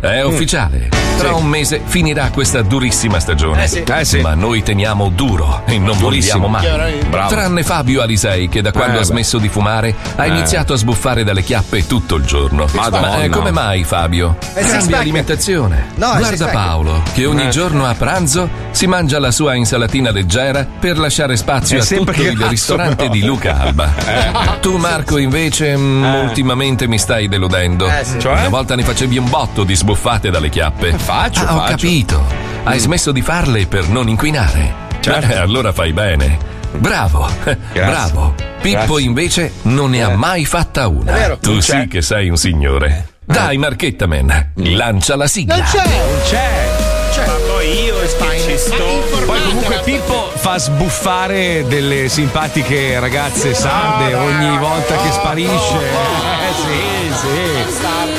[0.00, 0.88] è ufficiale.
[1.16, 3.64] Tra un mese finirà questa durissima stagione.
[3.64, 3.82] Eh sì.
[3.82, 4.20] Eh sì.
[4.20, 6.60] Ma noi teniamo duro e non vogliamo mai.
[6.60, 7.06] Chiaramente.
[7.06, 7.28] Bravo.
[7.30, 9.04] Tranne Fabio Alisei, che da quando Eh, ha beh.
[9.06, 12.66] smesso di fumare ha iniziato a sbuffare dalle chiappe tutto il giorno.
[12.74, 13.08] Madonna.
[13.08, 14.36] Ma eh, come mai, Fabio?
[14.52, 15.00] Eh, six Cambia pack.
[15.00, 15.86] alimentazione.
[15.94, 16.56] No, è Guarda pack.
[16.56, 21.78] Paolo, che ogni giorno a pranzo si mangia la sua insalatina leggera per lasciare spazio
[21.78, 23.12] È a sempre tutto il grasso, ristorante però.
[23.12, 23.90] di Luca Alba.
[24.60, 27.86] Tu, Marco, invece, mm, ultimamente mi stai deludendo.
[27.88, 28.04] Eh.
[28.18, 28.32] Cioè?
[28.32, 30.92] Una volta ne facevi un botto di sbuffate dalle chiappe.
[30.98, 31.70] Faccio, Ah, ho faccio.
[31.72, 32.24] capito.
[32.64, 34.84] Hai smesso di farle per non inquinare.
[35.00, 35.26] Certo.
[35.26, 36.54] Beh, allora fai bene.
[36.72, 37.28] Bravo,
[37.72, 38.34] bravo.
[38.60, 39.00] Pippo Grazie.
[39.02, 41.12] invece non ne ha mai fatta una.
[41.12, 41.38] vero.
[41.38, 43.08] Tu sì che sei un signore.
[43.24, 45.56] Dai, Marchetta Man, lancia la sigla.
[45.56, 45.82] Non c'è!
[46.28, 47.26] C'è.
[47.26, 48.84] Ma poi io che ci sto.
[49.24, 55.78] Poi comunque Pippo fa sbuffare delle simpatiche ragazze sarde ogni volta che sparisce.
[55.78, 57.64] Eh sì, sì.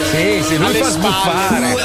[0.09, 1.75] Sì, sì, lui fa sbuffare.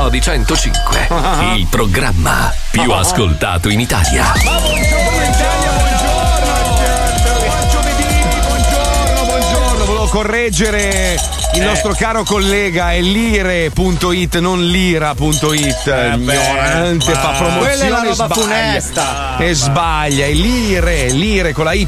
[0.00, 1.08] Lo Zoo di 105,
[1.56, 4.32] il programma più ascoltato in Italia.
[8.46, 9.84] Buongiorno, buongiorno.
[9.84, 11.18] Volevo correggere
[11.54, 16.14] il nostro caro collega è lire.it, non lira.it.
[16.14, 17.58] Ignorante, fa promozione.
[17.58, 18.34] Quella è la roba sbaglia.
[18.34, 19.36] funesta.
[19.38, 21.86] E sbaglia, è lire, lire con la Y,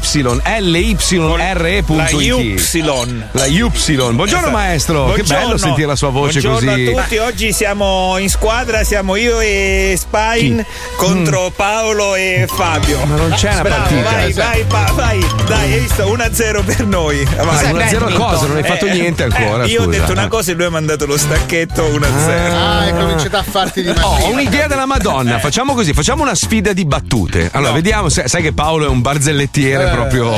[0.59, 1.89] L-Y-R-E.it.
[1.89, 3.25] La Y.
[3.31, 3.61] La Y.
[3.61, 4.49] Buongiorno Esatto.
[4.51, 5.43] maestro, che Buongiorno.
[5.45, 6.93] bello sentire la sua voce Buongiorno così.
[6.95, 10.65] a tutti, oggi siamo in squadra, siamo io e Spine
[10.97, 12.99] contro Paolo e Fabio.
[13.05, 14.09] Ma non c'è una Bravo, partita.
[14.11, 17.23] vai, vai, pa- vai, dai, hai visto 1-0 per noi.
[17.23, 17.71] Vai.
[17.71, 19.71] Una zero cosa, non hai fatto Eh, niente eh, ancora.
[19.71, 19.99] io ho scusa.
[19.99, 22.53] detto una cosa e lui ha mandato lo stacchetto 1-0.
[22.53, 24.25] Ah, e cominciate a farti di Oh, mattina.
[24.25, 25.39] ho un'idea della Madonna.
[25.39, 27.49] Facciamo così: facciamo una sfida di battute.
[27.53, 28.09] Allora, vediamo.
[28.09, 30.31] se- sai che Paolo è un barzellettiere proprio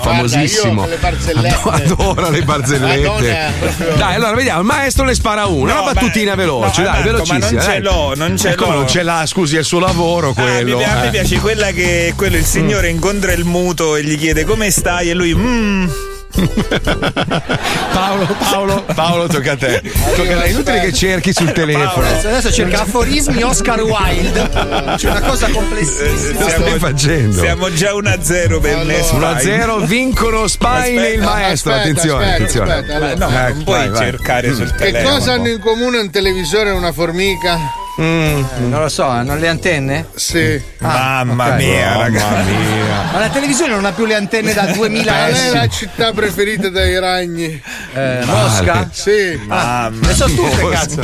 [0.00, 0.86] famosissimo.
[0.86, 1.50] guarda, io le
[1.84, 3.06] Adora le barzellette.
[3.08, 4.60] Madonna, proprio- Dai, allora vediamo.
[4.60, 5.74] Il maestro le spara una.
[5.74, 7.62] No, una battutina ma- veloce, no, dai, Marco, ma velocissima.
[7.62, 8.76] non ce l'ho, non ce Eh, come l'ho.
[8.78, 9.26] non ce l'ha?
[9.26, 10.76] Scusi, è il suo lavoro Ah, mi, quello.
[10.78, 11.10] pi- a me eh.
[11.10, 15.14] piace quella che quello il signore incontra il muto e gli chiede come stai e
[15.14, 15.86] lui mm,
[17.92, 19.82] Paolo, Paolo, Paolo, tocca a te.
[20.16, 20.42] Tocca a te.
[20.44, 22.06] È inutile che cerchi sul telefono.
[22.06, 24.48] Adesso, adesso cerca aforismi Oscar Wilde.
[24.96, 26.40] C'è una cosa complessissima.
[26.44, 27.38] Cosa stai facendo?
[27.40, 29.38] siamo già 1-0 per me Allora.
[29.38, 29.64] Spine.
[29.64, 31.72] 1-0 vincono Spine e il Aspetta, maestro.
[31.72, 32.72] aspetta, attenzione, aspetta, attenzione.
[32.72, 33.14] aspetta, allora.
[33.14, 33.98] No, Ecco, non puoi vai, vai.
[34.06, 35.16] cercare sul Che telefono.
[35.16, 37.58] cosa hanno in comune un televisore e una formica?
[37.96, 40.06] Non lo so, hanno le antenne?
[40.14, 40.60] Sì.
[40.78, 41.56] Mamma ok.
[41.56, 42.24] mia, ragazzi.
[42.24, 43.10] Mamma mia.
[43.12, 46.70] Ma la televisione non ha più le antenne da 2000 Qual è la città preferita
[46.70, 47.62] dai ragni?
[47.92, 48.88] Eh, Mosca?
[48.90, 49.38] Sì.
[49.46, 51.02] Mamma Le so tutte, cazzo.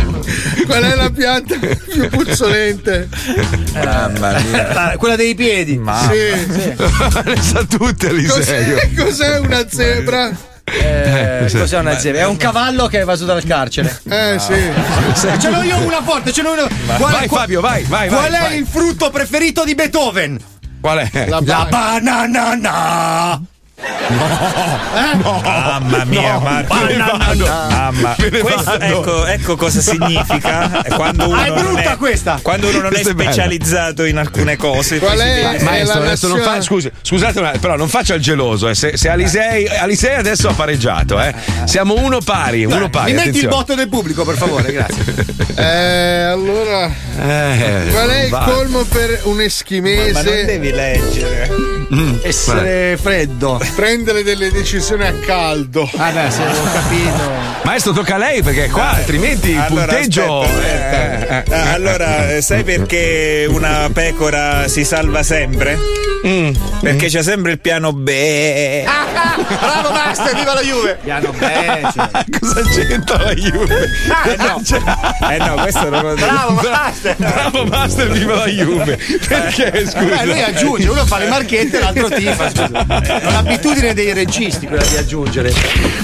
[0.66, 3.08] Qual è la pianta più puzzolente?
[3.74, 4.68] Mamma mia.
[4.68, 5.78] Ah, quella dei piedi.
[6.08, 6.74] Sì.
[7.24, 8.34] Le sa tutte, Eliseo.
[8.36, 10.30] Cos'è, cos'è una zebra?
[10.70, 12.22] Eh, cos'è una zebra?
[12.22, 14.00] È un cavallo che è evaso dal carcere.
[14.08, 14.70] Eh sì.
[15.38, 16.66] Ce l'ho io una forte, ce l'ho una.
[16.96, 18.08] Qual, Vai, Fabio, vai, vai.
[18.08, 18.58] qual vai, è vai.
[18.58, 20.38] il frutto preferito di Beethoven?
[20.80, 21.26] Qual è?
[21.28, 23.40] La, La banana.
[23.78, 25.40] Banana.
[25.78, 26.74] Mamma mia, Marco.
[26.74, 27.46] Me ne vado.
[27.46, 28.16] Mamma.
[28.18, 28.84] Me ne Questo, vado.
[28.84, 32.38] ecco, ecco cosa significa quando uno, Ah, è non brutta è, questa.
[32.42, 33.30] quando uno non è Questa è bella.
[33.32, 34.98] specializzato in alcune cose.
[34.98, 35.56] Qual è?
[35.58, 36.60] Eh, Maestro, adesso non fa.
[36.60, 38.68] Scusi, scusate, però non faccia il geloso.
[38.68, 38.74] eh.
[38.74, 41.34] Se, se Alisei, Alisei adesso ha pareggiato, eh.
[41.64, 43.12] Siamo uno pari, uno pari.
[43.12, 45.36] Mi metti il botto del pubblico, per favore, grazie.
[45.58, 46.86] Eh, allora.
[46.86, 48.44] Eh, Qual è il va.
[48.44, 50.44] colmo per un Ma non eschimese?
[50.44, 51.50] devi leggere.
[52.22, 53.60] Essere freddo.
[53.74, 55.88] Prendere delle decisioni a caldo.
[55.96, 57.46] Ah, beh, se ho capito.
[57.62, 60.40] Maestro, tocca a lei perché qua altrimenti il Allora, punteggio.
[60.42, 61.54] aspetta, eh.
[61.54, 65.78] Ah, allora, eh, sai perché una pecora si salva sempre?
[66.26, 66.50] Mm.
[66.80, 68.10] Perché c'è sempre il piano B.
[69.58, 70.98] Bravo, Master, viva la Juve.
[71.02, 72.10] Piano Becce.
[72.40, 73.74] Cosa c'entra la Juve?
[74.24, 74.60] Eh no,
[75.30, 76.26] eh no, questo non lo dico.
[76.26, 77.14] Bravo, Master.
[77.16, 78.98] Bravo Master, viva la Juve!
[79.28, 79.86] Perché Eh, lui
[80.34, 80.46] scusa?
[80.46, 82.48] aggiunge, uno fa le marchette e l'altro tifa.
[82.50, 82.66] scusa.
[82.68, 85.52] Non ha un'abitudine dei registi quella di aggiungere.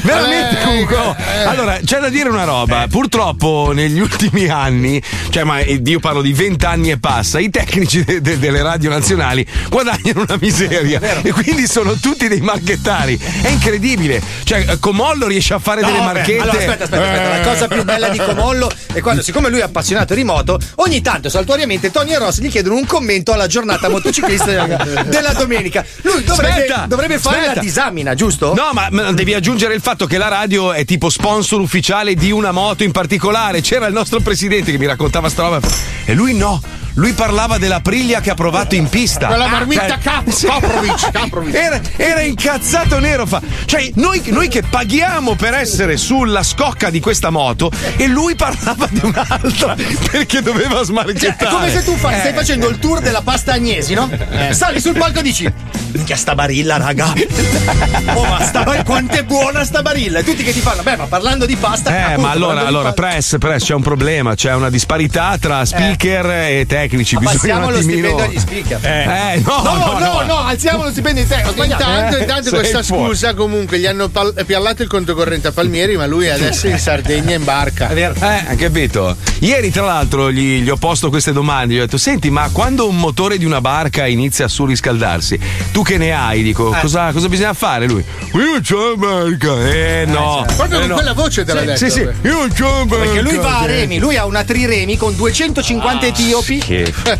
[0.03, 0.97] Veramente comunque.
[0.97, 1.17] oh.
[1.47, 2.87] Allora, c'è da dire una roba.
[2.91, 8.21] Purtroppo negli ultimi anni, cioè, ma io parlo di vent'anni e passa, i tecnici de-
[8.21, 11.01] de- delle radio nazionali guadagnano una miseria.
[11.23, 13.19] E quindi sono tutti dei marchettari.
[13.43, 14.21] È incredibile.
[14.43, 16.41] Cioè, Comollo riesce a fare No, delle marchette.
[16.41, 17.39] Allora, aspetta, aspetta, aspetta.
[17.39, 21.01] La cosa più bella di Comollo è quando, siccome lui è appassionato di moto, ogni
[21.01, 24.45] tanto saltuariamente Tony e Ross gli chiedono un commento alla giornata motociclista
[25.07, 25.85] della, domenica.
[26.03, 27.61] Lui dovrebbe, dovrebbe fare aspetta.
[27.61, 28.55] la disamina, giusto?
[28.55, 32.31] No, ma, ma devi aggiungere il fatto che la radio è tipo sponsor ufficiale di
[32.31, 33.61] una moto in particolare.
[33.61, 35.61] C'era il nostro presidente che mi raccontava sta roba
[36.05, 36.84] e lui no.
[36.97, 39.27] Lui parlava della Priglia che ha provato in pista.
[39.27, 40.47] Quella marmitta Cioè, Cap- sì.
[40.47, 41.55] Koprovic, Koprovic.
[41.55, 43.27] Era, era incazzato nero.
[43.27, 43.41] Fa.
[43.65, 48.87] Cioè, noi, noi che paghiamo per essere sulla scocca di questa moto e lui parlava
[48.89, 49.75] di un'altra
[50.11, 51.37] perché doveva Cioè, smarchettare.
[51.47, 52.19] è come se tu Eh.
[52.21, 54.09] stai facendo il tour della pasta Agnesi, no?
[54.51, 55.53] Sali sul palco e dici:
[55.93, 57.13] Minchia sta barilla, raga.
[58.15, 60.19] Oh, ma sta bar- quanto è buona sta barilla!
[60.21, 61.91] E tutti che ti fanno, beh, ma parlando di pasta.
[61.97, 65.65] Eh, appunto, ma allora, allora pasta- press, press, c'è un problema, c'è una disparità tra
[65.65, 67.15] speaker e tecnici.
[67.17, 68.87] Ma Bisogna passiamo un lo attimino- stipendio agli speaker.
[68.87, 71.43] Eh, no, No, no, no, no, alziamo lo stipendio di te.
[71.47, 71.83] ho sbagliato.
[71.83, 73.09] Intanto, Eh, intanto questa fuori.
[73.11, 76.79] scusa comunque gli hanno pal- piallato il conto corrente a Palmieri, ma lui adesso in
[76.79, 77.89] Sardegna in barca.
[77.89, 78.15] È vero.
[78.15, 79.17] Eh, hai capito?
[79.41, 81.75] Ieri, tra l'altro, gli, gli ho posto queste domande.
[81.75, 85.39] Gli ho detto: Senti, ma quando un motore di una barca inizia a surriscaldarsi,
[85.73, 86.43] tu che ne hai?
[86.43, 87.87] Dico, cosa, cosa bisogna fare?
[87.87, 88.05] Lui,
[88.35, 89.71] io c'ho la barca.
[89.71, 90.45] Eh, no.
[90.57, 90.95] Proprio Eh, con no.
[90.95, 91.79] quella voce te l'ha detto.
[91.79, 93.05] Sì, sì, io c'ho la barca.
[93.05, 96.63] Perché lui va a remi, lui ha una triremi con 250 etiopi.
[96.83, 97.17] Schifo,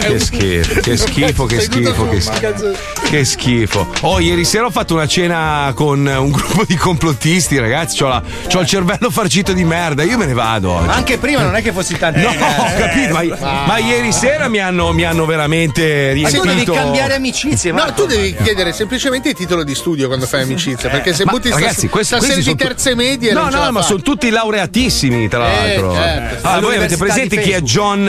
[0.00, 2.72] che schifo, che schifo, che schifo, che schifo, che schifo.
[3.10, 3.86] Che schifo.
[4.02, 7.98] Oh, ieri sera ho fatto una cena con un gruppo di complottisti, ragazzi.
[7.98, 10.02] C'ho, la- c'ho il cervello farcito di merda.
[10.02, 10.86] Io me ne vado oggi.
[10.86, 12.18] Ma anche prima non è che fossi tanto.
[12.28, 16.72] No, ho capito, ma, ma ieri sera mi hanno, mi hanno veramente Ma tu riempito.
[16.72, 20.88] devi cambiare amicizie, No, tu devi chiedere semplicemente il titolo di studio quando fai amicizia,
[20.88, 23.82] perché se Ma butti ragazzi, questi, sta questi serie di terze medie No, no, ma
[23.82, 25.94] sono tutti laureatissimi, tra Eh, l'altro.
[25.94, 26.46] certo.
[26.48, 27.60] Ah, voi avete presente chi è.
[27.60, 28.04] John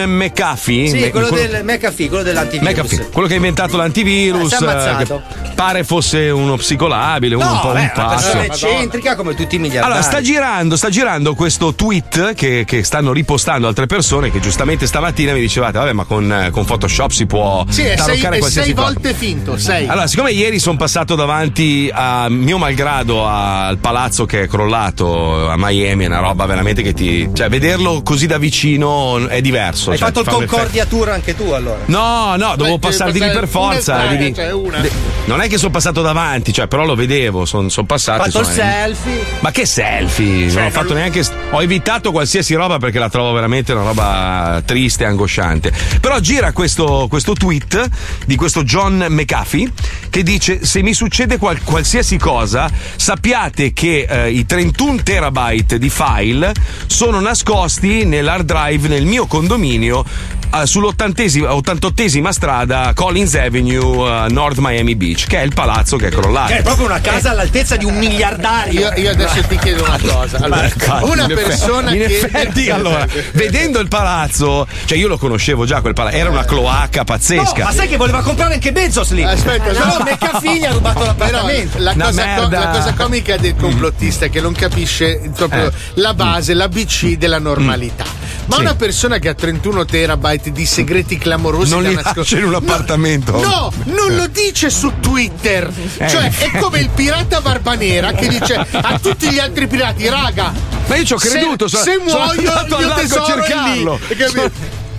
[0.70, 0.88] McAfee?
[0.90, 2.70] Sì, Me- quello, quello- del McAfee, quello dell'antivirus.
[2.74, 5.22] McAfee, quello che ha inventato l'antivirus, Eh, si è ammazzato.
[5.28, 8.38] eh, che pare fosse uno psicolabile, uno un No, po' beh, un pazzo.
[8.40, 9.92] eccentrica come tutti i miliardari.
[9.92, 14.88] Allora, sta girando, sta girando questo tweet che, che stanno ripostando altre persone che giustamente
[14.88, 18.40] stamattina mi dicevate, vabbè, ma con, con Photoshop si può Sì, è sei, taroccare è
[18.40, 18.88] qualsiasi sei cosa.
[18.94, 19.88] volte finto, sei.
[19.88, 25.56] Allora, siccome ieri sono passato davanti a mio malgrado al palazzo che è crollato a
[25.58, 27.30] Miami, è una roba veramente che ti.
[27.34, 29.92] cioè, vederlo così da vicino è diverso.
[29.92, 31.80] Hai cioè, fatto il fa un effetto- Concordia Tour anche tu allora.
[31.88, 33.96] No, no, dovevo passare di lì per forza.
[33.96, 34.82] una devi- cioè, una.
[35.26, 38.22] non è che sono passato davanti, cioè, però lo vedevo, sono passato.
[38.22, 39.26] Hai fatto il insomma, selfie.
[39.40, 40.54] ma che selfie?
[40.54, 41.26] non ho fatto neanche.
[41.52, 45.74] Ho evitato qualsiasi roba perché la trovo veramente una roba triste e angosciante.
[46.00, 47.90] Però gira questo, questo tweet
[48.26, 49.72] di questo John McAfee
[50.10, 55.90] che dice: Se mi succede qual- qualsiasi cosa, sappiate che eh, i 31 terabyte di
[55.90, 56.54] file
[56.86, 60.06] sono nascosti nell'hard drive nel mio condominio.
[60.54, 66.08] Eh, Sull'88esima 88esima strada Collins Avenue, eh, North Miami Beach, che è il palazzo che
[66.08, 66.52] è crollato.
[66.54, 68.92] Che è proprio una casa all'altezza di un miliardario.
[68.94, 70.38] Io, io adesso ti chiedo una cosa.
[70.38, 72.20] Allora, Infatti, una in persona in che.
[72.20, 77.00] effetti, allora, vedendo il palazzo, cioè io lo conoscevo già quel palazzo, era una cloaca
[77.00, 77.64] No, pazzesca.
[77.64, 79.24] ma sai che voleva comprare anche Bezos lì?
[79.24, 80.04] Aspetta, no, no.
[80.04, 81.78] McAfee gli ha rubato Però l'appartamento.
[81.80, 82.60] la cosa, co- merda.
[82.60, 85.72] la cosa comica del complottista è che non capisce proprio Eh.
[85.96, 88.06] la base, l'ABC della normalità.
[88.46, 88.62] Ma Sì.
[88.62, 92.46] una persona che ha 31 terabyte di segreti clamorosi Non da li nasco- lascia in
[92.46, 93.32] un No, appartamento.
[93.40, 95.70] No, non lo dice su Twitter.
[95.98, 96.08] Eh.
[96.08, 100.54] Cioè, è come il pirata Barbanera che dice a tutti gli altri pirati, raga.
[100.88, 103.26] Ma io ci ho se- creduto, se, sono muoio andato il mio al largo a
[103.26, 104.00] cercarlo.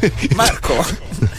[0.35, 0.85] Marco,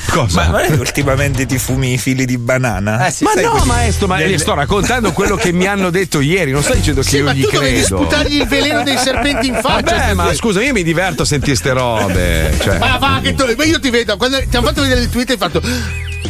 [0.10, 0.41] Cosa?
[0.41, 3.08] ma non è che ultimamente ti fumi i fili di banana?
[3.08, 6.20] Eh sì, Ma no, quelli- maestro, ma io sto raccontando quello che mi hanno detto
[6.20, 7.98] ieri, non sto dicendo che Sì, io ma gli tu dovevi credo.
[7.98, 9.96] sputargli il veleno dei serpenti in faccia.
[9.96, 12.56] Vabbè, ma scusa, io mi diverto a sentire ste robe.
[12.62, 12.77] Cioè.
[12.77, 15.30] Ma va, che tu, ma io ti vedo, quando ti hanno fatto vedere il tweet
[15.32, 15.62] hai fatto.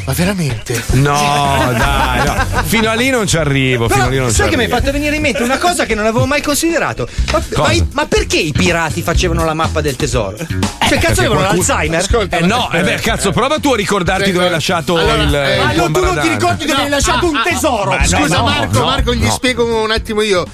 [0.05, 0.84] Ma veramente?
[0.93, 2.46] No, dai, no.
[2.63, 3.88] Fino a lì non ci arrivo.
[3.88, 5.58] Fino a lì Però, non ci sai che mi hai fatto venire in mente una
[5.58, 7.08] cosa che non avevo mai considerato.
[7.31, 10.38] Ma, ma i- ma perché i pirati facevano la mappa del tesoro?
[10.38, 12.00] Cioè, cazzo avevano qualcuno- l'Alzheimer?
[12.00, 14.98] Ascolta, Eh no, eh beh, cazzo, prova tu a ricordarti Sì, dove hai ma- lasciato
[14.98, 15.36] allora, il.
[15.36, 17.91] eh, il Ah, no, tu non ti ricordi dove hai lasciato un tesoro?
[17.91, 19.31] ma no, Scusa no, Marco, no, Marco, gli no.
[19.31, 20.46] spiego un attimo io.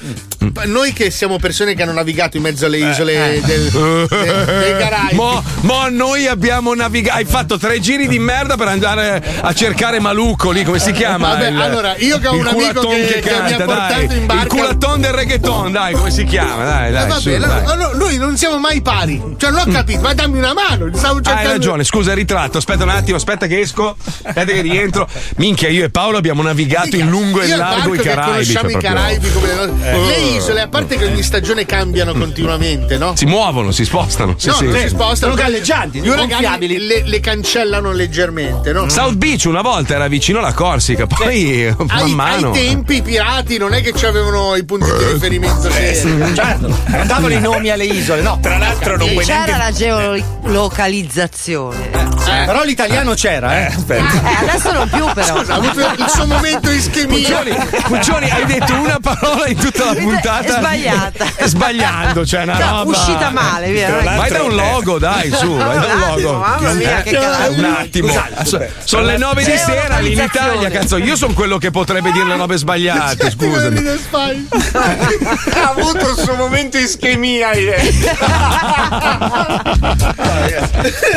[0.66, 3.42] noi che siamo persone che hanno navigato in mezzo alle isole Eh.
[3.42, 3.70] del,
[4.10, 5.16] del- dei Caraibi.
[5.16, 7.18] Mo, mo noi abbiamo navigato.
[7.18, 11.30] Hai fatto tre giri di merda per andare a cercare Maluco lì, come si chiama?
[11.30, 14.06] Vabbè, Il- allora, io che ho un amico culaton che- che mi ha canta, portato
[14.06, 14.18] dai.
[14.18, 16.64] in barca- Il culaton del reggaeton, dai, come si chiama?
[16.64, 17.08] Dai, Eh, dai.
[17.08, 17.78] vabbè, su, no, dai.
[17.78, 19.22] no, noi non siamo mai pari.
[19.38, 20.90] Cioè, non ho capito, ma dammi una mano.
[20.94, 21.40] Stavo cercando...
[21.50, 22.58] Hai ragione, scusa, ritratto.
[22.58, 23.96] Aspetta un attimo, aspetta che esco.
[24.24, 25.08] Aspetta che rientro.
[25.38, 28.32] Minchia, io e Paolo abbiamo navigato in lungo e largo i che Caraibi.
[28.54, 29.48] conosciamo cioè, i proprio- Caraibi come
[29.82, 30.06] le, Eh.
[30.06, 33.16] le isole, a parte che ogni stagione cambiano continuamente, no?
[33.16, 34.36] Si muovono, si spostano.
[34.38, 34.66] Sì, no, sì.
[34.66, 35.16] non si spostano.
[35.16, 36.88] Sono galleggianti, Gli uragani gonfiabili.
[36.88, 38.90] le, le cancellano leggermente, no?
[38.90, 42.52] South Beach una volta era vicino alla Corsica, poi man ai, mano.
[42.52, 46.36] ai tempi i pirati non è che avevano i punti di riferimento seri.
[46.36, 48.38] Certo, andavano i nomi alle isole, no.
[48.42, 52.06] Tra l'altro non puoi C'era neanche la geolocalizzazione.
[52.28, 53.74] Eh, però l'italiano c'era, eh.
[53.88, 54.02] Eh,
[54.50, 55.38] adesso non più però.
[55.40, 57.44] Scusa, ha avuto il suo momento ischemia.
[57.84, 60.44] Puccioni, hai detto una parola in tutta la puntata.
[60.44, 61.26] È sbagliata.
[61.46, 62.98] Sbagliando, cioè una No, roba.
[62.98, 66.38] uscita male, non che- Vai da un logo, dai, su, vai da un attimo, logo.
[66.40, 67.52] mamma mia, che Eh, cazzo.
[67.54, 68.12] un attimo.
[68.44, 70.20] So- Sono le 9 di sera lì in.
[70.20, 70.98] Italia, cazzo.
[70.98, 73.76] Io sono quello che potrebbe dire le robe sbagliate, scusami.
[74.78, 77.50] ha avuto il suo momento ischemia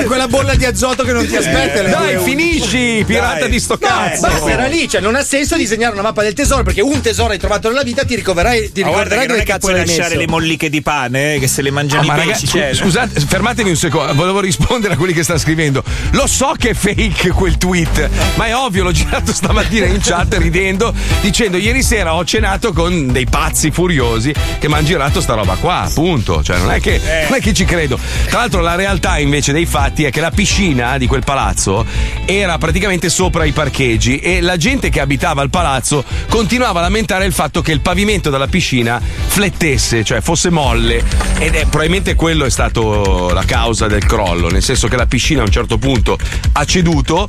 [0.06, 1.82] Quella bolla di azoto che non ti aspetta.
[1.82, 4.26] Dai, finisci, pirata di sto cazzo.
[4.26, 7.32] Basta, era lì, cioè non ha senso disegnare una mappa del tesoro perché un tesoro
[7.32, 9.78] hai trovato nella vita ti ricoverai, ti ricorderai che non dove è che cazzo puoi
[9.78, 10.20] lasciare messo.
[10.20, 12.26] le molliche di pane eh, che se le mangiano Ah, i ma pesci.
[12.28, 15.82] ragazzi, cioè, scusate, fermatemi un secondo, volevo rispondere a quelli che stanno scrivendo.
[16.12, 17.89] Lo so che è fake quel tweet,
[18.34, 23.12] ma è ovvio, l'ho girato stamattina in chat ridendo, dicendo ieri sera ho cenato con
[23.12, 26.42] dei pazzi furiosi che mi hanno girato sta roba qua, appunto.
[26.42, 27.98] Cioè, non è, che, non è che ci credo.
[28.28, 31.84] Tra l'altro, la realtà invece dei fatti è che la piscina di quel palazzo
[32.24, 37.24] era praticamente sopra i parcheggi e la gente che abitava al palazzo continuava a lamentare
[37.24, 41.02] il fatto che il pavimento della piscina flettesse, cioè fosse molle
[41.38, 45.40] ed è probabilmente quello è stato la causa del crollo, nel senso che la piscina
[45.40, 46.18] a un certo punto
[46.52, 47.28] ha ceduto,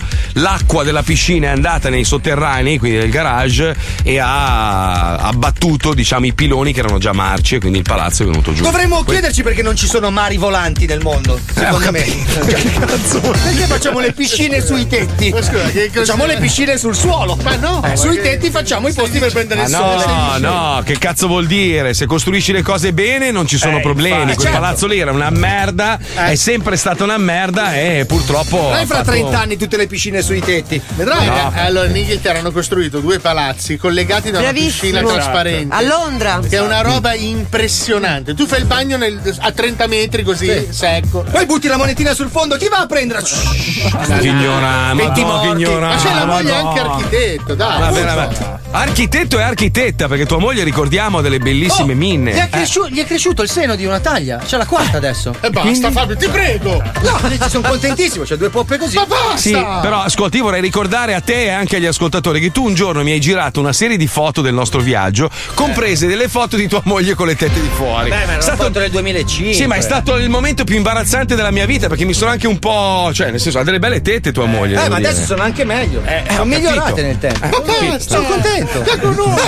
[0.51, 6.33] l'acqua della piscina è andata nei sotterranei, quindi nel garage e ha abbattuto, diciamo, i
[6.33, 8.61] piloni che erano già marci e quindi il palazzo è venuto giù.
[8.63, 12.03] Dovremmo Que- chiederci perché non ci sono mari volanti nel mondo, secondo me.
[13.43, 15.31] perché facciamo le piscine sui tetti?
[15.31, 17.37] Facciamo le piscine sul suolo.
[17.43, 20.39] Ma no, Eh, sui tetti facciamo i posti per prendere il no, sole.
[20.39, 21.93] no, che cazzo vuol dire?
[21.93, 24.09] Se costruisci le cose bene non ci sono Eh, problemi.
[24.21, 24.35] infatti.
[24.35, 24.59] Quel certo.
[24.61, 28.71] palazzo lì era una merda, è sempre stata una merda e purtroppo.
[28.71, 30.81] Ha fra fatto- 30 anni tutte le piscine sui tetti.
[30.95, 31.27] Vedrai.
[31.27, 34.91] Eh, Allora in Inghilterra hanno costruito due palazzi collegati da una Bravissimo.
[34.99, 35.75] piscina trasparente.
[35.75, 36.39] A Londra.
[36.47, 38.33] Che è una roba impressionante.
[38.33, 41.23] Tu fai il bagno nel- a 30 metri così, secco.
[41.29, 43.21] Poi butti la monetina sul fondo, chi va a prendere?
[43.21, 46.69] Che ignorante, ma no, c'è la moglie no.
[46.69, 47.79] anche architetto, dai.
[47.79, 48.59] Vabbè, vabbè.
[48.71, 52.31] Architetto e architetta, perché tua moglie ricordiamo ha delle bellissime Oh, minne.
[52.33, 52.49] Gli è, Eh.
[52.49, 54.37] cresciu- gli è cresciuto il seno di una taglia.
[54.45, 55.35] C'è la quarta adesso.
[55.41, 56.81] E basta, Fabio, ti prego.
[57.01, 57.19] No,
[57.49, 58.95] sono contentissimo, c'è due poppe così.
[58.95, 59.37] Ma basta.
[59.37, 62.75] Sì, però ascolti, io vorrei ricordare a te e anche agli ascoltatori che tu un
[62.75, 66.67] giorno mi hai girato una serie di foto del nostro viaggio, comprese delle foto di
[66.67, 68.09] tua moglie con le tette di fuori.
[68.09, 69.53] Beh, ma È stato- nel 2005.
[69.55, 72.45] Sì, ma è stato il momento più imbarazzante della mia vita perché mi sono anche
[72.47, 73.09] un po'.
[73.13, 74.73] cioè, nel senso, ha delle belle tette tua moglie.
[74.83, 75.09] Eh, ma dire.
[75.09, 76.03] adesso sono anche meglio.
[76.05, 77.39] Eh, sono migliorate nel tempo.
[77.47, 78.15] Ma basta.
[78.15, 78.83] Sono contento.
[78.83, 78.97] Eh,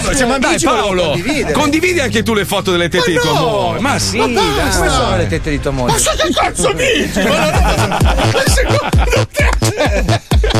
[0.04, 1.20] ma siamo Dai, amici, volevo Paolo,
[1.54, 3.40] condividi anche tu le foto delle tette di tua no!
[3.40, 3.80] moglie.
[3.80, 4.72] Ma sì, Ma dai.
[4.76, 5.92] Come sono le tette di tua moglie?
[5.92, 7.22] Ma sai che cazzo dici?
[7.22, 7.52] Ma la
[8.64, 8.82] roba-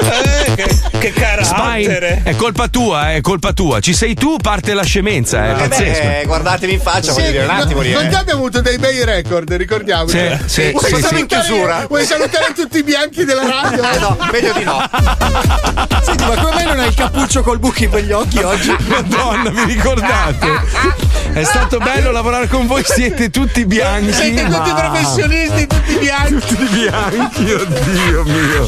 [0.00, 0.64] Eh, che,
[0.98, 2.20] che Spine, carattere.
[2.24, 3.80] è colpa tua, è colpa tua.
[3.80, 6.02] Ci sei tu, parte la scemenza, è pazzesco.
[6.02, 7.92] Eh, guardatemi in faccia, Sì, voglio dire, un attimo lì.
[7.92, 8.14] non eh.
[8.14, 10.06] abbiamo avuto dei bei record, ricordiamo.
[10.08, 11.20] Sì, sì, Vuoi sì, salutare- sì.
[11.20, 11.84] in chiusura?
[11.88, 13.82] Vuoi salutare tutti i bianchi della radio?
[13.90, 14.82] Eh no, meglio di no.
[16.02, 18.74] Senti, ma come mai non hai il cappuccio col buchi per gli occhi oggi?
[18.86, 20.46] Madonna, vi ricordate?
[21.32, 24.12] È stato bello lavorare con voi, siete tutti bianchi.
[24.12, 26.46] Siete tutti professionisti, tutti bianchi.
[26.46, 28.66] Tutti bianchi, oddio mio.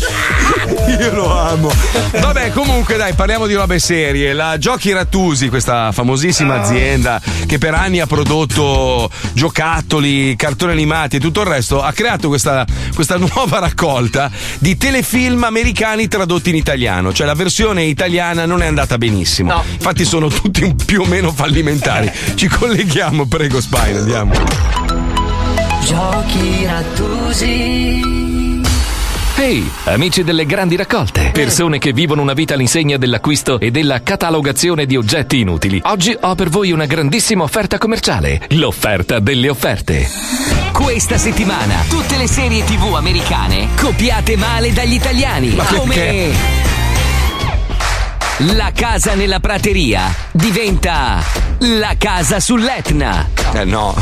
[0.98, 1.72] Io lo amo.
[2.20, 4.32] Vabbè, comunque dai, parliamo di robe serie.
[4.32, 11.20] La Giochi Rattusi, questa famosissima azienda che per anni ha prodotto giocattoli, cartoni animati e
[11.20, 17.12] tutto il resto, ha creato questa, questa nuova raccolta di telefilm americani tradotti in italiano.
[17.12, 19.62] Cioè la versione italiana non è andata benissimo.
[19.72, 22.10] Infatti sono tutti più o meno fallimentari.
[22.34, 24.32] Ci colleghiamo, prego Spine, andiamo.
[25.82, 28.25] Giochi rattusi.
[29.38, 34.86] Ehi, amici delle grandi raccolte, persone che vivono una vita all'insegna dell'acquisto e della catalogazione
[34.86, 35.82] di oggetti inutili.
[35.84, 40.08] Oggi ho per voi una grandissima offerta commerciale, l'offerta delle offerte.
[40.72, 45.54] Questa settimana tutte le serie TV americane copiate male dagli italiani.
[45.54, 46.32] come perché?
[48.54, 51.22] la casa nella prateria diventa
[51.58, 53.28] la casa sull'Etna.
[53.52, 53.94] Eh no.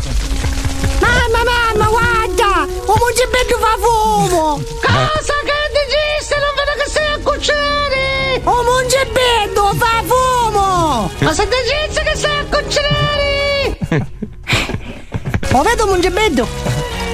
[1.00, 2.66] Mamma, mamma, guarda!
[2.86, 4.62] Un mungibello fa fumo!
[4.80, 6.34] Cosa che dici?
[6.34, 8.40] Non vedo che sei a cucinare!
[8.44, 11.10] Un mungibello fa fumo!
[11.18, 13.78] Ma se dici che sei a cucinare!
[15.52, 16.46] Ma vedo un mungibello!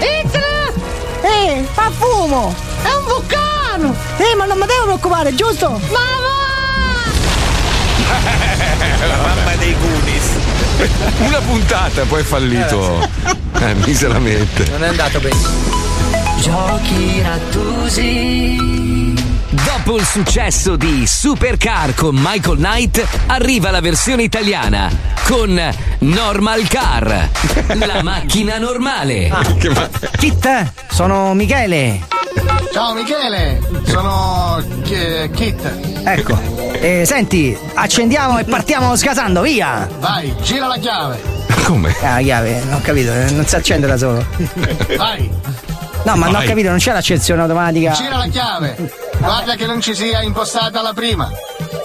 [0.01, 0.73] Izza!
[1.23, 2.55] Eh, fa fumo!
[2.83, 3.95] È un vulcano!
[4.17, 5.79] Eh, ma non mi devo preoccupare, giusto?
[9.01, 10.25] Ma La mamma dei Goonies.
[11.27, 13.09] Una puntata, poi è fallito.
[13.59, 14.69] Eh, miseramente.
[14.71, 15.37] Non è andato bene.
[16.41, 19.00] Giochi rattusi.
[19.51, 24.89] Dopo il successo di Supercar con Michael Knight, arriva la versione italiana
[25.27, 25.61] con
[25.99, 27.29] Normal Car,
[27.75, 29.31] la macchina normale.
[30.19, 32.07] Kit, sono Michele.
[32.73, 35.73] Ciao Michele, sono K- Kit.
[36.05, 36.39] Ecco.
[36.81, 39.89] Eh, senti, accendiamo e partiamo sgasando, via!
[39.99, 41.21] Vai, gira la chiave.
[41.65, 41.95] Come?
[42.03, 44.25] Ah, la chiave, non ho capito, non si accende da solo.
[44.97, 45.29] Vai,
[46.03, 46.47] No, ma non ho Vai.
[46.47, 47.93] capito, non c'è l'accensione automatica.
[47.93, 48.77] gira la chiave.
[49.19, 51.31] Guarda che non ci sia impostata la prima.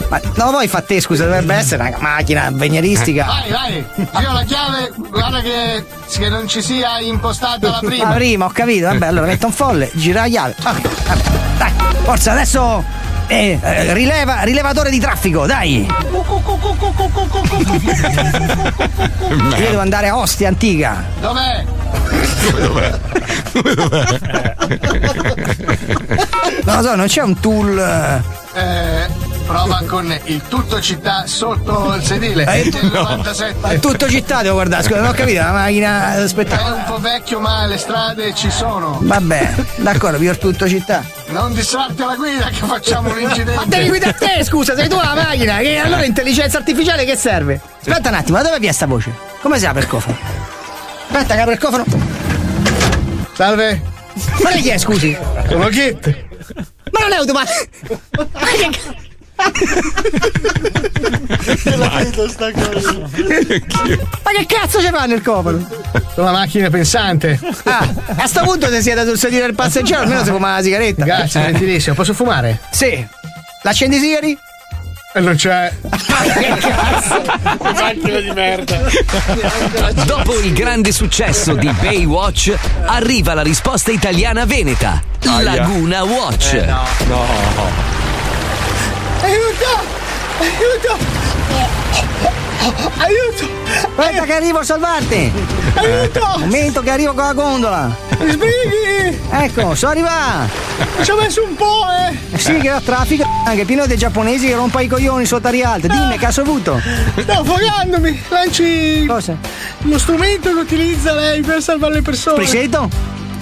[0.08, 3.26] Ma non lo vuoi fare te, scusa, dovrebbe essere una macchina avvegneristica.
[3.26, 4.92] Vai, vai, gira la chiave.
[4.96, 8.10] Guarda che, che non ci sia impostata la prima.
[8.10, 10.56] La prima, ho capito, vabbè, allora metto un folle, gira la chiave.
[10.64, 11.22] Ok, vabbè,
[11.58, 11.72] dai,
[12.04, 12.84] forza, adesso.
[13.28, 15.86] Eh, eh, rileva, rilevatore di traffico, dai!
[19.58, 21.04] Io devo andare a Ostia antica.
[21.20, 21.64] Dov'è?
[26.64, 27.78] Non lo so, non c'è un tool.
[27.78, 28.22] eh,
[28.60, 29.08] Eh,
[29.46, 32.46] prova con il tutto città sotto il sedile.
[32.46, 33.02] Eh, del no.
[33.02, 33.56] 97.
[33.60, 36.76] Ma è tutto città, devo guardare, scusa, non ho capito, la macchina È spettacolo.
[36.76, 38.98] un po' vecchio, ma le strade ci sono.
[39.02, 41.04] Vabbè, d'accordo, vi ho tutto città.
[41.28, 43.56] Non distrarti alla guida che facciamo un incidente.
[43.56, 47.62] Ma devi guidare te, scusa, sei tu la macchina, che allora intelligenza artificiale che serve?
[47.80, 49.14] Aspetta un attimo, da dove viene sta voce?
[49.42, 50.18] Come si apre il cofano?
[51.10, 51.86] Aspetta, che apre il cofano.
[53.34, 53.82] Salve.
[54.42, 55.16] Ma lei chi è, scusi?
[55.48, 56.24] Sono Kit.
[56.92, 57.66] Ma non è automatico!
[61.78, 62.92] Ma che c- sta cosa.
[63.00, 65.66] Ma che cazzo ci fa nel cofano?
[66.14, 67.40] Sono una macchina pensante.
[67.64, 67.88] Ah,
[68.18, 71.04] a sto punto se siete sul sedile del passeggero almeno si fuma la sigaretta.
[71.04, 71.96] Grazie, gentilissimo.
[71.96, 72.60] Posso fumare?
[72.72, 73.06] Sì.
[73.64, 74.38] L'accendi i sigari?
[75.14, 75.72] E non c'è.
[75.82, 77.22] che cazzo?
[77.62, 78.80] Macchina di merda.
[80.06, 82.54] Dopo il grande successo di Baywatch,
[82.86, 85.42] arriva la risposta italiana veneta, Aia.
[85.56, 86.54] Laguna Watch.
[86.54, 86.84] Eh, no.
[87.08, 88.05] No.
[89.22, 89.84] Aiuto!
[90.40, 90.98] Aiuto!
[92.98, 93.50] Aiuto!
[93.98, 95.32] Aspetta che arrivo a salvarti!
[95.76, 96.36] Aiuto!
[96.40, 97.96] Momento che arrivo con la gondola!
[98.12, 99.20] Sbrighi!
[99.32, 100.48] Ecco, so arriva!
[101.02, 102.38] Ci ho messo un po', eh!
[102.38, 105.88] Sì, che ho traffico anche pieno dei giapponesi che rompa i coglioni sotto a rialto.
[105.88, 106.82] Dimmi, che ha avuto?
[107.18, 108.24] Sto affogandomi!
[108.30, 109.06] Lanci.
[109.06, 109.38] Cosa?
[109.80, 112.46] Lo strumento che utilizza lei per salvare le persone.
[112.46, 112.90] Spriseto?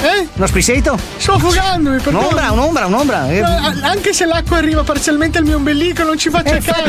[0.03, 0.27] Eh?
[0.35, 0.97] Lo spriseto?
[1.17, 2.19] Sto affogandomi, perdono.
[2.27, 3.29] Un'ombra, un'ombra, un'ombra.
[3.29, 6.61] Eh, Ma, a- Anche se l'acqua arriva parzialmente al mio ombelico, non ci faccia eh,
[6.61, 6.83] caso.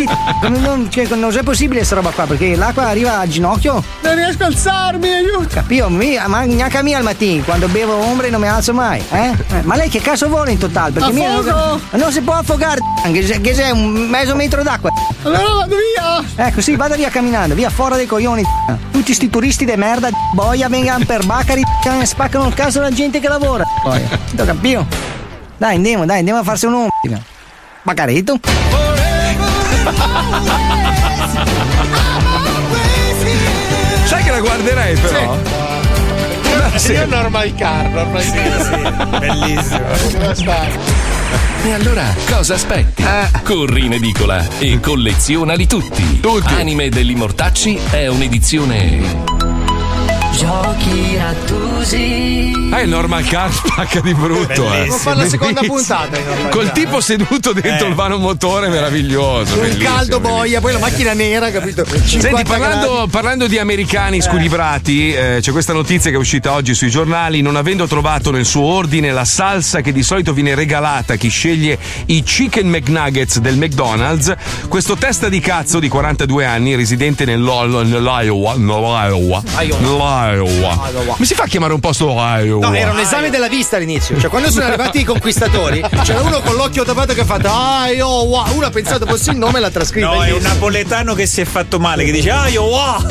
[0.48, 3.82] non, non- cioè, non è possibile sta roba qua perché l'acqua arriva al ginocchio.
[4.02, 5.46] Non riesco a alzarmi, aiuto!
[5.52, 5.88] Capito?
[5.88, 9.00] Mi, ma neanche a me al mattino, quando bevo ombre non mi alzo mai.
[9.10, 9.30] Eh?
[9.30, 10.92] Eh, Ma lei che cazzo vuole in totale?
[10.92, 14.90] Perché mia- non, non si può affogare, anche se, che sei un mezzo metro d'acqua.
[15.22, 16.46] Allora vado via!
[16.46, 18.42] Ecco, sì, vada via camminando, via fuori dei coglioni.
[18.90, 21.62] Tutti sti turisti di merda, boia, vengano per Bacari
[22.04, 23.64] spaccano il caso alla gente che lavora.
[23.82, 24.86] Boia, tu capito?
[25.56, 27.20] Dai, andiamo, dai, andiamo a farsi un'ombra.
[27.82, 28.40] Bacaretto?
[34.04, 35.36] Sai che la guarderei però?
[36.56, 36.92] Ma sì.
[36.92, 39.18] Io normal car, normal car.
[39.18, 39.80] Bellissimo.
[41.64, 43.04] E allora cosa aspetti?
[43.42, 46.20] Corri in edicola e collezionali tutti.
[46.56, 49.43] Anime degli Mortacci è un'edizione
[50.36, 52.52] Giochi rattusi.
[52.72, 54.72] Ah, il normal car spacca di brutto.
[54.74, 54.80] Eh.
[54.80, 56.18] Devo fare la seconda puntata.
[56.18, 56.72] Normal Col Car.
[56.72, 59.60] tipo seduto dentro il vano motore meraviglioso.
[59.60, 61.84] un caldo boia, poi la macchina nera, capito?
[61.84, 66.74] 50 Senti, parlando, parlando di americani squilibrati, eh, c'è questa notizia che è uscita oggi
[66.74, 67.40] sui giornali.
[67.40, 71.28] Non avendo trovato nel suo ordine la salsa che di solito viene regalata a chi
[71.28, 74.34] sceglie i chicken McNuggets del McDonald's,
[74.66, 79.42] questo testa di cazzo di 42 anni, residente nell'O- nell'Iowa, nell'Iowa,
[80.26, 81.16] nell'Iowa.
[81.18, 82.68] Mi si fa chiamare un posto Iowa?
[82.68, 84.18] No, era un esame della vista all'inizio.
[84.18, 87.48] Cioè, quando sono arrivati i conquistatori, c'era uno con l'occhio tappato che ha fatto
[87.92, 88.54] io, wow.
[88.54, 90.06] Uno ha pensato fosse il nome e l'ha trascritto.
[90.06, 93.06] No, è un napoletano che si è fatto male, che dice io wow!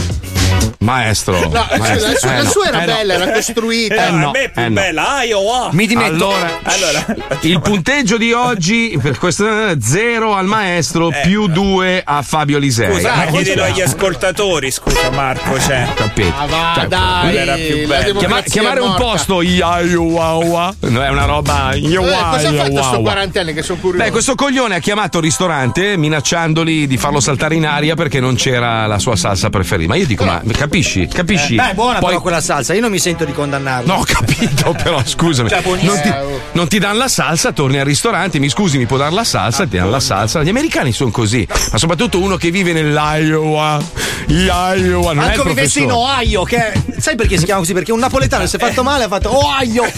[0.84, 1.40] Maestro.
[1.50, 2.12] No, maestro.
[2.12, 2.50] la sua, Eh, la no.
[2.50, 2.94] sua era Eh, no.
[2.94, 4.08] bella, era costruita.
[4.08, 4.74] Eh, no, a me è più eh, no.
[4.82, 5.70] bella, Iowa.
[5.72, 6.14] Mi dimetto.
[6.14, 7.06] Allora, allora,
[7.42, 9.46] Il punteggio di oggi per questo
[9.80, 12.90] 0 al maestro più 2 a Fabio Lisei.
[12.90, 12.94] Eh.
[12.96, 15.88] scusa, Eh, chiedilo agli ascoltatori, scusa Marco, cioè.
[15.96, 16.34] Capito?
[16.38, 18.20] Ah, va, Cioè, dai, era più la bella.
[18.20, 22.94] Chiama- chiamare un posto Iowa no, è una roba Eh, Iowa cosa ha fatto sto
[22.96, 23.00] Iowa.
[23.02, 24.04] quarantenne che sono curioso?
[24.04, 28.36] Beh, questo coglione ha chiamato il ristorante minacciandoli di farlo saltare in aria perché non
[28.36, 29.90] c'era la sua salsa preferita.
[29.90, 30.42] Ma io dico, ma
[30.74, 31.08] capisci?
[31.08, 31.56] Capisci?
[31.56, 33.94] Beh, è buona Poi- però quella salsa, io non mi sento di condannarlo.
[33.94, 35.50] No, ho capito, però scusami.
[35.50, 35.62] Cioè.
[35.82, 36.14] Non ti,
[36.54, 39.68] non ti danno la salsa, torni al ristorante, mi scusi, mi può dare la salsa,
[39.68, 40.42] ti danno la salsa.
[40.42, 43.80] Gli americani sono così, ma soprattutto uno che vive nell'Iowa.
[44.28, 45.92] Iowa, non è Anche il vivesse in.
[45.92, 47.74] Ohio, che è- sai perché si chiama così?
[47.74, 49.84] Perché un napoletano si è fatto male ha fatto Ohio.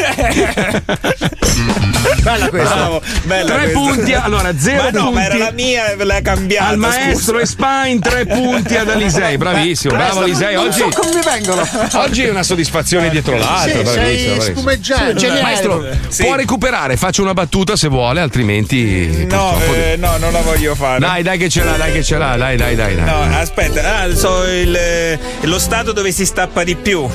[2.22, 2.74] Bella questa.
[2.76, 3.80] Bravo, bella Tre questa.
[3.80, 5.14] punti, allora zero Ma no, punti.
[5.16, 6.68] ma era la mia e l'ha cambiata.
[6.68, 7.42] Al maestro scusa.
[7.42, 9.38] e Spine, tre punti ad Alisei.
[9.38, 10.56] Bravissimo, bravo Alisei.
[10.66, 11.68] Non Oggi, so come mi vengono.
[12.04, 13.86] oggi è una soddisfazione dietro l'altra.
[13.86, 15.42] Sì, bravissimo, sei spumeggiante.
[15.42, 16.24] Maestro, Sì.
[16.24, 19.26] può recuperare, faccio una battuta se vuole, altrimenti.
[19.30, 21.00] No, eh, no, non la voglio fare.
[21.00, 22.96] Dai, dai che ce l'ha, dai che ce l'ha, dai, dai, dai.
[22.96, 23.06] dai.
[23.06, 27.08] No, aspetta, ah, so il, eh, lo stato dove si stappa di più.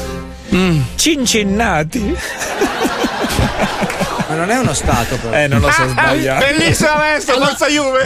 [0.54, 0.80] Mm.
[0.96, 2.16] Cincinnati.
[4.30, 5.34] Ma non è uno stato, però.
[5.36, 6.44] Eh, non lo so sbagliato.
[6.46, 8.02] Bellissima maestro, forza Juve.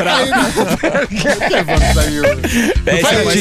[0.80, 2.40] Perché forza Juve?
[2.84, 3.34] Eh, siamo le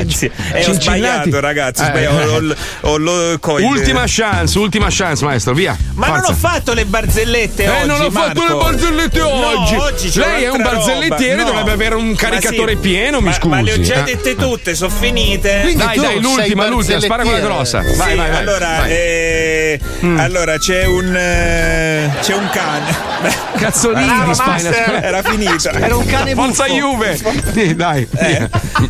[0.00, 0.34] in città.
[0.54, 1.82] Eh, ho sbagliato, ragazzi.
[1.82, 2.06] Eh.
[2.06, 2.54] Ho- ho-
[2.92, 5.76] ho- lo- coi- Ultima chance, ultima chance, maestro, via.
[5.94, 6.32] Ma non Forza.
[6.32, 7.86] ho fatto le barzellette Eh, oggi.
[7.86, 8.58] non ho fatto Marco.
[8.58, 9.28] le barzellette No,
[9.60, 9.74] oggi.
[9.74, 11.36] oggi c'è Lei è un barzellettiere.
[11.36, 11.44] No.
[11.44, 12.78] dovrebbe avere un Ma caricatore sì.
[12.78, 13.48] pieno, mi Ma- scusi.
[13.48, 14.02] Ma le ho già Eh.
[14.04, 15.58] dette tutte, sono finite.
[15.62, 17.80] Quindi Dai, dai, l'ultima, l'ultima, spara quella grossa.
[17.80, 18.36] Vai, Sì, vai, vai.
[18.36, 18.90] allora, vai.
[18.90, 19.80] eh,
[20.16, 22.96] allora c'è un eh, c'è un cane.
[23.58, 24.52] Cazzolini, Spine.
[24.52, 25.72] Master, era finita.
[25.72, 26.66] Era un cane Forza.
[26.66, 27.18] Juve.
[27.52, 28.06] Sì, dai.
[28.16, 28.48] Eh,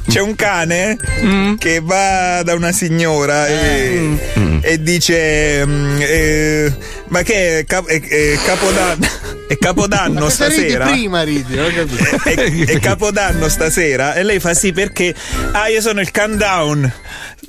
[0.09, 1.55] c'è un cane Mm.
[1.57, 6.75] che va da una signora e, e dice mm, eh,
[7.09, 9.07] ma che è, cap- è- è capodanno
[9.49, 12.29] è capodanno Questa ridi stasera prima ridi, ho capito.
[12.29, 15.15] è, è capodanno stasera e lei fa sì perché
[15.53, 16.91] ah io sono il countdown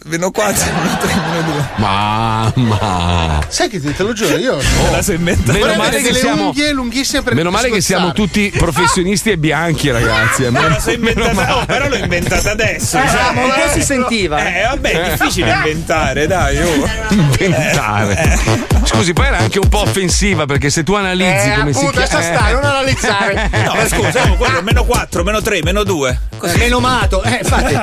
[0.05, 3.39] meno 4 meno 3 meno 2 Mamma.
[3.47, 6.45] Sai che ti te lo giuro, io me la so inventata Meno male che siamo-
[6.47, 10.43] unghie lunghissime per Meno male che siamo tutti professionisti e bianchi, ragazzi.
[10.45, 10.49] eh.
[10.49, 14.43] me la meno inventata oh, però l'ho inventata adesso Eh, ma un po' si sentiva.
[14.43, 16.87] eh vabbè è difficile inventare dai oh.
[17.39, 18.39] inventare.
[18.83, 21.99] Scusi, poi era anche un po' offensiva perché se tu analizzi Eh, come si appunto,
[21.99, 22.35] lascia chiama.
[22.37, 23.49] stare, non analizzare.
[23.63, 27.21] no scusa oh, quello meno 4 meno 3 meno 2 Eh, Meno mato.
[27.23, 27.79] Eh, infatti.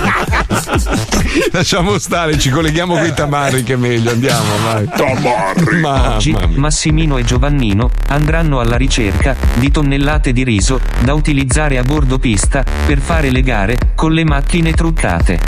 [1.52, 4.88] Lasciamo stare, ci colleghiamo con i tamarri che è meglio, andiamo, vai.
[4.88, 5.82] Tamarri.
[5.82, 6.58] Oggi Mamma mia.
[6.58, 12.64] Massimino e Giovannino andranno alla ricerca di tonnellate di riso da utilizzare a bordo pista
[12.86, 15.40] per fare le gare con le macchine truccate.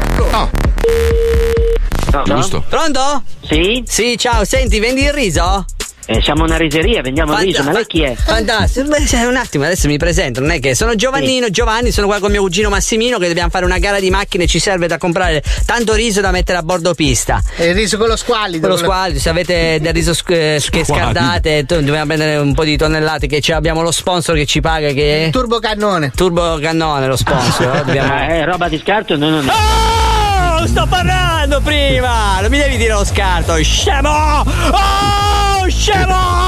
[2.24, 2.64] Giusto.
[2.68, 3.22] Pronto?
[3.42, 3.82] Sì?
[3.87, 5.64] Sì, ciao, senti, vendi il riso?
[6.08, 8.14] Eh, siamo una riseria, vendiamo il riso, ma lei chi è?
[8.14, 8.86] Fantastico,
[9.26, 12.42] un attimo, adesso mi presento, non è che sono Giovannino, Giovanni, sono qua con mio
[12.42, 16.20] cugino Massimino che dobbiamo fare una gara di macchine, ci serve da comprare tanto riso
[16.20, 17.42] da mettere a bordo pista.
[17.56, 18.68] E il riso con lo squalido.
[18.68, 22.54] Con lo squalido, se avete del riso sc- eh, che scardate, to- dobbiamo prendere un
[22.54, 26.12] po' di tonnellate che ci abbiamo lo sponsor che ci paga che è Turbo cannone.
[26.14, 28.12] Turbo Cannone lo sponsor, eh, dobbiamo...
[28.12, 29.16] Ah, è roba di scarto?
[29.16, 29.52] No, no, no.
[29.52, 32.40] Oh, sto parlando prima!
[32.40, 34.08] Non mi devi dire lo scarto, scemo!
[34.10, 36.46] Oh, scemo!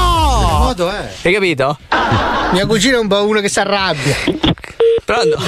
[0.59, 1.09] modo è?
[1.23, 1.77] Hai capito?
[2.51, 4.15] Mio cugino è un po' uno che si arrabbia.
[5.05, 5.39] Pronto?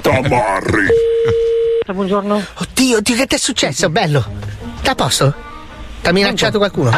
[0.00, 0.86] Tamarri.
[1.92, 2.42] Buongiorno.
[2.54, 4.24] Oddio, oddio, che ti è successo, bello?
[4.82, 5.34] T'ha a posto?
[6.00, 6.90] T'ha minacciato qualcuno?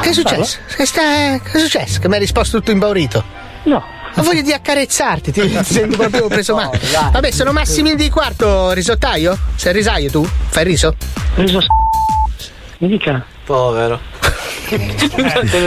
[0.00, 0.58] Che è successo?
[0.74, 1.38] Che, sta...
[1.38, 2.00] che è successo?
[2.00, 3.22] Che mi hai risposto tutto impaurito?
[3.64, 3.82] No.
[4.16, 6.80] Ho voglia di accarezzarti, ti sento proprio preso male.
[6.90, 7.10] dai.
[7.12, 9.38] Vabbè, sono Massimino di quarto, risottaio?
[9.54, 10.24] Sei risaio tu?
[10.24, 10.96] Fai il riso?
[11.36, 11.60] Riso
[12.78, 13.24] Mi dica.
[13.50, 13.98] Povero.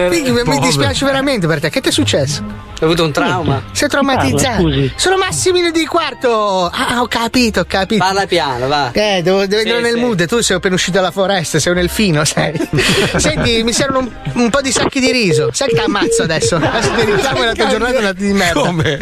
[0.09, 1.69] Minchia, mi- mi dispiace veramente per te.
[1.69, 2.41] Che ti è successo?
[2.41, 3.61] Hai avuto un trauma?
[3.73, 4.63] Sei traumatizzato.
[4.63, 4.87] Parla.
[4.95, 6.69] Sono Massimino di quarto.
[6.73, 8.01] Ah, ho capito, ho capito.
[8.01, 8.91] Parla piano, va.
[8.93, 9.99] Eh, devo, devo Sì, entrare nel sì.
[9.99, 10.25] mood.
[10.25, 12.53] Tu sei appena uscito dalla foresta, sei nel fino, sai.
[13.17, 14.11] Senti, mi servono un,
[14.43, 15.49] un po' di sacchi di riso.
[15.51, 16.55] Sai che ti ammazzo adesso?
[16.63, 18.61] Adesso ti iniziamo la tua giornata di merda.
[18.61, 18.99] Come?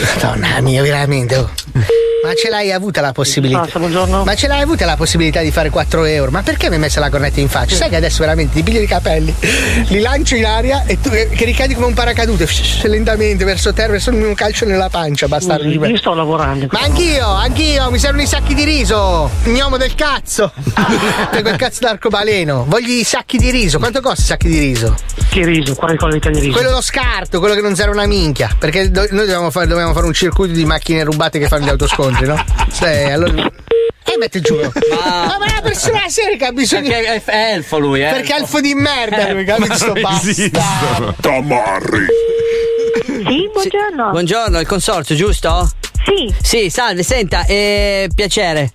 [0.00, 1.36] Madonna mia, veramente.
[1.36, 1.50] oh.
[2.24, 3.66] Ma ce l'hai avuta la possibilità?
[4.24, 6.30] Ma ce l'hai avuta la possibilità di fare 4 euro?
[6.30, 7.74] Ma perché mi hai messo la cornetta in faccia?
[7.74, 9.34] Sai che adesso veramente ti piglio i capelli,
[9.88, 12.46] li lancio in aria e tu che che ricadi come un paracadute,
[12.84, 15.64] lentamente verso terra, verso un calcio nella pancia, bastardo.
[15.80, 15.88] me.
[15.88, 16.68] Io sto lavorando.
[16.70, 19.28] Ma anch'io, anch'io, mi servono i sacchi di riso.
[19.44, 20.52] Gnomo del cazzo.
[21.32, 22.66] per quel cazzo d'arcobaleno.
[22.68, 23.78] Voglio i sacchi di riso.
[23.78, 24.94] Quanto costa i sacchi di riso?
[25.28, 25.74] Che riso?
[25.74, 26.52] Quale qualità di riso?
[26.52, 28.48] Quello lo scarto, quello che non serve una minchia.
[28.56, 32.26] Perché noi dobbiamo fare, dobbiamo fare un circuito di macchine rubate che fanno gli autoscontri,
[32.26, 32.44] no?
[32.70, 33.50] Sì, allora.
[34.04, 34.56] E mette giù.
[34.56, 36.88] Ma, ma è una persona seria che ha bisogno.
[36.88, 38.10] Perché è elfo lui, eh.
[38.10, 39.74] Perché è elfo di merda, lui, capito?
[39.78, 41.14] Sto bastardo.
[41.20, 42.06] Tamarri.
[43.04, 44.10] Sì, buongiorno.
[44.10, 45.70] Buongiorno, il consorzio, giusto?
[46.04, 46.34] Sì.
[46.42, 48.72] Sì, salve, senta, eh, piacere.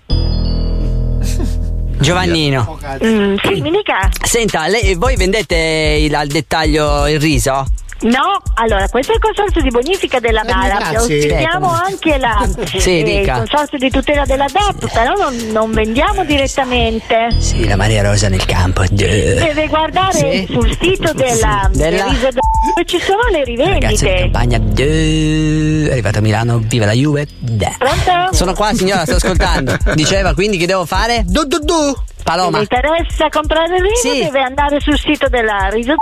[2.00, 2.78] Giovannino.
[3.04, 4.08] Mm, sì, mi dica.
[4.22, 5.56] Senta, lei, voi vendete
[6.00, 7.66] il- al dettaglio il riso?
[8.00, 10.76] No, allora, questo è il consorzio di bonifica della Mara.
[10.78, 10.98] grazie.
[10.98, 12.46] Ospitiamo anche la,
[12.78, 17.28] Sì, eh, il consorzio di tutela della DAP, però non, non vendiamo direttamente.
[17.38, 18.84] Sì, la Maria Rosa nel campo.
[18.90, 20.46] Deve guardare Sì.
[20.50, 24.18] sul sito della, Della- del riso dove ci sono le Ragazzi in rivendite.
[24.30, 24.58] campagna.
[24.58, 27.26] È arrivato a Milano, viva la Juve.
[27.78, 28.32] Pronto?
[28.32, 29.76] Sono qua, signora, sto ascoltando.
[29.94, 31.22] Diceva quindi che devo fare?
[31.26, 31.96] Du du du.
[32.16, 32.58] Se Paloma.
[32.58, 34.22] le interessa comprare il riso, Sì.
[34.22, 35.94] deve andare sul sito della riso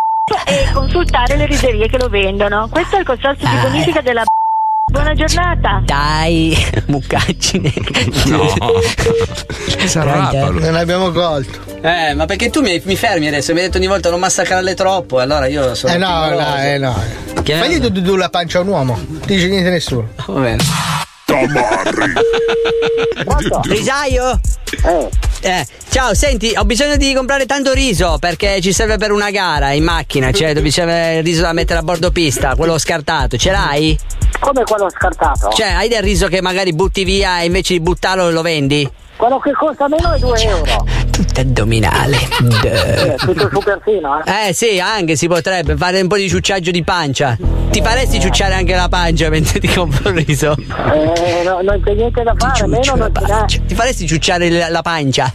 [0.44, 2.66] e consultare le riserie che lo vendono.
[2.68, 4.24] Questo è il consorzio di Ah, bonifica della
[4.90, 5.82] Buona giornata.
[5.84, 7.72] Dai, muccaggine.
[8.26, 8.54] No.
[10.52, 11.60] Non abbiamo colto.
[11.80, 13.52] Eh, ma perché tu mi, mi fermi adesso?
[13.52, 15.92] Mi hai detto ogni volta non massacrarle troppo, allora io sono.
[15.92, 17.00] Eh no, no, eh no.
[17.44, 18.94] Fagli du la pancia a un uomo.
[18.94, 20.08] Non dice niente nessuno.
[20.26, 20.62] Va bene.
[21.26, 22.12] Tamarri.
[23.64, 24.40] Risaio?
[25.40, 29.72] Eh, ciao, senti, ho bisogno di comprare tanto riso perché ci serve per una gara
[29.72, 33.50] in macchina, cioè mi serve il riso da mettere a bordo pista, quello scartato, ce
[33.50, 33.98] l'hai?
[34.38, 35.48] Come quello scartato?
[35.48, 38.88] Cioè, hai del riso che magari butti via e invece di buttarlo lo vendi?
[39.16, 40.86] Quello che costa meno è 2 euro.
[41.24, 42.18] Tutto addominale.
[42.62, 44.48] Eh, tutto super fino, eh.
[44.48, 47.38] Eh sì, anche si potrebbe fare un po' di ciucciaggio di pancia.
[47.70, 50.55] Ti faresti ciucciare anche la pancia mentre ti compro il riso?
[50.55, 53.46] Eh, no, non c'è niente da fare, meno non n'è.
[53.46, 55.33] Ti faresti ciucciare la, la pancia?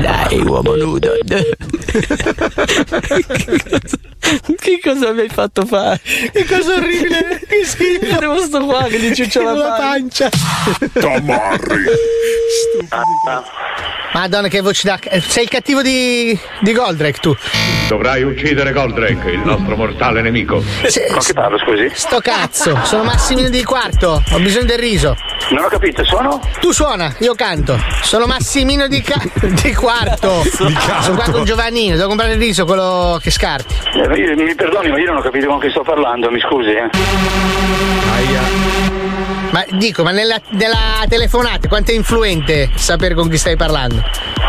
[0.00, 1.12] Dai, uomo nudo.
[4.56, 6.00] Che cosa mi hai fatto fare?
[6.02, 7.40] Che cosa orribile!
[7.46, 8.18] Che schifo!
[8.18, 10.28] Devo sto qua che gli ciuccia la, pancia.
[10.92, 11.84] Tamarri.
[14.12, 14.98] Madonna, che voce da.
[15.20, 16.38] Sei il cattivo di.
[16.60, 17.36] di Goldrake, tu.
[17.88, 20.62] Dovrai uccidere Goldrake, il nostro mortale nemico.
[21.10, 21.90] Con chi parlo, scusi?
[21.92, 25.16] Sto cazzo, sono Massimino di quarto, ho bisogno del riso.
[25.50, 26.40] Non ho capito, sono?
[26.60, 27.78] Tu suona, io canto.
[28.02, 29.22] Sono Massimino di, ca-
[29.62, 30.42] di quarto.
[30.42, 33.74] Sono qua con Giovannino, devo comprare il riso, quello che scarti.
[33.94, 36.88] Eh, mi perdoni, ma io non ho capito con chi sto parlando, mi scusi, eh.
[39.50, 43.97] Ma dico, ma nella, nella telefonata quanto è influente sapere con chi stai parlando?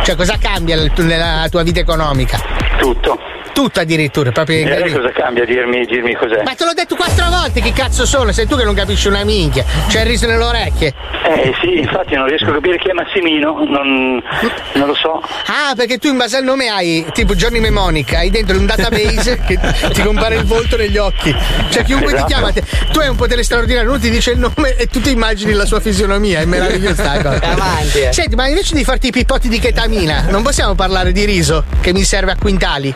[0.03, 2.39] Cioè, cosa cambia nel- nella tua vita economica?
[2.77, 3.17] Tutto.
[3.59, 5.43] Tutto addirittura, proprio E in lei cosa cambia?
[5.43, 6.43] Dirmi, dirmi cos'è?
[6.43, 9.25] Ma te l'ho detto quattro volte che cazzo sono, sei tu che non capisci una
[9.25, 9.65] minchia.
[9.89, 10.93] C'è il riso nelle orecchie.
[11.25, 14.23] Eh sì, infatti non riesco a capire chi è Massimino, non,
[14.75, 15.21] non lo so.
[15.47, 19.41] Ah, perché tu in base al nome hai tipo Johnny Mnemonic, hai dentro un database
[19.45, 19.59] che
[19.91, 21.35] ti compare il volto negli occhi.
[21.69, 22.27] Cioè chiunque Esatto.
[22.27, 25.01] ti chiama, te- tu hai un potere straordinario, uno ti dice il nome e tu
[25.01, 27.41] ti immagini la sua fisionomia, è meravigliosa sta cosa.
[27.51, 28.13] Avanti, eh.
[28.13, 31.91] Senti, ma invece di farti i pippotti di ketamina, non possiamo parlare di riso che
[31.91, 32.95] mi serve a quintali?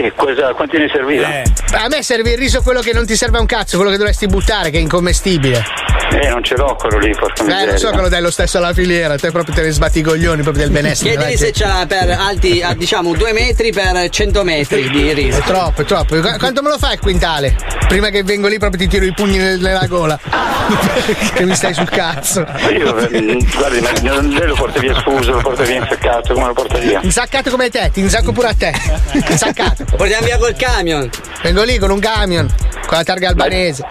[0.00, 1.26] E cosa, quanti ne serviva?
[1.72, 3.96] A me serve il riso quello che non ti serve a un cazzo, quello che
[3.96, 5.64] dovresti buttare, che è incommestibile.
[6.12, 7.72] Eh, non ce l'ho quello lì, porca Eh, miseria.
[7.72, 10.02] lo so che lo dai lo stesso alla filiera, te proprio te ne sbatti i
[10.02, 11.10] coglioni proprio del benessere.
[11.16, 15.40] Chiedili se c'ha per alti, diciamo, due metri per 100 metri di riso.
[15.40, 16.14] È troppo, è troppo.
[16.20, 17.56] Qu- Quanto me lo fai il quintale?
[17.88, 20.18] Prima che vengo lì proprio ti tiro i pugni nel- nella gola.
[21.34, 22.46] che mi stai sul cazzo.
[22.70, 26.46] Io, eh, guardi, ma non- lei lo porta via sfuso, lo porta via insaccato, come
[26.46, 27.00] lo porta via?
[27.02, 28.72] Insaccato come te, ti insacco pure a te.
[29.28, 29.77] Insaccato.
[29.78, 31.08] Lo portiamo via col camion.
[31.42, 32.46] Vengo lì con un camion,
[32.86, 33.84] con la targa albanese.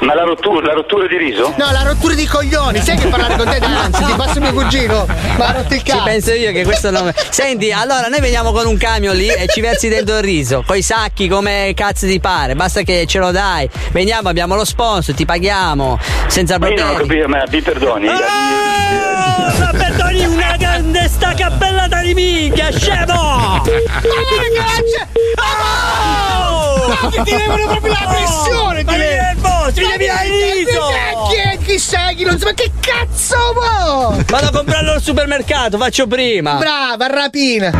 [0.00, 1.54] Ma la rottura, la rottura di riso?
[1.56, 5.06] No, la rottura di coglioni, sai che parlare con te danzi, ti passo mio cugino.
[5.38, 6.02] Ma rotto il Ci cazzo.
[6.02, 7.10] penso io che questo non.
[7.30, 10.82] Senti, allora noi veniamo con un camion lì e ci versi dentro il riso, coi
[10.82, 13.66] sacchi come cazzo ti pare, basta che ce lo dai.
[13.92, 17.22] Veniamo, abbiamo lo sponsor, ti paghiamo senza Ma io non ho problemi.
[17.22, 18.06] capito, ma mi perdoni.
[18.06, 23.62] Ma perdoni una grande sta cappellata di minchia, scemo!
[23.62, 25.08] Ma che
[27.24, 28.84] ti levano proprio la pressione!
[28.84, 29.72] Ti che levano.
[29.72, 30.88] ti Ma levi che- il riso!
[31.28, 31.58] Chi è?
[31.64, 32.14] Chi sei?
[32.16, 34.22] Chi non so, ma che cazzo mo?
[34.26, 36.54] Vado a comprarlo al supermercato, faccio prima.
[36.54, 37.70] Brava, rapina.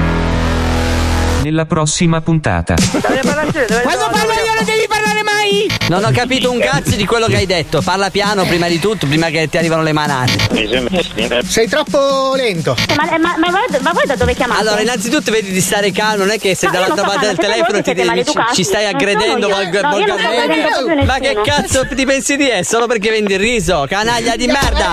[1.42, 2.74] Nella prossima puntata.
[2.74, 5.70] Quando parlo io non devi parlare mai!
[5.88, 7.80] Non ho capito un cazzo di quello che hai detto.
[7.80, 11.42] Parla piano prima di tutto, prima che ti arrivano le manate.
[11.46, 12.76] Sei troppo lento.
[12.96, 14.60] Ma, ma, ma, voi- ma voi da dove chiamate?
[14.60, 17.80] Allora, innanzitutto vedi di stare calmo, non è che se No, dall'altra parte del telefono
[17.82, 21.04] ti devi- ci, ci stai aggredendo volgarmente.
[21.04, 22.64] Ma che cazzo ti pensi di essere?
[22.64, 23.86] Solo perché vendi il riso?
[23.88, 24.88] Canaglia di merda!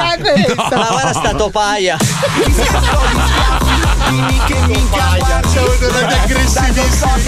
[0.55, 1.97] Ma Ma guarda sta topaia!
[4.05, 7.23] Che minchia Siamo tornati aggressivissimi.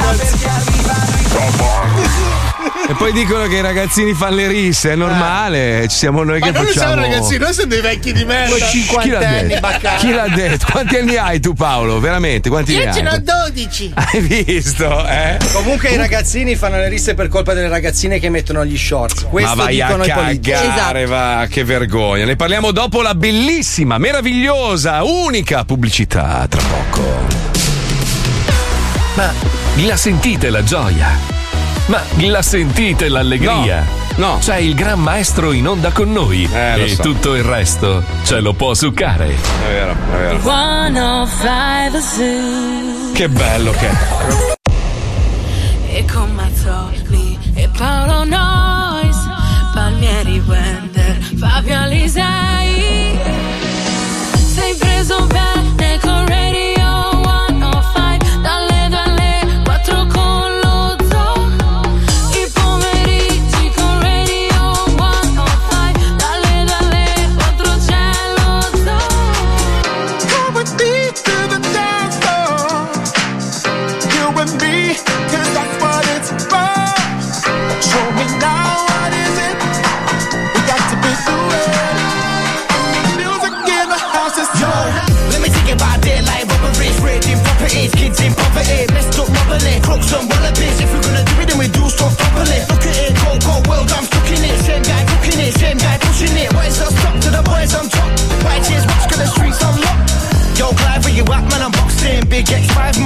[2.90, 6.46] E poi dicono che i ragazzini fanno le risse, è normale, ci siamo noi Ma
[6.48, 6.86] che non facciamo.
[6.88, 8.56] siamo ragazzini, noi siamo dei vecchi di merda.
[8.56, 9.68] Chi l'ha detto?
[9.98, 10.66] Chi l'ha detto?
[10.72, 12.00] Quanti anni hai tu Paolo?
[12.00, 12.50] Veramente?
[12.50, 13.06] Quanti Io ne ce hai?
[13.06, 13.92] n'ho 12.
[13.94, 15.38] Hai visto, eh?
[15.54, 19.26] Comunque i ragazzini fanno le risse per colpa delle ragazzine che mettono gli shorts.
[19.30, 20.52] Questo Ma vai a dicono i politici.
[20.52, 22.26] cagare, va, che vergogna.
[22.26, 27.26] Ne parliamo dopo la bellissima, meravigliosa, unica pubblicità tra poco.
[29.16, 29.34] Ma
[29.86, 31.37] la sentite la gioia?
[31.88, 33.86] Ma la sentite l'allegria?
[34.18, 34.38] No.
[34.40, 37.02] C'è il gran maestro in onda con noi Eh, e so.
[37.02, 39.28] tutto il resto ce lo può succare.
[39.30, 39.38] È
[39.72, 40.42] vero, è vero.
[40.42, 43.96] 105 Zoo Che bello che è.
[45.98, 49.18] E con Mazzoli e Paolo Nois
[49.74, 52.67] Palmieri Wender Fabio Alisei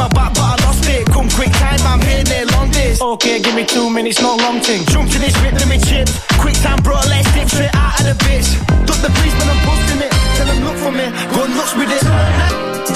[0.01, 1.05] my back, but I lost it.
[1.13, 3.01] Come quick time, I'm here near long days.
[3.01, 4.81] Okay, give me two minutes, no long thing.
[4.89, 6.09] Jump to this whip, let me chip.
[6.41, 8.49] Quick time, bro, let's dip straight out of the bitch.
[8.87, 10.11] Duck the police, man, I'm busting it.
[10.37, 12.03] Tell them look for me, go nuts with it.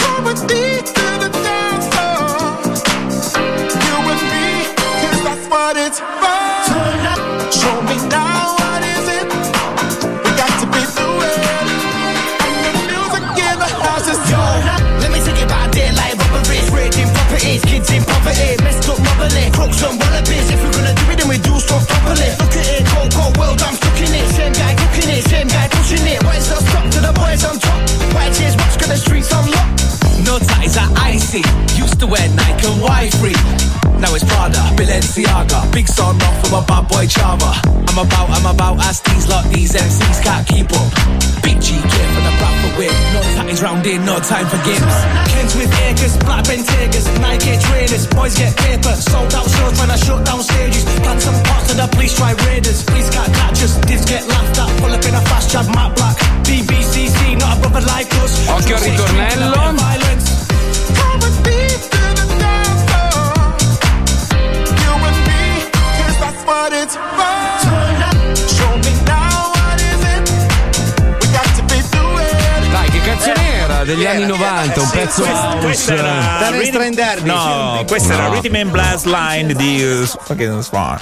[0.01, 2.23] Come with me to the dance floor.
[3.85, 4.45] You and me,
[4.99, 6.44] 'cause that's what it's for.
[31.35, 31.81] Icy.
[31.81, 33.99] Used to wear Nike and Y3.
[33.99, 35.71] Now it's Prada, Balenciaga.
[35.71, 37.51] Big son off from a bad boy Java.
[37.87, 40.89] I'm about, I'm about, as these lot, these MCs can't keep up.
[41.43, 42.95] Big G gear for the proper whip.
[43.13, 44.95] No tatties round in, no time for games.
[45.31, 48.07] Kens with acres, black Bentaygas, Nike trainers.
[48.07, 50.83] Boys get paper, sold out shows when I shut down stages.
[51.03, 52.83] Plant some parts of the police try raiders.
[52.83, 54.69] Police can't catch us, divs get laughed at.
[54.79, 56.15] Pull up in a fast jab, matte black.
[56.43, 58.47] BBCC, not a brother like us.
[58.47, 60.14] Occhio ritornello.
[74.05, 75.23] Degli anni 90, un pezzo
[75.61, 76.61] questa era Rhythm-
[77.25, 78.33] No, questa era No.
[78.39, 80.99] Rhythm and Blast Line di uh, fucking Swan.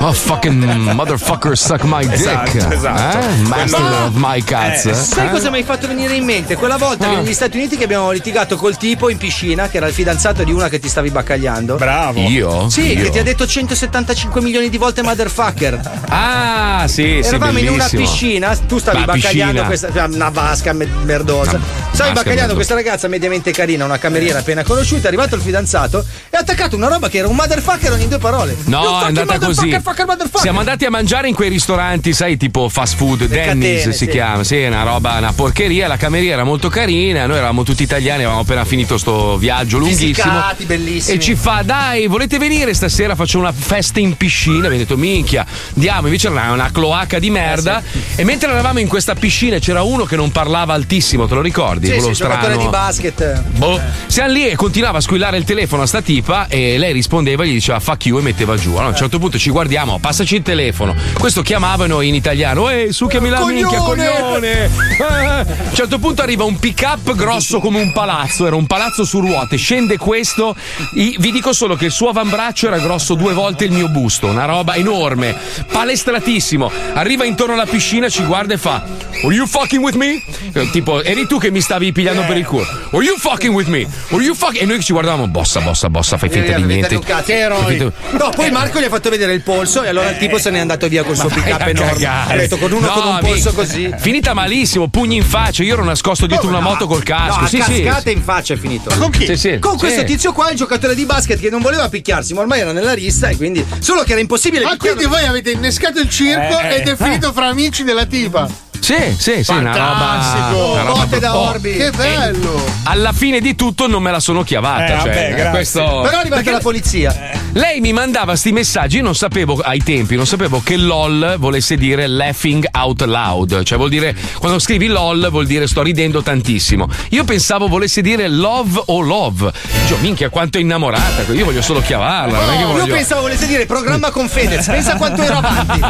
[0.00, 0.62] Oh fucking
[0.94, 2.14] motherfucker suck my dick.
[2.20, 3.18] Esatto, esatto.
[3.18, 3.34] Eh?
[3.48, 4.84] Master Quello- of my cats.
[4.86, 4.94] Eh, eh?
[4.94, 6.54] sai cosa mi hai fatto venire in mente?
[6.54, 7.14] Quella volta Ah.
[7.16, 10.52] negli Stati Uniti che abbiamo litigato col tipo in piscina, che era il fidanzato di
[10.52, 11.74] una che ti stavi baccagliando.
[11.76, 12.20] Bravo.
[12.28, 12.70] Io?
[12.70, 13.02] Sì, Io?
[13.04, 15.80] che ti ha detto 175 milioni di volte motherfucker.
[16.08, 18.02] Ah, sì, sì, Eravamo in una bellissimo.
[18.02, 19.66] piscina, tu stavi Ma baccagliando piscina.
[19.66, 21.50] questa cioè, una vasca me- merdosa.
[21.56, 22.54] Una stavi vasca baccagliando merdosa.
[22.54, 26.76] questa ragazza mediamente carina, una cameriera appena conosciuta, è arrivato il fidanzato e ha attaccato
[26.76, 28.56] una roba che era un motherfucker ogni due parole.
[28.66, 29.68] No, è andata così.
[29.88, 30.40] Motherfucker, fucker, motherfucker.
[30.40, 34.08] Siamo andati a mangiare in quei ristoranti, sai, tipo fast food, catene, si sì.
[34.08, 35.86] chiama, sì, una roba, una porcheria.
[35.88, 40.12] La cameriera era molto carina, noi eravamo tutti italiani, avevamo appena finito sto viaggio lunghissimo.
[40.12, 41.16] Fisicati, bellissimi.
[41.16, 43.14] E ci fa, dai, volete venire stasera?
[43.14, 44.56] Faccio una festa in piscina.
[44.66, 46.06] Abbiamo detto, minchia, andiamo.
[46.06, 47.82] Invece era una cloaca di merda.
[47.82, 51.40] Eh, E mentre eravamo in questa piscina c'era uno che non parlava altissimo, te lo
[51.40, 51.86] ricordi?
[51.86, 52.62] Sì, Quello sì, giocatore strano.
[52.62, 53.42] di basket.
[53.56, 53.80] Boh.
[54.06, 57.52] Siamo lì e continuava a squillare il telefono a sta tipa e lei rispondeva, gli
[57.52, 58.70] diceva fuck you e metteva giù.
[58.70, 60.94] Allora, a un certo punto ci guardiamo, passaci il telefono.
[61.18, 64.64] Questo chiamava noi in italiano, ehi, succhiami la minchia, coglione!
[64.64, 64.70] Eh,
[65.02, 69.04] A un certo punto arriva un pick up grosso come un palazzo, era un palazzo
[69.04, 70.56] su ruote, scende questo,
[70.92, 74.44] vi dico solo che il suo avambraccio era grosso due volte il mio busto, una
[74.46, 75.34] roba enorme,
[75.70, 76.70] palestratissimo.
[76.94, 78.84] Arriva intorno alla piscina, ci guarda e fa
[79.22, 80.20] Were you fucking with me?
[80.52, 82.66] Eh, Tipo, eri tu che mi stavi pigliando per il culo.
[82.90, 83.86] Were you fucking with me?
[84.10, 84.62] Were you fucking...
[84.62, 87.00] E noi ci guardavamo, bossa, bossa, bossa, fai finta Eh, di niente.
[87.00, 87.78] Fai eroi.
[88.10, 90.50] No, poi Marco gli ha fatto vedere il polso polso e allora il tipo se
[90.50, 92.06] n'è andato via col suo pick up enorme.
[92.06, 93.92] Ha detto con uno con un No, polso così.
[93.98, 95.62] Finita malissimo, pugni in faccia.
[95.62, 97.40] Io ero nascosto dietro una moto col casco.
[97.40, 97.82] No, sì, sì.
[97.82, 98.94] cascate in faccia è finito.
[98.96, 99.26] Con chi?
[99.26, 99.58] Sì, sì.
[99.58, 100.06] Con questo Sì.
[100.06, 103.28] tizio qua, il giocatore di basket che non voleva picchiarsi, ma ormai era nella rissa
[103.28, 103.64] e quindi.
[103.78, 106.96] Solo che era impossibile Ah, quindi voi avete innescato il circo Eh, ed è eh.
[106.96, 108.48] finito fra amici della tipa.
[108.80, 109.44] Sì, sì, sì.
[109.44, 110.72] Fantastico.
[110.72, 111.72] una roba Botte da Orbi.
[111.76, 112.64] Che bello.
[112.84, 114.84] Alla fine di tutto non me la sono chiavata.
[114.84, 115.80] Eh, cioè, vabbè, questo...
[115.80, 117.14] Però è arrivata Perché la polizia.
[117.52, 121.76] Lei mi mandava sti messaggi, io non sapevo ai tempi, non sapevo che LOL volesse
[121.76, 126.88] dire laughing out loud, cioè vuol dire quando scrivi LOL vuol dire sto ridendo tantissimo.
[127.10, 129.52] Io pensavo volesse dire love o love.
[129.82, 133.20] Dicevo, minchia quanto è innamorata, io voglio solo chiavarla, non è che Io voglio pensavo
[133.22, 135.80] volesse dire programma con Fedez, pensa quanto era avanti.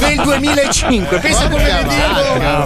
[0.00, 2.64] Nel 2005, pensa come vedevo.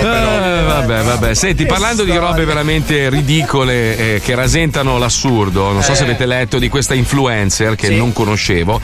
[0.00, 1.34] Eh, vabbè, vabbè.
[1.34, 6.04] Senti, parlando di robe veramente ridicole eh, che rasentano l'assurdo, non so se Eh.
[6.04, 7.96] avete letto di questa influencer che Sì.
[7.96, 8.80] non conoscevo.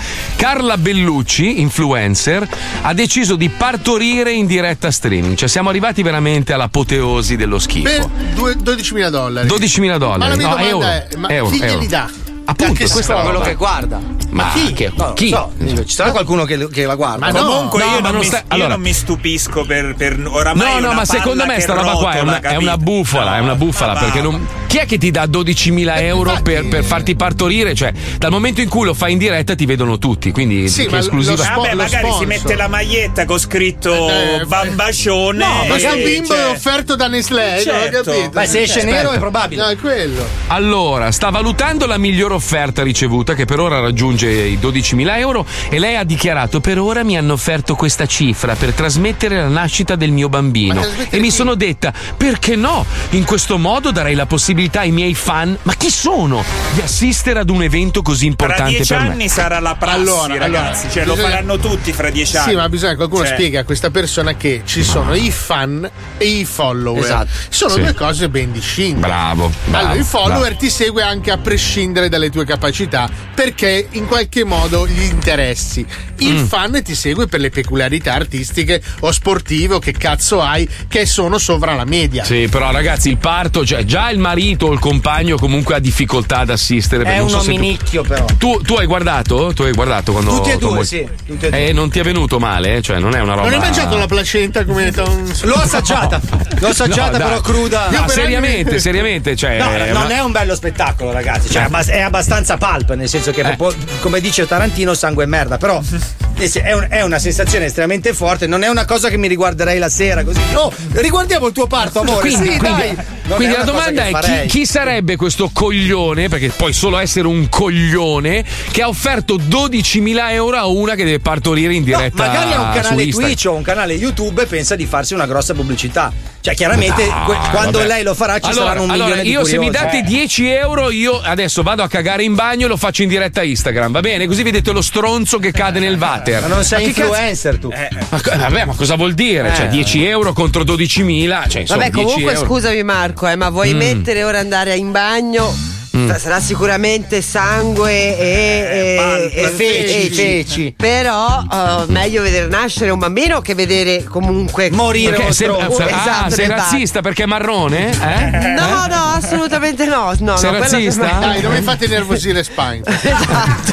[0.46, 2.48] Carla Bellucci, influencer,
[2.82, 5.34] ha deciso di partorire in diretta streaming.
[5.34, 7.88] Cioè, siamo arrivati veramente all'apoteosi dello schifo.
[7.90, 9.48] Per due- 12.000 dollari.
[9.48, 10.18] 12.000 dollari.
[10.20, 10.86] Ma la mia No, domanda euro.
[10.86, 11.72] è: ma Euro, chi euro.
[11.74, 12.08] glieli dà?
[12.48, 13.38] Appunto, che questa è scuola?
[13.38, 13.52] roba.
[13.54, 14.00] guarda.
[14.30, 14.72] Ma chi?
[14.72, 15.28] che- No, chi?
[15.28, 15.52] so.
[15.84, 17.30] Ci sarà qualcuno che, che la guarda.
[17.30, 20.18] Ma comunque no, io, ma non mi, sta- io allora- non mi stupisco per, per
[20.24, 23.36] oramai No, no, ma secondo me che sta roba qua è una, è una bufala,
[23.36, 24.46] è una bufala ma perché non.
[24.66, 27.74] Chi è che ti dà 12.000 euro per, per farti partorire?
[27.74, 30.90] Cioè, dal momento in cui lo fai in diretta ti vedono tutti, quindi Sì, che
[30.90, 31.42] ma esclusiva.
[31.56, 35.38] Vabbè, magari si mette la maglietta con scritto Eh, bambacione.
[35.38, 38.10] No, ma questo e- bimbo cioè- è offerto da Nestlé, non ho Certo.
[38.10, 38.28] capito.
[38.30, 39.62] Beh, se esce nero è probabile.
[39.62, 40.24] No, è quello.
[40.48, 45.78] Allora, sta valutando la migliore offerta ricevuta, che per ora raggiunge i 12.000 euro, e
[45.78, 50.12] lei ha dichiarato: Per ora mi hanno offerto questa cifra per trasmettere la nascita del
[50.12, 50.84] mio bambino.
[51.10, 52.84] E mi sono detta: perché no?
[53.10, 56.44] In questo modo darei la possibilità ai miei fan, ma chi sono?
[56.74, 59.08] Di assistere ad un evento così importante dieci per me.
[59.10, 60.48] anni sarà la prassi, Allora, ragazzi.
[60.86, 62.50] allora, cioè, lo bisogna- faranno tutti fra dieci anni.
[62.50, 65.88] Sì, ma bisogna che qualcuno Cioè, spieghi a questa persona che ci sono i fan
[66.18, 67.02] e i follower.
[67.02, 67.28] Esatto.
[67.48, 67.80] Sono Sì.
[67.80, 69.00] due cose ben distinte.
[69.00, 69.50] Bravo.
[69.64, 70.56] bravo, allora, il follower bravo.
[70.58, 75.84] ti segue anche a prescindere dalle tue capacità perché in qualche modo gli interessi.
[76.18, 76.44] Il Mm.
[76.46, 81.36] fan ti segue per le peculiarità artistiche o sportive o che cazzo hai che sono
[81.38, 82.24] sovra la media.
[82.24, 86.38] Sì, però ragazzi, il parto, cioè, già il marito o il compagno comunque ha difficoltà
[86.38, 87.04] ad assistere.
[87.04, 88.24] È un so se tu- ominicchio, però.
[88.38, 89.52] Tu, tu hai guardato?
[89.54, 90.36] Tu hai guardato quando.
[90.36, 91.06] Tutti e due, moglie- sì.
[91.26, 91.66] Tutti e due.
[91.68, 92.82] Eh, non ti è venuto male, eh?
[92.82, 93.44] cioè non è una roba.
[93.48, 96.20] Non hai mangiato la placenta come L'ho assaggiata,
[96.58, 97.28] l'ho assaggiata No, dai.
[97.28, 97.90] però cruda.
[97.90, 99.58] No, seriamente, seriamente, cioè.
[99.58, 101.50] No, è non una- è un bello spettacolo, ragazzi.
[101.50, 102.15] Cioè, abbas- è abbastanza
[102.58, 103.56] pulp, nel senso che, Eh.
[104.00, 105.56] come dice Tarantino, sangue e merda.
[105.58, 105.80] Però
[106.36, 108.46] è, un- è una sensazione estremamente forte.
[108.46, 110.24] Non è una cosa che mi riguarderei la sera.
[110.24, 112.20] Così, oh, riguardiamo il tuo parto, amore.
[112.20, 112.96] Quindi, sì, quindi-
[113.28, 118.44] quindi la domanda è chi, chi sarebbe questo coglione, perché puoi solo essere un coglione,
[118.70, 122.26] che ha offerto 12.000 euro a una che deve partorire in No, diretta.
[122.26, 123.30] magari ha un su canale Instagram.
[123.32, 126.12] Twitch o un canale YouTube e pensa di farsi una grossa pubblicità.
[126.40, 127.90] Cioè, chiaramente, No, que- quando vabbè.
[127.90, 130.02] lei lo farà, ci allora, saranno un allora, milione di io se mi date Eh.
[130.02, 133.44] 10 euro, io adesso vado a cagare in bagno e lo faccio in diretta a
[133.44, 134.26] Instagram, va bene?
[134.26, 136.42] Così vedete lo stronzo che cade nel water.
[136.42, 137.68] Ma non sei che cazzo- influencer tu.
[138.10, 139.52] Ma, co- vabbè, ma cosa vuol dire?
[139.54, 139.68] Cioè, Eh.
[139.68, 141.46] 10 euro contro 12.000?
[141.48, 142.46] Cioè, insomma, Vabbè, 10 comunque euro.
[142.46, 143.76] scusami Marco, eh, ma vuoi Mm.
[143.78, 145.54] mettere ora andare in bagno?
[145.96, 146.08] Mm.
[146.08, 150.74] Sa- Sarà sicuramente sangue e, e- e feci, feci.
[150.76, 156.30] Però eh, meglio vedere nascere un bambino che vedere comunque Perché sei, Uh, ah, esatto,
[156.34, 156.56] sei bar.
[156.58, 157.90] razzista perché è marrone?
[157.90, 158.30] Eh?
[158.58, 160.12] No, no, assolutamente no.
[160.18, 161.06] no Sei no, quello che- razzista?
[161.20, 162.82] Dai, non mi fate nervosire Spine.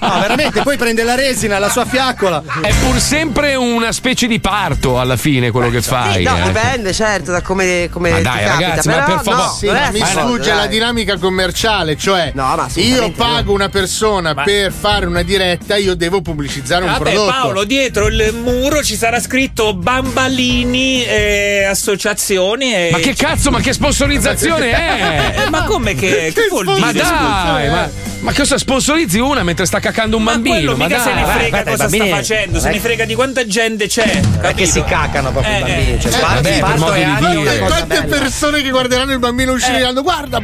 [0.00, 2.42] No, veramente, poi prende la resina, la sua fiaccola.
[2.62, 6.18] È pur sempre una specie di parto alla fine quello che fai.
[6.18, 6.42] Sì, no, eh.
[6.42, 8.48] dipende, certo, da come, come dai, capita.
[8.52, 9.52] ragazzi, ma però, per favore- no,
[9.92, 15.22] Sì, mi sfugge la dinamica commerciale, cioè io assolutamente pago una persona per fare una
[15.22, 17.30] diretta, io devo pubblicizzare un Vabbè, prodotto.
[17.30, 22.74] Paolo, dietro il muro ci sarà scritto Bambalini eh, Associazioni.
[22.74, 22.88] E...
[22.92, 25.42] Ma che cazzo, ma che sponsorizzazione è?
[25.46, 26.80] Eh, ma come che, che vuol dire?
[26.80, 27.90] Ma dai, ma,
[28.20, 30.54] ma cosa sponsorizzi una mentre sta cacando un Ma bambino?
[30.56, 31.06] quello ma mica dai.
[31.06, 34.20] se ne frega i cosa sta facendo, se ne frega di quanta gente c'è.
[34.40, 36.00] Perché si cacano proprio i bambini.
[36.00, 37.40] Cioè, Eh, parto, parto anche dire.
[37.40, 38.16] una cosa Quante bella.
[38.18, 40.40] persone che guarderanno il bambino uscire diranno guarda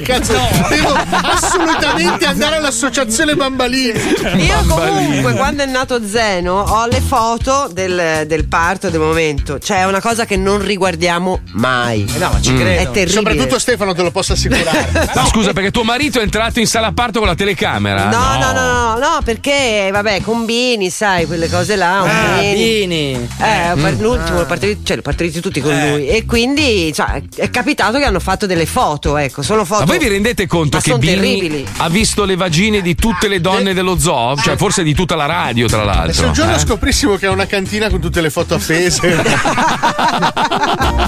[0.00, 0.32] cazzo
[0.68, 0.94] devo
[1.42, 3.98] assolutamente andare all'associazione bambalini
[4.44, 9.58] Io comunque quando è nato Zeno ho le foto del, del parto del momento.
[9.58, 12.04] Cioè è una cosa che non riguardiamo mai.
[12.18, 12.56] no, ma ci Mm.
[12.60, 12.80] credo.
[12.80, 13.08] È terribile.
[13.10, 16.92] soprattutto Stefano te lo posso assicurare No, scusa, perché tuo marito è entrato in sala
[16.92, 18.04] parto con la telecamera?
[18.10, 22.00] No, no, no, no, no, perché vabbè, combini, sai, quelle cose là.
[22.00, 23.28] Ah, Bini.
[23.40, 24.00] Eh, Mm.
[24.00, 24.40] l'ultimo, Ah.
[24.40, 25.90] l'ho partorito, cioè, l'ho partorito tutti con Eh.
[25.90, 26.06] lui.
[26.08, 29.71] E quindi, cioè, è capitato che hanno fatto delle foto, ecco, sono foto.
[29.78, 31.66] Ma voi vi rendete conto Ma che Bini terribili.
[31.78, 34.36] ha visto le vagine di tutte le donne dello zoo?
[34.36, 36.26] Cioè, forse di tutta la radio, tra E se l'altro.
[36.26, 36.58] un giorno eh?
[36.58, 39.00] scoprissimo che ha una cantina con tutte le foto appese.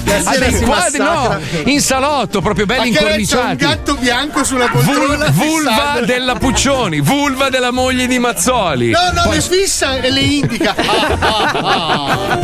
[0.05, 3.55] Beh, qua- no, in salotto, proprio belli so, un incorniciati.
[3.55, 5.29] gatto bianco sulla Vul- poltrona.
[5.31, 8.91] vulva della Puccioni, vulva della moglie di Mazzoli.
[8.91, 10.73] No, no, Poi- le fissa e le indica.
[11.25, 12.39] Ah, ah, ah.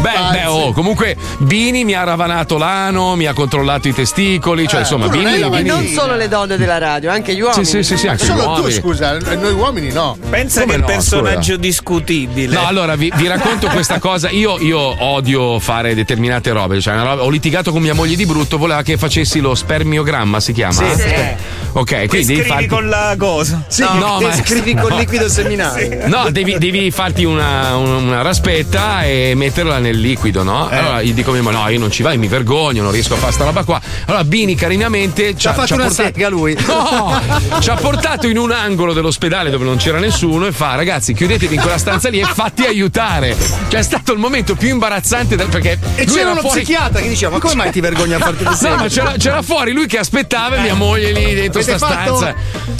[0.00, 4.80] Beh, beh, oh, comunque Bini mi ha ravanato l'ano, mi ha controllato i testicoli, cioè
[4.80, 7.64] insomma, tu non Bini- Non solo le donne della radio, anche gli uomini.
[7.64, 10.16] sì, sì, sì, anche gli Solo tu, scusa, noi uomini no.
[10.30, 11.56] Pensa Come che no, personaggio scusa.
[11.56, 12.54] discutibile.
[12.54, 14.30] No, allora vi, vi racconto questa cosa.
[14.30, 16.80] Io, io odio fare determinate robe.
[16.80, 20.52] Cioè, roba- ho litigato con mia moglie di brutto, voleva che facessi lo spermiogramma, si
[20.52, 20.72] chiama?
[20.72, 21.14] Sì, sì.
[21.76, 22.66] Ok, quindi devi scrivi farti.
[22.68, 23.64] con la cosa.
[23.66, 26.06] Sì, No, che ma- scrivi con liquido seminale.
[26.14, 30.70] No, devi, devi farti una, un- una raspetta e metterla nel liquido, no?
[30.70, 30.76] Eh.
[30.76, 33.14] Allora gli dico a mia moglie, no, io non ci vai, mi vergogno, non riesco
[33.14, 33.80] a fare sta roba qua.
[34.06, 36.56] Allora Bini carinamente Ci ha fatto una portato- sega lui.
[36.66, 37.20] No,
[37.60, 41.54] ci ha portato in un angolo dell'ospedale dove non c'era nessuno e fa ragazzi chiudetevi
[41.56, 43.36] in quella stanza lì e fatti aiutare.
[43.68, 46.60] Cioè è stato il momento più imbarazzante da- perché E c'era era uno fuori...
[46.62, 49.42] psichiatra che diceva: Ma come mai ti vergogni a farti le No, ma c'era, c'era
[49.42, 52.16] fuori lui che aspettava e mia moglie lì dentro Avete sta fatto?
[52.16, 52.34] stanza.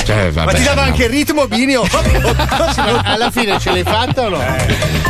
[0.05, 0.89] Cioè, vabbè, Ma ti dava no.
[0.89, 1.75] anche il ritmo, Bini?
[1.81, 4.43] ma alla fine ce l'hai fatta o no?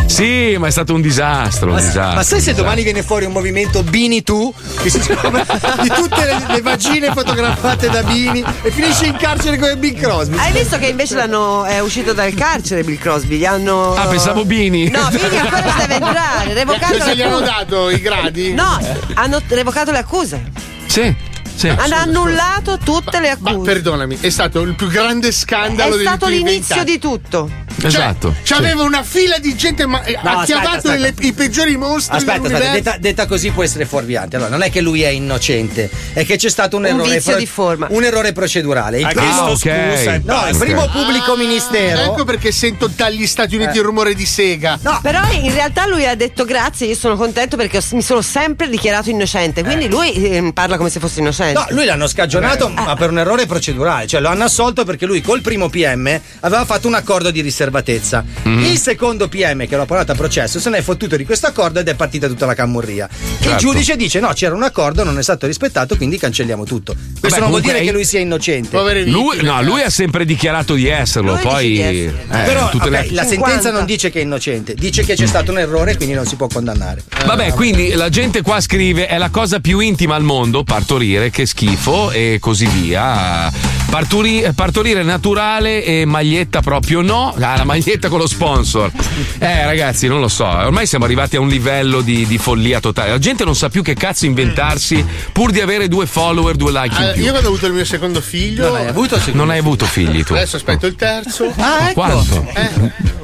[0.06, 1.70] Sì, ma è stato un disastro.
[1.70, 4.54] Un disastro Ma sai se domani viene fuori un movimento Bini tu?
[4.80, 5.44] Che si chiama
[5.82, 10.36] di tutte le, le vagine fotografate da Bini e finisce in carcere come Big Crosby.
[10.38, 13.38] Hai visto che invece l'hanno è uscito dal carcere Bill Crosby?
[13.38, 13.94] Gli hanno.
[13.94, 14.88] Ah, pensavo Bini.
[14.90, 16.54] No, Bini ancora ci deve entrare.
[16.54, 18.52] Revocato Cosa gli le hanno dato i gradi?
[18.52, 18.78] No,
[19.14, 20.42] hanno revocato le accuse.
[20.86, 21.14] Sì,
[21.54, 21.68] sì.
[21.68, 23.70] Hanno annullato tutte le Ma accuse.
[23.72, 27.50] perdonami, è stato il più grande È scandalo degli stato l'inizio di tutto.
[27.82, 28.34] Esatto.
[28.44, 32.70] C'aveva una fila di gente, ma eh, ha aspetta, chiamato i peggiori mostri Aspetta, aspetta,
[32.72, 34.36] detta, detta così può essere fuorviante.
[34.36, 37.36] Allora, non è che lui è innocente, è che c'è stato un, Un errore vizio
[37.36, 37.88] di forma.
[37.90, 38.98] un errore procedurale.
[39.00, 39.56] Il Ha primo, chiesto ok.
[39.96, 42.02] scusa e no, il primo pubblico Ah, ministero.
[42.02, 44.78] Ecco perché sento dagli Stati Uniti il rumore di sega.
[44.82, 48.68] No, Però in realtà lui ha detto grazie, io sono contento perché mi sono sempre
[48.68, 49.64] dichiarato innocente.
[49.64, 51.43] Quindi lui eh, parla come se fosse innocente.
[51.52, 54.06] No, lui l'hanno scagionato, ma per un errore procedurale.
[54.06, 58.24] Cioè, lo hanno assolto perché lui col primo PM aveva fatto un accordo di riservatezza.
[58.44, 61.80] Il secondo PM, che l'ha portato a processo, se ne è fottuto di questo accordo
[61.80, 63.08] ed è partita tutta la camurria.
[63.10, 63.58] Il Certo.
[63.58, 66.94] giudice dice: no, c'era un accordo, non è stato rispettato, quindi cancelliamo tutto.
[66.94, 69.02] Questo Vabbè, non vuol dire è- che lui sia innocente.
[69.04, 71.68] Lui, no, lui ha sempre dichiarato di esserlo, Lui poi.
[71.68, 72.24] di essere.
[72.30, 73.24] eh, Però tutte le- la 50.
[73.26, 76.36] sentenza non dice che è innocente, dice che c'è stato un errore quindi non si
[76.36, 77.02] può condannare.
[77.24, 81.46] Vabbè, quindi la gente qua scrive: è la cosa più intima al mondo, partorire, che
[81.46, 83.50] schifo, e così via.
[83.90, 87.34] Parturi- partorire naturale e maglietta proprio no.
[87.38, 88.90] Ah, la maglietta con lo sponsor.
[89.38, 90.44] Eh, ragazzi, non lo so.
[90.46, 93.10] Ormai siamo arrivati a un livello di, di follia totale.
[93.10, 96.86] La gente non sa più che cazzo inventarsi pur di avere due follower, due like
[96.94, 97.22] in Allora, più.
[97.24, 98.68] io quando ho avuto il mio secondo figlio.
[98.68, 100.32] Non hai avuto secondo- Non hai avuto figli tu.
[100.34, 101.52] Adesso aspetto il terzo.
[101.56, 101.92] Ah, ecco.
[101.94, 102.46] Quanto?
[102.54, 102.70] Eh,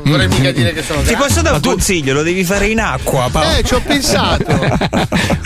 [0.03, 2.13] non vorrei mica dire che sono Ti posso dare un consiglio?
[2.15, 3.57] Lo devi fare in acqua, Paolo.
[3.59, 4.45] Eh, ci ho pensato.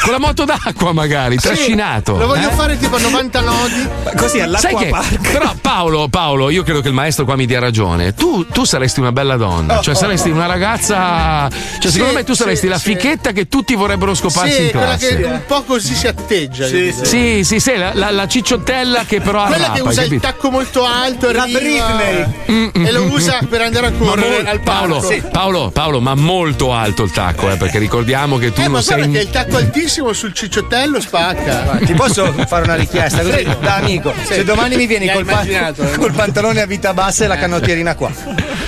[0.05, 2.17] Con la moto d'acqua, magari, Sì, trascinato.
[2.17, 2.53] Lo voglio eh?
[2.53, 3.89] fare tipo a 90 nodi.
[4.17, 5.31] Così all'acqua Sai che, park.
[5.33, 8.15] però Paolo, Paolo, io credo che il maestro qua mi dia ragione.
[8.15, 11.49] Tu, tu saresti una bella donna, cioè saresti una ragazza.
[11.79, 12.91] Cioè, secondo Sì, me tu saresti sì, la sì.
[12.95, 15.17] fichetta che tutti vorrebbero scoparsi Sì, in quella classe.
[15.17, 16.67] che un po' così si atteggia.
[16.69, 17.05] dico.
[17.05, 20.13] Sì, sì, sei la, la- la cicciottella che però Quella arrapa, che usa hai il
[20.21, 20.27] capito?
[20.33, 22.25] tacco molto alto La Britney.
[22.51, 25.29] Mm, e lo usa per andare a correre al Paolo, parco.
[25.31, 28.83] Paolo, Paolo, ma molto alto il tacco, eh, perché ricordiamo che tu Eh, non ma
[28.83, 28.97] sei.
[28.97, 31.79] guarda che il tacco altissimo sul cicciottello spacca.
[31.85, 34.13] Ti posso fare una richiesta così da amico?
[34.27, 34.35] Sì.
[34.35, 35.97] Se domani mi vieni col, pa- immaginato, eh.
[35.99, 38.11] col pantalone a vita bassa e la canottierina qua.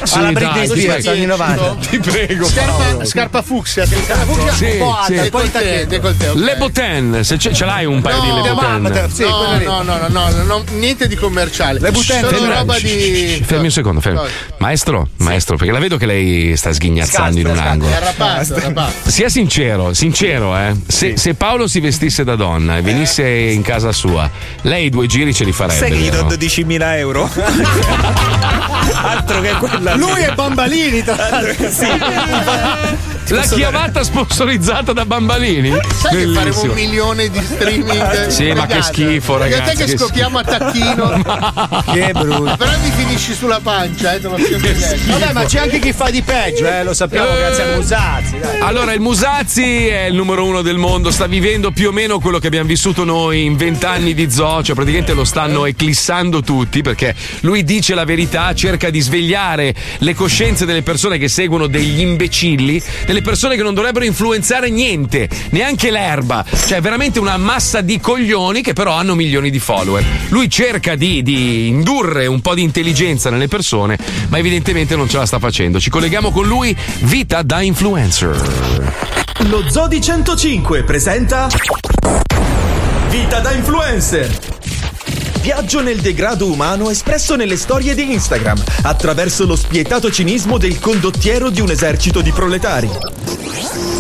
[0.03, 1.11] Sì, Alla dai, Britney ti Spears, prego.
[1.11, 1.75] anni 90.
[1.89, 3.05] Ti prego, Scarpa, Paolo.
[3.05, 3.87] scarpa fucsia.
[3.87, 5.07] Scarpa fucsia Sì, un po' alta.
[5.07, 5.15] sì.
[5.27, 5.89] E poi il tacchetto.
[5.89, 6.37] Decolleté, ok.
[6.37, 9.11] Le Boten, se ce, ce l'hai un paio di No, Le Boten.
[9.11, 11.81] sì, no, no, no, no, no, no, no, niente di commerciale.
[11.81, 13.43] Le butente, Solo roba di.
[13.45, 14.21] Fermi un secondo, fermi.
[14.59, 17.91] Maestro, maestro, perché la vedo che lei sta sghignazzando in un Scastra, angolo.
[17.91, 19.11] È arrapato, è.
[19.11, 20.75] Sia sincero, sincero, eh.
[20.87, 24.31] Se, se Paolo si vestisse da donna e venisse in casa sua,
[24.63, 25.79] lei due giri ce li farebbe.
[25.79, 26.37] Sai che gli do vero?
[26.37, 27.31] 12.000 euro?
[28.95, 29.97] Altro che quella.
[29.97, 31.71] Lui è Bambalini, tra l'altro.
[31.71, 31.87] Sì.
[33.29, 35.71] La posso chiamata sponsorizzata da Bambalini?
[35.71, 36.73] Sai che faremo Bellissimo.
[36.73, 38.27] un milione di streaming?
[38.37, 41.85] Sì, ma che schifo, Perché ragazzi, te che che scopiamo a tacchino.
[41.97, 42.57] Che brutto.
[42.57, 45.19] Però mi finisci sulla pancia, eh, te lo sento.
[45.19, 47.37] Vabbè, ma c'è anche chi fa di peggio, eh, lo sappiamo Eh.
[47.39, 48.39] grazie a Musazzi.
[48.39, 48.61] Dai.
[48.61, 52.39] Allora, il Musazzi è il numero uno del mondo, sta vivendo più o meno quello
[52.39, 57.15] che abbiamo vissuto noi in vent'anni di zoo, cioè praticamente lo stanno eclissando tutti perché
[57.41, 62.83] lui dice la verità, cerca di svegliare le coscienze delle persone che seguono degli imbecilli,
[63.07, 68.61] delle persone che non dovrebbero influenzare niente, neanche l'erba, cioè veramente una massa di coglioni
[68.61, 70.05] che però hanno milioni di follower.
[70.29, 73.97] Lui cerca di, di indurre un po' di intelligenza nelle persone,
[74.29, 75.45] ma evidentemente non ce la sta facendo.
[75.51, 78.95] Ci colleghiamo con lui, vita da influencer.
[79.49, 81.49] Lo Zodi 105 presenta
[83.09, 84.29] Vita da influencer.
[85.41, 91.51] Viaggio nel degrado umano espresso nelle storie di Instagram attraverso lo spietato cinismo del condottiero
[91.51, 92.91] di un esercito di proletari.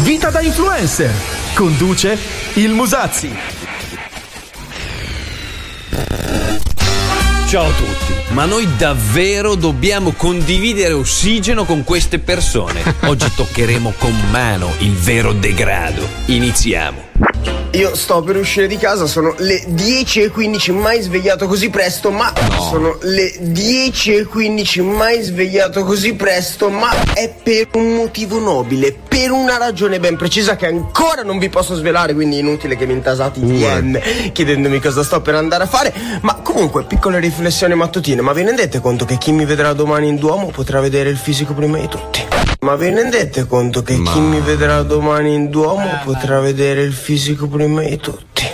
[0.01, 1.13] Vita da influencer.
[1.55, 2.19] Conduce
[2.55, 3.31] il Musazzi.
[7.47, 12.83] Ciao a tutti, ma noi davvero dobbiamo condividere ossigeno con queste persone.
[13.07, 16.05] Oggi toccheremo con mano il vero degrado.
[16.27, 17.06] Iniziamo.
[17.73, 22.97] Io sto per uscire di casa, sono le 10.15, mai svegliato così presto, ma sono
[23.03, 30.01] le 10.15, mai svegliato così presto, ma è per un motivo nobile, per una ragione
[30.01, 34.33] ben precisa che ancora non vi posso svelare, quindi inutile che mi intasate in DM
[34.33, 35.93] chiedendomi cosa sto per andare a fare,
[36.23, 40.17] ma comunque piccole riflessioni mattutine, ma vi rendete conto che chi mi vedrà domani in
[40.17, 42.36] Duomo potrà vedere il fisico prima di tutti?
[42.61, 47.47] Ma vi rendete conto che chi mi vedrà domani in Duomo potrà vedere il fisico
[47.47, 48.45] prima di tutti?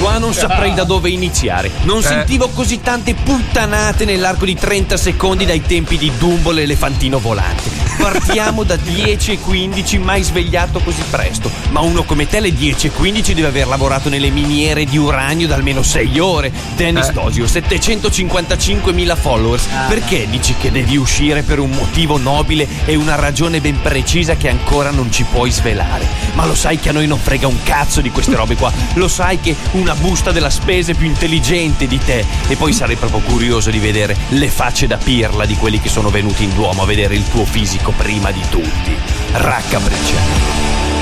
[0.00, 1.70] Qua non saprei da dove iniziare.
[1.82, 7.89] Non sentivo così tante puttanate nell'arco di 30 secondi dai tempi di Dumbo l'elefantino volante.
[8.00, 11.50] Partiamo da 10 e 15, mai svegliato così presto.
[11.70, 15.46] Ma uno come te alle 10 e 15 deve aver lavorato nelle miniere di uranio
[15.46, 16.50] da almeno 6 ore.
[16.76, 19.68] Dennis Dosio, 755.000 followers.
[19.88, 24.48] Perché dici che devi uscire per un motivo nobile e una ragione ben precisa che
[24.48, 26.06] ancora non ci puoi svelare?
[26.32, 28.72] Ma lo sai che a noi non frega un cazzo di queste robe qua.
[28.94, 32.24] Lo sai che una busta della spesa è più intelligente di te.
[32.48, 36.08] E poi sarei proprio curioso di vedere le facce da pirla di quelli che sono
[36.08, 38.96] venuti in Duomo a vedere il tuo fisico prima di tutti.
[39.32, 40.40] Raccapricciante.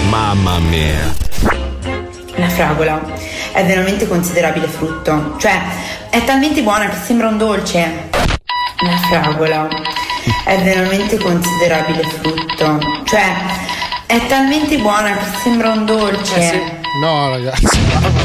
[0.08, 1.14] Mamma mia.
[2.36, 3.00] La fragola
[3.52, 5.60] è veramente considerabile frutto, cioè
[6.10, 8.08] è talmente buona che sembra un dolce.
[8.80, 9.68] La fragola
[10.44, 13.32] è veramente considerabile frutto, cioè
[14.06, 16.77] è talmente buona che sembra un dolce.
[17.00, 17.78] No, ragazzi.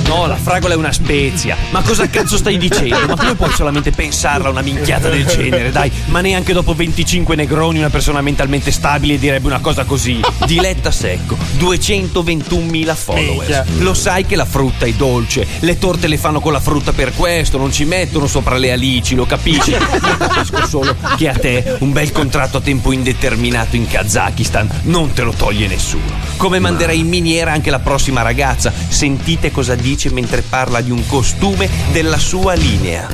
[0.07, 1.55] No, la fragola è una spezia.
[1.71, 3.07] Ma cosa cazzo stai dicendo?
[3.07, 5.71] Ma come puoi solamente pensarla una minchiata del genere?
[5.71, 10.21] Dai, ma neanche dopo 25 negroni una persona mentalmente stabile direbbe una cosa così.
[10.45, 13.63] Diletta secco, 221.000 followers.
[13.79, 15.45] Lo sai che la frutta è dolce.
[15.59, 19.15] Le torte le fanno con la frutta per questo, non ci mettono sopra le alici,
[19.15, 19.71] lo capisci?
[19.71, 25.13] Io capisco solo che a te un bel contratto a tempo indeterminato in Kazakistan non
[25.13, 26.21] te lo toglie nessuno.
[26.37, 28.52] Come manderai in miniera anche la prossima ragazza.
[28.59, 33.07] Sentite cosa dice mentre parla di un costume della sua linea.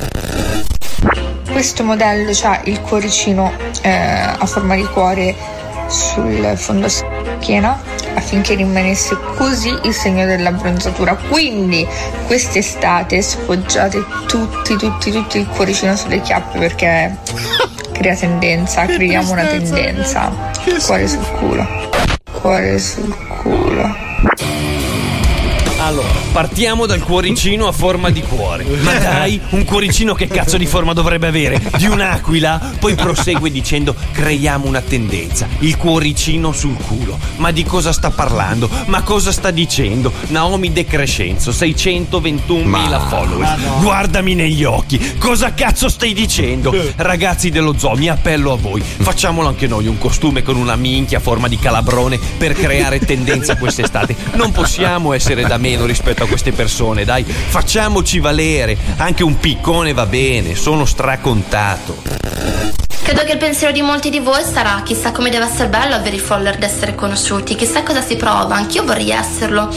[1.50, 5.34] Questo modello ha il cuoricino eh, a forma di cuore
[5.88, 7.80] sul fondo schiena
[8.14, 11.16] affinché rimanesse così il segno dell'abbronzatura.
[11.16, 11.86] Quindi
[12.26, 17.16] quest'estate sfoggiate tutti, tutti, tutti il cuoricino sulle chiappe perché
[17.92, 20.32] crea tendenza, creiamo una tendenza.
[20.84, 21.66] Cuore sul culo.
[22.40, 24.08] Cuore sul culo.
[25.90, 28.62] Allora, partiamo dal cuoricino a forma di cuore.
[28.62, 31.60] Ma dai, un cuoricino che cazzo di forma dovrebbe avere?
[31.76, 32.74] Di un'aquila?
[32.78, 37.18] Poi prosegue dicendo creiamo una tendenza, il cuoricino sul culo.
[37.38, 38.70] Ma di cosa sta parlando?
[38.86, 40.12] Ma cosa sta dicendo?
[40.28, 43.80] Naomi De Crescenzo, 621.000 followers.
[43.80, 46.72] Guardami negli occhi, cosa cazzo stai dicendo?
[46.94, 51.18] Ragazzi dello zoo, mi appello a voi, facciamolo anche noi un costume con una minchia
[51.18, 54.14] a forma di calabrone per creare tendenza quest'estate.
[54.34, 58.76] Non possiamo essere da meno rispetto a queste persone, dai, facciamoci valere.
[58.96, 62.89] Anche un piccone va bene, sono stracontato.
[63.10, 66.14] Credo che il pensiero di molti di voi sarà chissà come deve essere bello avere
[66.14, 69.68] i follower ed essere conosciuti, chissà cosa si prova, anch'io vorrei esserlo.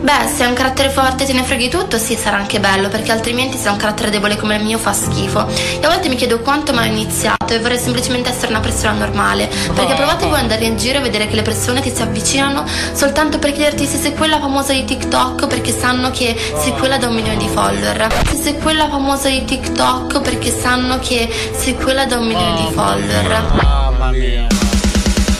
[0.00, 2.88] Beh, se hai un carattere forte e te ne freghi tutto, sì, sarà anche bello,
[2.88, 5.46] perché altrimenti se hai un carattere debole come il mio fa schifo.
[5.48, 8.92] E a volte mi chiedo quanto mai ho iniziato e vorrei semplicemente essere una persona
[8.92, 9.50] normale.
[9.74, 12.64] Perché provate voi ad andare in giro e vedere che le persone ti si avvicinano
[12.92, 17.08] soltanto per chiederti se sei quella famosa di TikTok perché sanno che sei quella da
[17.08, 18.06] un milione di follower.
[18.28, 22.62] Se sei quella famosa di TikTok perché sanno che sei quella da un milione di
[22.62, 22.77] follower.
[22.78, 24.67] Mamma mia.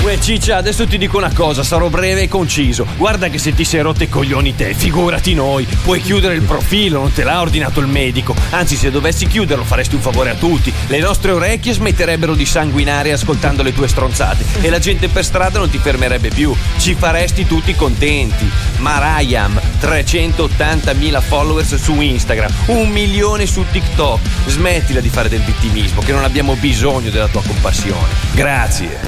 [0.00, 2.86] Uè Ciccia, adesso ti dico una cosa, sarò breve e conciso.
[2.96, 5.66] Guarda che se ti sei rotto i coglioni te, figurati noi.
[5.82, 8.34] Puoi chiudere il profilo, non te l'ha ordinato il medico.
[8.50, 10.72] Anzi, se dovessi chiuderlo faresti un favore a tutti.
[10.86, 15.58] Le nostre orecchie smetterebbero di sanguinare ascoltando le tue stronzate e la gente per strada
[15.58, 16.54] non ti fermerebbe più.
[16.78, 18.48] Ci faresti tutti contenti.
[18.78, 24.20] Marayam, 380.000 followers su Instagram, un milione su TikTok.
[24.46, 28.06] Smettila di fare del vittimismo, che non abbiamo bisogno della tua compassione.
[28.32, 29.00] Grazie.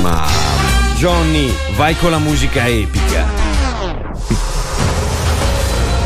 [0.00, 0.23] Ma.
[0.96, 3.26] Johnny, vai con la musica epica.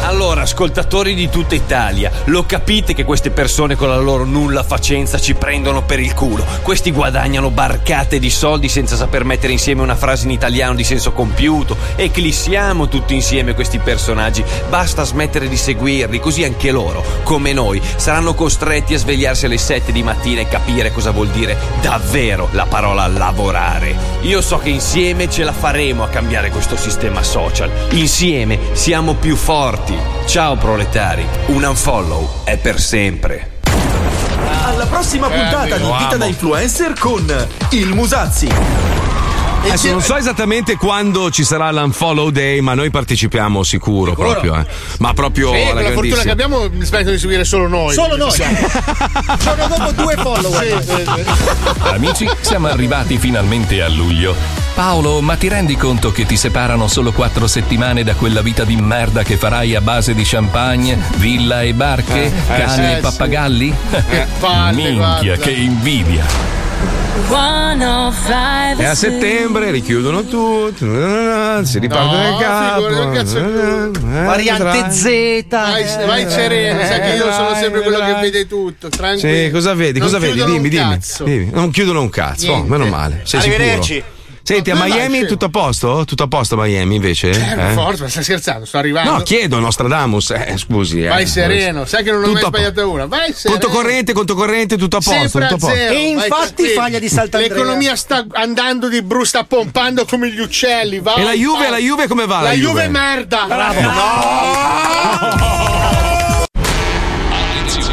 [0.09, 5.21] Allora, ascoltatori di tutta Italia, lo capite che queste persone con la loro nulla facenza
[5.21, 6.47] ci prendono per il culo?
[6.63, 11.13] Questi guadagnano barcate di soldi senza saper mettere insieme una frase in italiano di senso
[11.13, 11.77] compiuto.
[11.95, 14.43] Eclissiamo tutti insieme questi personaggi.
[14.71, 19.93] Basta smettere di seguirli, così anche loro, come noi, saranno costretti a svegliarsi alle 7
[19.93, 23.95] di mattina e capire cosa vuol dire davvero la parola lavorare.
[24.23, 27.71] Io so che insieme ce la faremo a cambiare questo sistema social.
[27.91, 29.98] Insieme siamo più forti.
[30.27, 33.53] Ciao proletari, un unfollow è per sempre.
[34.65, 36.17] Alla prossima Eh, puntata di Vita amo.
[36.17, 38.49] da Influencer con il Musazzi.
[39.61, 44.55] Adesso non so esattamente quando ci sarà l'Unfollow Day, ma noi partecipiamo sicuro, proprio.
[44.57, 44.65] eh.
[44.99, 47.93] Ma proprio Sì, alla per la fortuna che abbiamo, mi smettono di seguire solo noi.
[47.93, 48.31] Solo noi.
[48.31, 51.15] Giorno dopo due follower.
[51.81, 54.58] Amici, siamo arrivati finalmente a luglio.
[54.79, 58.77] Paolo, ma ti rendi conto che ti separano solo quattro settimane da quella vita di
[58.77, 62.97] merda che farai a base di champagne, villa e barche, Eh, eh, cani sì, e
[63.01, 63.75] pappagalli?
[64.39, 65.37] Guarda, Minchia, guarda.
[65.39, 66.25] che invidia.
[68.79, 70.85] E a settembre richiudono tutti,
[71.67, 72.87] si riparte No, da capo.
[72.87, 73.91] che cazzo Eh,
[74.25, 74.91] Variante.
[74.93, 75.45] Z.
[75.49, 78.89] Vai, vai sereno, sai che io sono sempre quello che vede tutto.
[78.91, 79.45] Tranquillo.
[79.45, 79.99] Sì, cosa vedi?
[79.99, 80.45] Non Cosa vedi?
[80.45, 80.99] Dimmi, dimmi.
[81.25, 81.51] Dimmi.
[81.53, 82.53] Non chiudono un cazzo.
[82.53, 83.23] Oh, meno male.
[83.25, 83.95] Sei Arrivederci.
[83.95, 84.17] sicuro?
[84.49, 86.05] Senti, a Miami tutto a posto?
[86.07, 87.35] Tutto a posto a Miami invece?
[87.35, 87.73] Certo, Eh?
[87.75, 88.65] forza, ma stai scherzando?
[88.65, 89.11] Sto arrivando.
[89.11, 90.31] No, chiedo Nostradamus.
[90.31, 91.03] Eh, scusi.
[91.05, 91.09] eh.
[91.09, 93.05] Vai sereno, sai che non ho Tutto mai po- sbagliato una.
[93.05, 93.61] Vai sereno.
[93.61, 95.29] Conto corrente, conto corrente, tutto a posto.
[95.29, 95.75] Sempre tutto a posto.
[95.77, 95.93] zero.
[95.93, 96.81] E vai infatti tranquillo.
[96.81, 97.49] faglia di Sant'Andrea.
[97.49, 101.01] L'economia sta andando di bru, sta pompando come gli uccelli.
[101.01, 101.71] Vai, E la Juve, vai.
[101.71, 102.37] la Juve come va?
[102.37, 102.85] La, La Juve Juve?
[102.85, 103.45] è merda.
[103.47, 103.81] Bravo.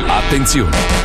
[0.25, 1.04] Attenzione!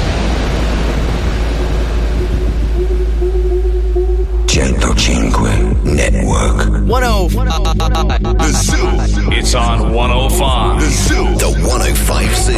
[4.51, 6.67] 105 Network.
[6.85, 8.37] 105.
[8.37, 9.31] The Zoo.
[9.31, 10.81] It's on 105.
[10.81, 11.23] The Zoo.
[11.39, 12.51] The 105 Zoo.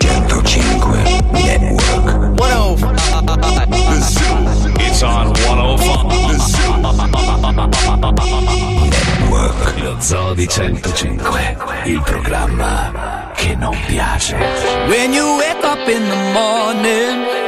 [0.00, 2.40] 105 Network.
[2.40, 3.68] 105.
[3.68, 4.40] The Zoo.
[4.80, 6.16] It's on 105.
[6.28, 6.38] The
[8.88, 9.82] Network.
[9.82, 11.82] Lo Zoo di 105.
[11.84, 14.34] Il programma che non piace.
[14.88, 17.47] When you wake up in the morning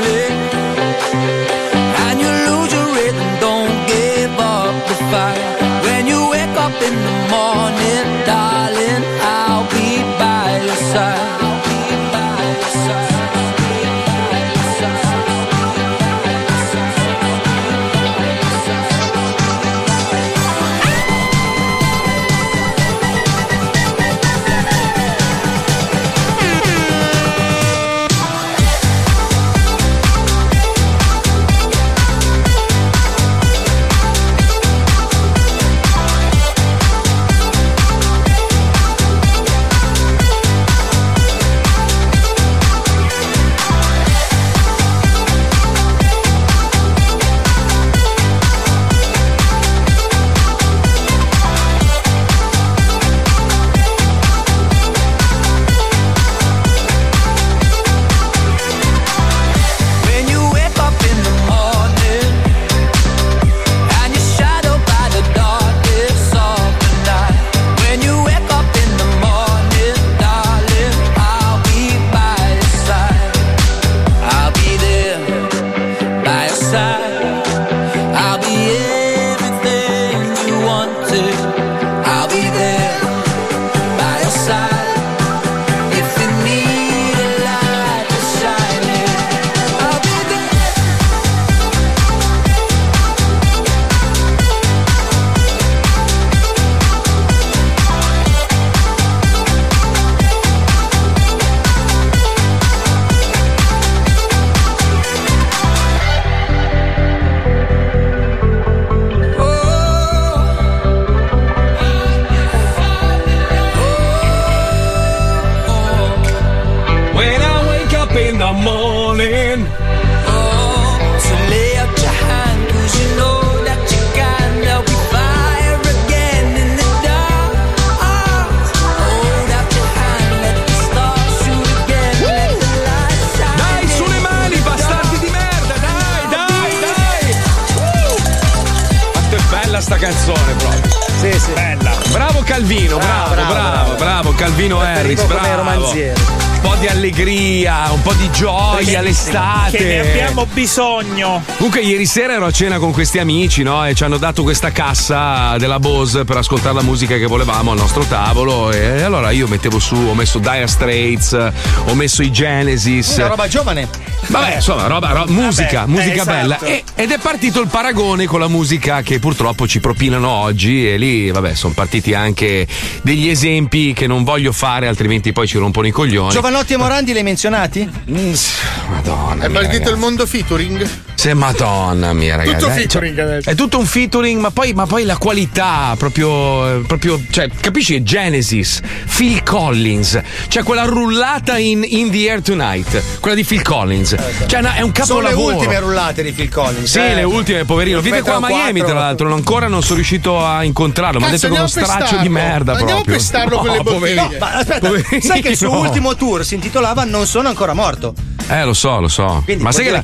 [149.73, 150.00] Okay.
[150.41, 151.43] Abbiamo bisogno.
[151.57, 153.85] Comunque ieri sera ero a cena con questi amici, no?
[153.85, 157.77] E ci hanno dato questa cassa della Bose per ascoltare la musica che volevamo al
[157.77, 158.71] nostro tavolo.
[158.71, 161.51] E allora io mettevo su, ho messo Dire Straits,
[161.85, 163.17] ho messo i Genesis.
[163.17, 163.87] Una roba giovane.
[164.27, 166.31] Vabbè, insomma, roba, ro- musica, Vabbè, musica eh, esatto.
[166.31, 166.59] bella.
[166.59, 170.89] E- ed è partito il paragone con la musica che purtroppo ci propinano oggi.
[170.89, 172.65] E lì, vabbè, sono partiti anche
[173.03, 176.31] degli esempi che non voglio fare, altrimenti poi ci rompono i coglioni.
[176.31, 177.89] Giovanotti e Morandi li hai menzionati?
[178.05, 179.45] Madonna.
[179.45, 179.91] È partito ragazzi.
[179.91, 180.87] il mondo featuring?
[181.13, 182.57] Sì, madonna mia, ragazzi.
[182.57, 183.49] Tutto Eh, featuring cioè, adesso.
[183.49, 187.21] È tutto un featuring, ma poi, ma poi la qualità, proprio, eh, proprio.
[187.29, 188.01] Cioè, capisci?
[188.01, 188.79] Genesis,
[189.15, 190.19] Phil Collins.
[190.47, 194.15] Cioè, quella rullata in In the Air Tonight, quella di Phil Collins.
[194.47, 195.55] Cioè, no, è un Sono le capolavoro.
[195.57, 196.89] ultime rullate di Phil Collins.
[196.89, 197.13] Sì, eh.
[197.13, 197.99] le ultime, poverino.
[198.01, 198.85] Vive qua a Miami, quattro.
[198.87, 199.27] tra l'altro.
[199.27, 201.19] non- Ancora non sono riuscito a incontrarlo.
[201.19, 202.71] Mi ha detto che è uno a straccio di merda.
[202.71, 203.15] Andiamo a proprio.
[203.15, 204.13] pestarlo con le No, bottiglie.
[204.15, 205.21] No, ma aspetta, Poverino.
[205.21, 208.13] sai che il suo ultimo tour si intitolava Non sono ancora morto.
[208.47, 209.41] Eh, lo so, lo so.
[209.45, 210.03] Quindi Ma sai che la,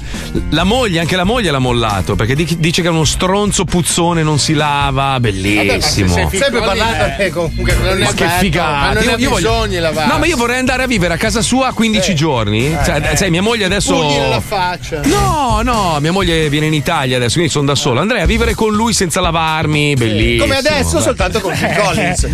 [0.49, 4.23] la moglie, anche la moglie l'ha mollato perché di- dice che è uno stronzo puzzone,
[4.23, 5.19] non si lava.
[5.19, 6.13] Bellissimo.
[6.31, 8.71] Sempre parlato eh, comunque non è Ma che figata!
[8.87, 10.07] Ma non Io- ha io voglio- lavare.
[10.11, 12.75] No, ma io vorrei andare a vivere a casa sua 15 giorni.
[12.83, 13.93] Cioè, sai, mia moglie adesso.
[13.93, 15.01] Pugni nella faccia.
[15.05, 17.99] No, no, mia moglie viene in Italia adesso, quindi sono da solo.
[17.99, 20.43] Andrei a vivere con lui senza lavarmi, bellissimo.
[20.43, 21.01] Come adesso, Beh.
[21.03, 22.23] soltanto con Phil Collins.
[22.23, 22.29] E,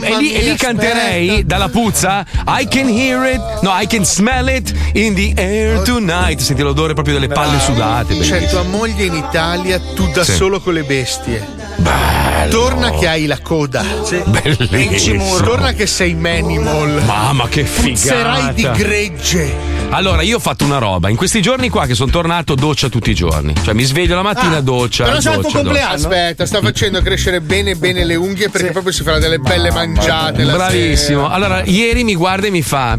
[0.00, 4.48] e lì, e lì canterei dalla puzza I can hear it, no, I can smell
[4.48, 6.40] it in the air tonight.
[6.40, 8.18] Senti l'odore proprio delle palle sudate.
[8.18, 8.50] C'è bellissimo.
[8.50, 10.32] tua moglie in Italia, tu da Sì.
[10.34, 11.56] solo con le bestie.
[12.50, 13.84] Torna che hai la coda.
[14.26, 15.36] Bellissimo.
[15.40, 17.02] Torna che sei Manimal.
[17.04, 18.78] Mamma che Puzzerai di figata.
[18.78, 19.54] gregge.
[19.90, 21.08] Allora, io ho fatto una roba.
[21.08, 23.54] In questi giorni qua che sono tornato, doccia tutti i giorni.
[23.62, 25.04] Cioè, mi sveglio la mattina, doccia.
[25.04, 25.94] Però c'è il tuo compleanno.
[25.94, 30.42] Aspetta, sta facendo crescere bene bene le unghie perché proprio si farà delle belle mangiate.
[30.44, 31.22] la Bravissimo.
[31.22, 31.32] sera.
[31.34, 32.98] Allora, ieri mi guarda e mi fa.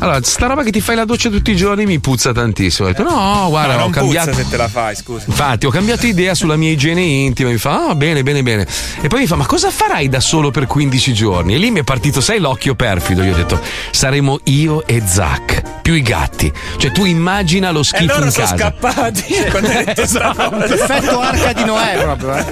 [0.00, 2.86] Allora, sta roba che ti fai la doccia tutti i giorni mi puzza tantissimo.
[2.88, 4.30] Ho detto, no, guarda, No, ho non cambiato.
[4.30, 5.24] puzza se te la fai, scusa.
[5.26, 7.50] Infatti, ho cambiato idea sulla mia igiene intima.
[7.50, 8.66] Mi fa, ah, bene, bene, bene.
[9.00, 11.54] E poi mi fa, ma cosa farai da solo per 15 giorni?
[11.54, 13.22] E lì mi è partito, sai, l'occhio perfido.
[13.24, 16.52] Io ho detto, saremo io e Zac, più i gatti.
[16.76, 18.56] Cioè, tu immagina lo E schifo loro in sono casa.
[18.56, 20.64] scappati quando hai detto sta roba.
[20.64, 22.44] Effetto arca di Noè proprio, eh.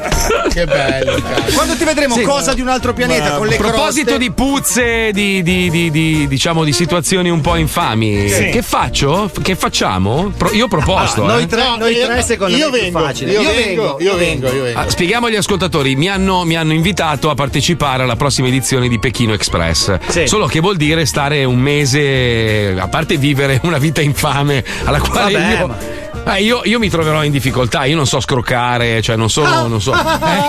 [0.52, 1.22] Che bello.
[1.54, 2.22] Quando ti vedremo Sì.
[2.22, 5.70] cosa di un altro pianeta Ma con le a proposito croste- di puzze, di, di-
[5.70, 8.48] di- di- diciamo di situazioni un po' infami, Sì.
[8.48, 9.30] che faccio?
[9.42, 10.32] Che facciamo?
[10.36, 11.24] Pro- io ho proposto.
[11.24, 11.46] Ah, noi eh.
[11.46, 13.30] tre, No, noi io- tre secondo io me è più vengo, facile.
[13.32, 14.78] io vengo, io vengo, io vengo.
[14.80, 18.98] Ah, spieghiamo agli ascoltatori, mi hanno, mi hanno invitato a partecipare alla prossima edizione di
[18.98, 19.98] Pechino Express.
[20.08, 20.26] Sì.
[20.26, 25.32] Solo che vuol dire stare un mese, a parte vivere una vita infame alla quale
[25.32, 25.78] Vabbè, io, ma-
[26.26, 29.80] eh, io, io mi troverò in difficoltà, io non so scroccare, cioè non sono, non
[29.80, 29.92] so.
[29.94, 29.96] Eh,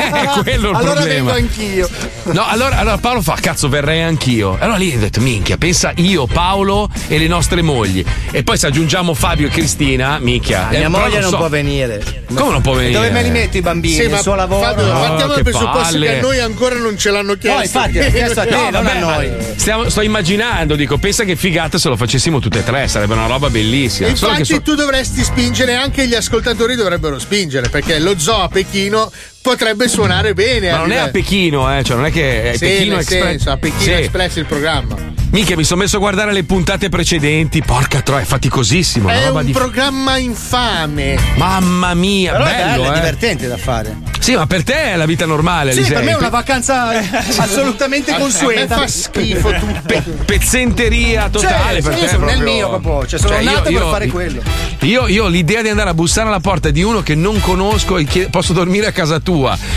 [0.22, 1.32] è quello il allora problema.
[1.34, 1.90] vengo anch'io.
[2.32, 4.58] No, allora, allora Paolo fa, cazzo, verrei anch'io.
[4.60, 8.04] Allora lì ho detto, minchia, pensa io, Paolo e le nostre mogli.
[8.32, 10.68] E poi se aggiungiamo Fabio e Cristina, minchia.
[10.70, 11.38] Mia eh, però moglie non so.
[11.38, 12.24] può venire.
[12.34, 12.94] Come non può venire?
[12.94, 13.94] Dove me li metto i bambini?
[13.96, 14.62] Sì, il ma suo lavoro?
[14.62, 16.06] Fabio, No, partiamo dal presupposto palle.
[16.08, 17.58] che a noi ancora non ce l'hanno chiesto.
[17.58, 19.32] No, infatti, l'ho chiesto a te, No, non vabbè, a noi.
[19.56, 23.28] stiamo- sto immaginando, dico, pensa che figata se lo facessimo tutte e tre, sarebbe una
[23.28, 24.14] roba bellissima.
[24.16, 28.41] Solo che Infatti, so- tu dovresti spingere, anche gli ascoltatori dovrebbero spingere, perché lo zoo
[28.41, 29.11] a Pechino
[29.48, 30.72] potrebbe suonare bene.
[30.72, 33.24] Ma non è a Pechino, eh, cioè non è che è Sì, Pechino nel Express.
[33.24, 33.91] senso, a Pechino Sì.
[33.91, 34.95] Express il programma.
[35.30, 37.62] Mica mi sono messo a guardare le puntate precedenti.
[37.62, 39.10] Porca troia, è faticosissimo.
[39.10, 39.52] È roba un di.
[39.52, 41.18] programma infame.
[41.36, 42.93] Mamma mia, Però è bello, bello, è eh.
[43.00, 43.95] divertente da fare.
[44.20, 46.89] Sì, ma per te è la vita normale, Sì, per me è una vacanza
[47.38, 48.78] assolutamente A me consueta.
[48.78, 50.24] fa schifo tutto.
[50.26, 53.52] pezzenteria totale Cioè, per io te sono nel proprio- mio proprio, cioè sono Cioè, io-
[53.52, 54.41] nato io- per fare quello.
[54.82, 57.98] Io, io ho l'idea di andare a bussare alla porta di uno che non conosco
[57.98, 59.36] e chied- posso dormire a casa tua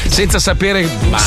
[0.09, 0.89] senza sapere.
[1.09, 1.19] Ma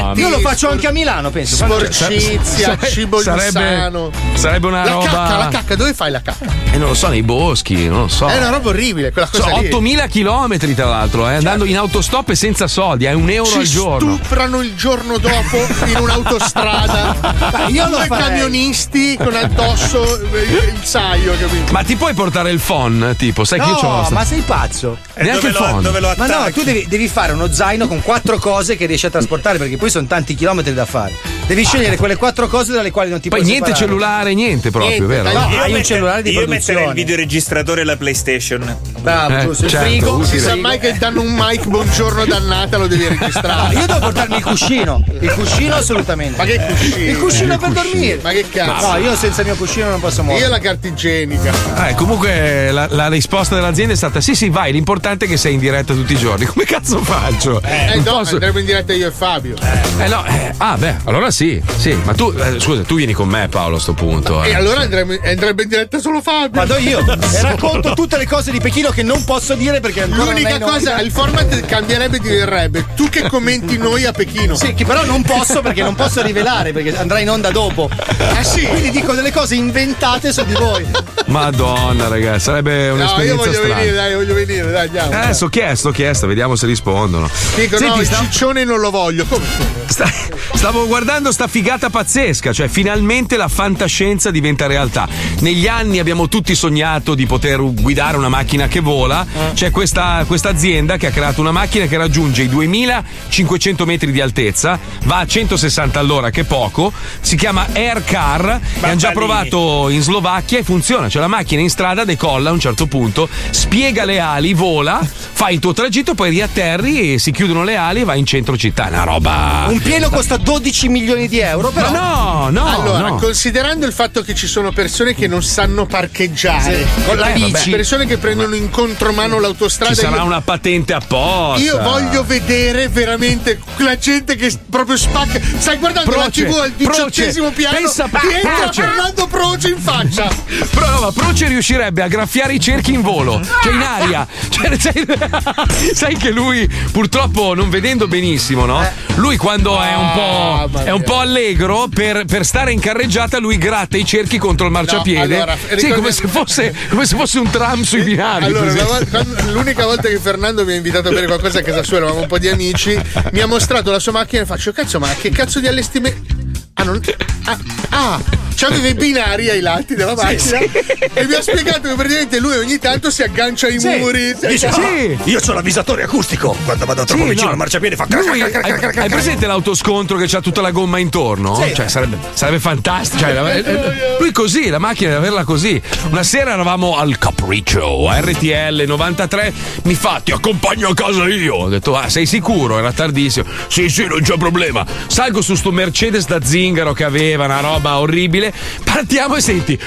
[0.00, 1.56] no, Io lo faccio anche a Milano, penso.
[1.56, 4.10] Sporcizia, Sare- cibo sarebbe- insano.
[4.34, 6.46] sarebbe una la roba- cacca, la cacca, dove fai la cacca?
[6.72, 8.26] E non lo so, nei boschi, non lo so.
[8.26, 9.66] È una roba orribile, quella cosa So, lì.
[9.66, 13.58] 8000 chilometri tra l'altro, eh, andando in autostop e senza soldi, è un euro Ci
[13.58, 14.14] al giorno.
[14.16, 15.56] stuprano il giorno dopo
[15.86, 17.66] in un'autostrada.
[17.68, 18.08] Io lo farei.
[18.24, 21.72] camionisti con addosso il il saio, capito?
[21.72, 23.14] Ma ti puoi portare il phon?
[23.16, 24.06] Tipo, sai che io No, c'ho.
[24.10, 24.98] ma sei pazzo.
[25.16, 25.82] Neanche il phon.
[26.16, 29.58] Ma no, tu devi, devi fare uno zaino con quattro cose che riesci a trasportare,
[29.58, 31.12] perché poi sono tanti chilometri da fare.
[31.46, 33.86] Devi scegliere quelle quattro cose dalle quali non ti Poi puoi niente separare.
[33.92, 35.24] cellulare, niente proprio, vero?
[35.24, 36.94] No, Io hai un mette- cellulare di Io metterei il produzione.
[36.94, 38.76] videoregistratore e la PlayStation.
[39.00, 39.64] Bravo, Eh, giusto.
[39.64, 40.10] Il certo, frigo.
[40.12, 40.48] Non si utile.
[40.48, 43.74] sa mai che danno un mic buongiorno dannata, lo devi No, registrare.
[43.74, 45.04] io devo portarmi il cuscino.
[45.20, 46.36] Il cuscino assolutamente.
[46.38, 46.96] Ma che cuscino?
[47.10, 48.18] Il cuscino per dormire.
[48.22, 48.86] Ma che cazzo?
[48.92, 50.48] No, io senza il mio cuscino non posso Io muovere.
[50.48, 51.52] la carta igienica.
[51.88, 55.52] Eh, comunque la, la risposta dell'azienda è stata: sì, sì, vai, l'importante è che sei
[55.54, 56.46] in diretta tutti i giorni.
[56.46, 57.53] Come cazzo faccio?
[57.60, 57.74] Vero.
[57.74, 59.54] Eh, Non no, posso- andremo in diretta io e Fabio.
[59.98, 63.28] Eh no, eh, ah beh, allora sì, sì, ma tu, eh, scusa, tu vieni con
[63.28, 64.42] me Paolo a sto punto.
[64.42, 64.48] eh.
[64.50, 66.50] E allora andremo, andrebbe in diretta solo Fabio.
[66.60, 70.24] Vado io e racconto tutte le cose di Pechino che non posso dire perché ancora
[70.24, 72.84] L'unica cosa, il format cambierebbe e diverrebbe.
[72.96, 74.54] Tu che commenti noi a Pechino.
[74.56, 77.88] Sì, che però non posso perché non posso rivelare perché andrà in onda dopo.
[78.18, 78.62] Ah sì?
[78.66, 80.84] Quindi dico delle cose inventate su di voi.
[81.26, 83.74] Madonna, ragazzi, sarebbe No, io un'esperienza voglio strana.
[83.74, 85.22] venire, dai, voglio venire, dai, andiamo.
[85.28, 87.28] Eh, sto chiesto, ho chiesto, vediamo se rispondono.
[87.54, 89.24] Dico, Senti, no, il sta- ciccione non lo voglio.
[89.26, 89.44] Come?
[89.86, 90.10] sta-
[90.54, 95.06] stavo guardando sta figata pazzesca, cioè finalmente la fantascienza diventa realtà.
[95.40, 99.24] Negli anni abbiamo tutti sognato di poter guidare una macchina che vola.
[99.54, 104.20] C'è questa questa azienda che ha creato una macchina che raggiunge i 2500 metri di
[104.20, 106.92] altezza, va a 160 all'ora, che è poco.
[107.20, 111.08] Si chiama Air Car e hanno già provato in Slovacchia e funziona.
[111.08, 115.00] Cioè la macchina in strada decolla a un certo punto, spiega le ali, vola,
[115.32, 118.56] fai il tuo tragitto, poi riatterri e si chiudono le ali e vai in centro
[118.56, 118.86] città.
[118.86, 119.66] È una roba.
[119.68, 121.90] Un pieno costa 12 milioni di euro, però.
[121.90, 122.66] Ma no, no.
[122.66, 123.16] allora, no.
[123.16, 127.34] considerando il fatto che ci sono persone che non sanno parcheggiare Sì, con la eh,
[127.34, 127.70] bici.
[127.70, 131.62] persone che prendono in contromano l'autostrada, Ci sarà io, una patente apposta.
[131.62, 135.40] io voglio vedere veramente la gente che proprio spacca.
[135.58, 138.82] Stai guardando Proce, la TV al diciottesimo piano pensa- ti entra Proce.
[138.82, 140.28] Fernando Proce in faccia.
[140.70, 144.26] Prova, Proce riuscirebbe a graffiare i cerchi in volo, cioè in aria.
[144.54, 145.04] Cioè, sai,
[145.94, 147.23] sai che lui, purtroppo,
[147.54, 148.86] non vedendo benissimo, no?
[149.16, 153.38] Lui quando è un po', mamma è un po' allegro, per, per stare in carreggiata,
[153.38, 155.36] lui gratta i cerchi contro il marciapiede.
[155.36, 158.46] allora, sì, come se, fosse, come se fosse un tram sui binari.
[158.46, 158.76] Allora, così.
[158.76, 161.82] la vol- quando- l'unica volta che Fernando mi ha invitato a bere qualcosa a casa
[161.82, 162.98] sua, eravamo un po' di amici,
[163.32, 166.34] mi ha mostrato la sua macchina e faccio, cazzo, ma che cazzo di allestimento.
[166.74, 167.00] Ah, non.
[167.44, 167.58] Ah,
[167.90, 172.56] ah c'aveva i binari ai lati della macchina e mi ha spiegato che praticamente lui
[172.56, 174.34] ogni tanto si aggancia ai muri.
[174.38, 176.56] si Dice, aggancia- "Ah, io ho l'avvisatore acustico.
[176.64, 177.52] Quando vado troppo Sì, vicino no.
[177.52, 181.54] al marciapiede fa Lui- hai, hai presente l'autoscontro che c'ha tutta la gomma intorno?
[181.56, 181.74] Sì.
[181.74, 183.22] Cioè, sarebbe, sarebbe fantastico.
[183.22, 185.80] Cioè, lui così, la macchina deve averla così.
[186.10, 189.52] Una sera eravamo al Capriccio, a RTL 93.
[189.84, 191.54] Mi fa, ti accompagno a casa io.
[191.54, 192.78] Ho detto, ah, sei sicuro?
[192.78, 193.46] Era tardissimo.
[193.68, 194.84] Sì, sì, non c'è problema.
[195.06, 198.43] Salgo su sto Mercedes da zingaro che aveva una roba orribile.
[198.84, 199.78] Partiamo e senti.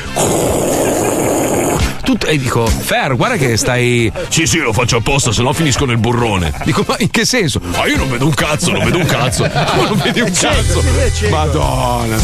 [2.07, 4.09] Tutto- e dico, Fer, guarda che stai.
[4.29, 6.53] Sì, sì, lo faccio apposta, se no finisco nel burrone.
[6.63, 7.59] Dico, ma in che senso?
[7.61, 9.43] Ma io non vedo un cazzo, non vedo un cazzo.
[9.51, 10.81] Ma non vedi un cazzo.
[11.29, 12.15] Madonna.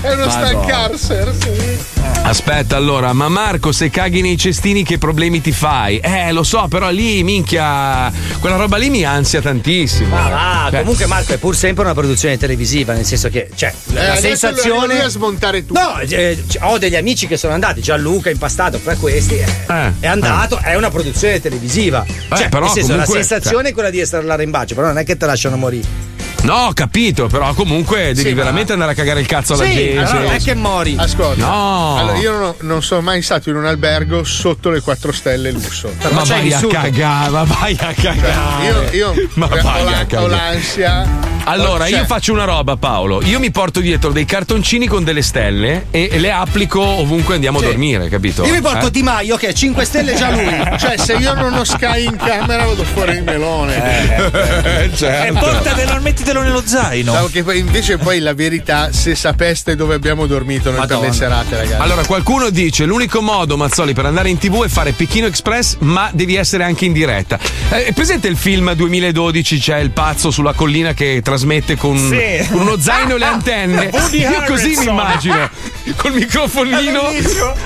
[0.00, 2.00] È uno stancarser, sì.
[2.24, 5.98] Aspetta, allora, ma Marco, se caghi nei cestini, che problemi ti fai?
[5.98, 10.14] Eh, lo so, però lì, minchia, quella roba lì mi ansia tantissimo.
[10.14, 13.72] Ma va, Cioè, comunque Marco è pur sempre una produzione televisiva, nel senso che cioè,
[13.94, 15.80] Eh, la sensazione lui a smontare tutto.
[15.80, 20.06] No, eh, ho degli amici che sono andati, Gianluca impastato fra questi, eh, Eh, è
[20.06, 22.04] andato, è una produzione televisiva.
[22.34, 25.04] Cioè, però nel senso, comunque- la sensazione è quella di essere all'arrembaggio, però non è
[25.04, 25.86] che te lasciano morire.
[26.42, 29.64] No, ho capito, però comunque devi Sì, ma- veramente andare a cagare il cazzo alla
[29.64, 29.98] Sì, gente.
[30.00, 30.96] allora non è che mori.
[30.98, 31.96] Ascolta, No.
[31.98, 35.52] allora io non, ho- non sono mai stato in un albergo sotto le 4 stelle
[35.52, 35.94] lusso.
[36.10, 38.96] Ma c'hai vai a cagare, ma vai a cagare.
[38.96, 40.24] Io, io Ma ho, vai a la- cagare.
[40.24, 41.30] ho l'ansia.
[41.44, 43.20] Allora, Cioè, io faccio una roba, Paolo.
[43.24, 47.58] Io mi porto dietro dei cartoncini con delle stelle e, e le applico ovunque andiamo
[47.58, 47.64] Sì.
[47.64, 48.44] a dormire, capito?
[48.44, 48.90] Io mi porto Eh?
[48.92, 50.40] Di Maio che è 5 stelle già lui.
[50.78, 53.74] Cioè, se io non ho Sky in camera, vado fuori il melone.
[53.76, 55.38] Eh, E certo.
[55.38, 56.00] portatelo,
[56.32, 57.12] mettitelo nello zaino.
[57.12, 61.12] No, che poi invece poi la verità, se sapeste dove abbiamo dormito noi per le
[61.12, 61.80] serate, ragazzi.
[61.82, 66.10] Allora, qualcuno dice: l'unico modo, Mazzoli, per andare in tv è fare Pechino Express, ma
[66.12, 67.38] devi essere anche in diretta.
[67.70, 69.58] Eh, è presente il film 2012?
[69.58, 72.48] C'è il pazzo sulla collina che trasmette con, Sì.
[72.50, 73.90] con uno zaino e le antenne.
[73.92, 75.48] Woody Io così mi immagino
[75.96, 77.00] col microfonino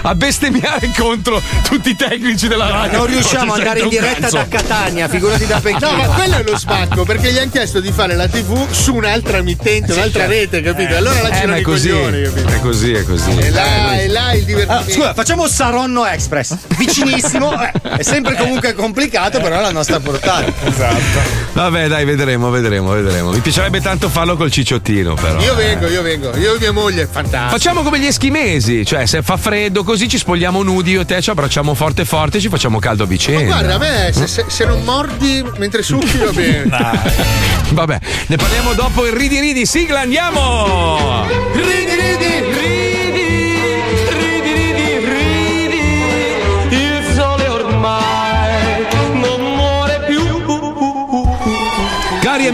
[0.02, 2.98] a bestemmiare contro tutti i tecnici della radio.
[2.98, 5.90] Non riusciamo ad andare in diretta da Catania, figurati da Pechino.
[5.90, 8.94] No, ma quello è lo sbacco perché gli hanno chiesto di fare la TV su
[8.94, 10.92] un'altra emittente, un'altra rete, capito?
[10.94, 12.48] E allora la Eh, ma girano è i così, coglioni, capito?
[12.48, 13.30] è così, è così.
[13.38, 14.90] E là, e là il Ah, divertimento.
[14.92, 16.56] scusa, facciamo Saronno Express.
[16.78, 20.52] Vicinissimo, eh, è sempre comunque complicato, però è la nostra portata.
[20.64, 21.44] Esatto.
[21.52, 23.30] Vabbè, dai, vedremo, vedremo, vedremo.
[23.30, 25.40] Mi piacerebbe tanto farlo col cicciottino, però.
[25.40, 26.36] Io vengo, io vengo.
[26.36, 27.50] Io e mia moglie, fantastico.
[27.50, 31.20] Facciamo come gli eschimesi, cioè se fa freddo così ci spogliamo nudi io e te,
[31.20, 33.44] ci abbracciamo forte forte e ci facciamo caldo a vicenda.
[33.44, 36.64] Guarda, a me se, se- se non mordi mentre succhi va bene.
[37.70, 38.45] Vabbè, ne parliamo
[38.76, 41.26] dopo il ridi ridi, sigla, andiamo!
[41.52, 42.75] Ridi, ridi,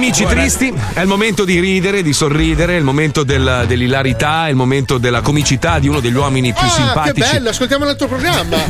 [0.02, 4.50] amici tristi, è il momento di ridere, di sorridere, è il momento del- dell'ilarità, è
[4.50, 7.30] il momento della comicità di uno degli uomini più Ah, che simpatici.
[7.30, 8.56] bello, ascoltiamo l'altro programma.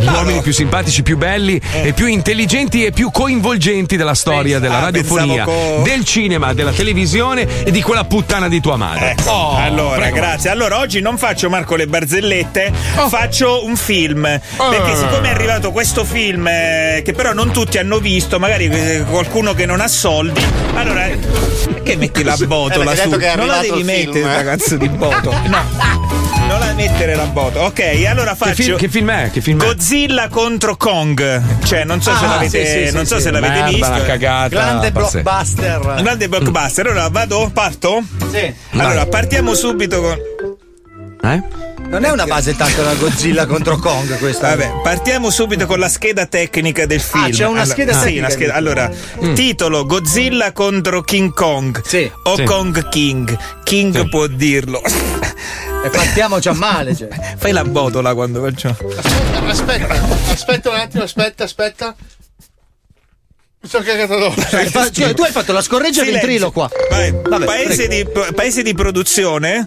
[0.00, 4.78] Gli uomini più simpatici, più belli e più intelligenti e più coinvolgenti della storia della
[4.78, 9.12] Ah, radiofonia, co- del cinema, della televisione e di quella puttana di tua madre.
[9.12, 10.16] Ecco, Oh, allora, prego.
[10.16, 10.50] grazie.
[10.50, 13.08] Allora, oggi non faccio Marco le barzellette, Oh.
[13.08, 14.22] faccio un film.
[14.22, 19.04] Perché siccome è arrivato questo film, eh, che però non tutti hanno visto, magari eh,
[19.08, 20.42] qualcuno che non ha soldi,
[20.74, 21.06] allora.
[21.66, 23.10] Perché metti la botola Eh, su?
[23.10, 24.34] non la devi mettere, film, eh.
[24.36, 25.34] ragazzo di boto.
[25.48, 25.96] No.
[26.46, 27.66] Non la mettere la botola.
[27.66, 28.54] Ok, allora faccio.
[28.54, 29.30] Che film, che film è?
[29.30, 29.66] Che film è?
[29.66, 31.42] Godzilla contro Kong.
[31.62, 33.22] Cioè, non so se Ah, l'avete, sì, sì, non sì, so sì.
[33.24, 33.86] se l'avete Merda, visto.
[33.90, 34.48] una cagata.
[34.48, 35.20] Grande pazzesca.
[35.22, 35.80] blockbuster.
[36.02, 36.86] Grande blockbuster.
[36.86, 37.50] Allora vado?
[37.52, 38.02] Parto?
[38.32, 38.54] Sì.
[38.78, 40.18] Allora, partiamo subito con.
[41.30, 41.42] Eh?
[41.88, 44.48] Non è una base tanto da Godzilla contro Kong questa.
[44.48, 47.24] Vabbè, partiamo subito con la scheda tecnica del film.
[47.24, 48.90] Ah, c'è una Allora- scheda sì, tecnica una scheda- Allora,
[49.34, 51.80] titolo Godzilla contro King Kong.
[52.24, 52.44] O Sì.
[52.44, 53.36] Kong King.
[53.64, 54.82] King può dirlo.
[55.80, 56.92] E partiamoci a male.
[56.96, 57.08] Cioè.
[57.36, 58.76] Fai la botola quando faccio.
[59.46, 59.94] Aspetta,
[60.32, 61.94] aspetta un attimo, aspetta, aspetta.
[63.60, 64.56] Mi sono cagato addosso.
[64.56, 66.12] Hai fa- cioè, tu hai fatto la scorreggia Silenzio.
[66.20, 66.70] ventrilo qua.
[66.90, 67.12] Vai.
[67.28, 69.66] Vabbè, paese, di, paese di produzione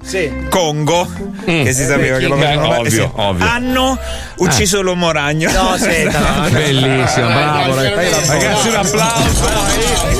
[0.50, 1.10] Congo
[1.44, 3.10] che si Eh, sapeva che lo facevano ovvio, sì.
[3.16, 3.46] ovvio.
[3.46, 4.00] hanno
[4.38, 6.20] ucciso l'uomo ragno No, senta.
[6.50, 8.68] Bellissimo, bravo ragazzi.
[8.70, 9.70] Un applauso.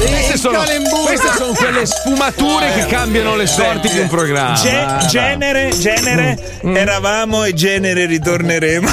[0.02, 1.02] Queste sono, Calembuco.
[1.04, 4.54] queste sono quelle sfumature che cambiano le sorti di un programma.
[4.56, 6.76] Ge- Ah, genere, genere, Mm.
[6.76, 8.88] eravamo e genere ritorneremo.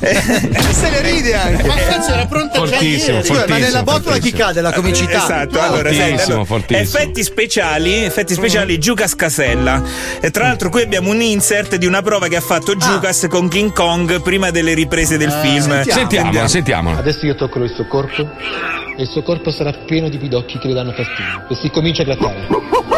[0.00, 0.16] E
[0.72, 1.66] se ne ride anche.
[1.66, 3.26] Ma cazzo era pronta già Fortissimo, ieri.
[3.26, 4.60] Scusa, ma fortissimo, nella botola chi cade?
[4.60, 5.24] La comicità.
[5.24, 6.78] Esatto, allora, Fortissimo, fortissimo.
[6.78, 9.82] effetti speciali, effetti speciali Giucas Casella.
[10.20, 13.48] E tra l'altro qui abbiamo un insert di una prova che ha fatto Giucas con
[13.48, 15.82] King Kong prima delle riprese del film.
[15.82, 16.98] Sentiamolo, sentiamolo.
[16.98, 20.66] Adesso io tocco il suo corpo e il suo corpo sarà pieno di pidocchi che
[20.66, 21.46] le danno fastidio.
[21.48, 22.48] E si comincia a grattare.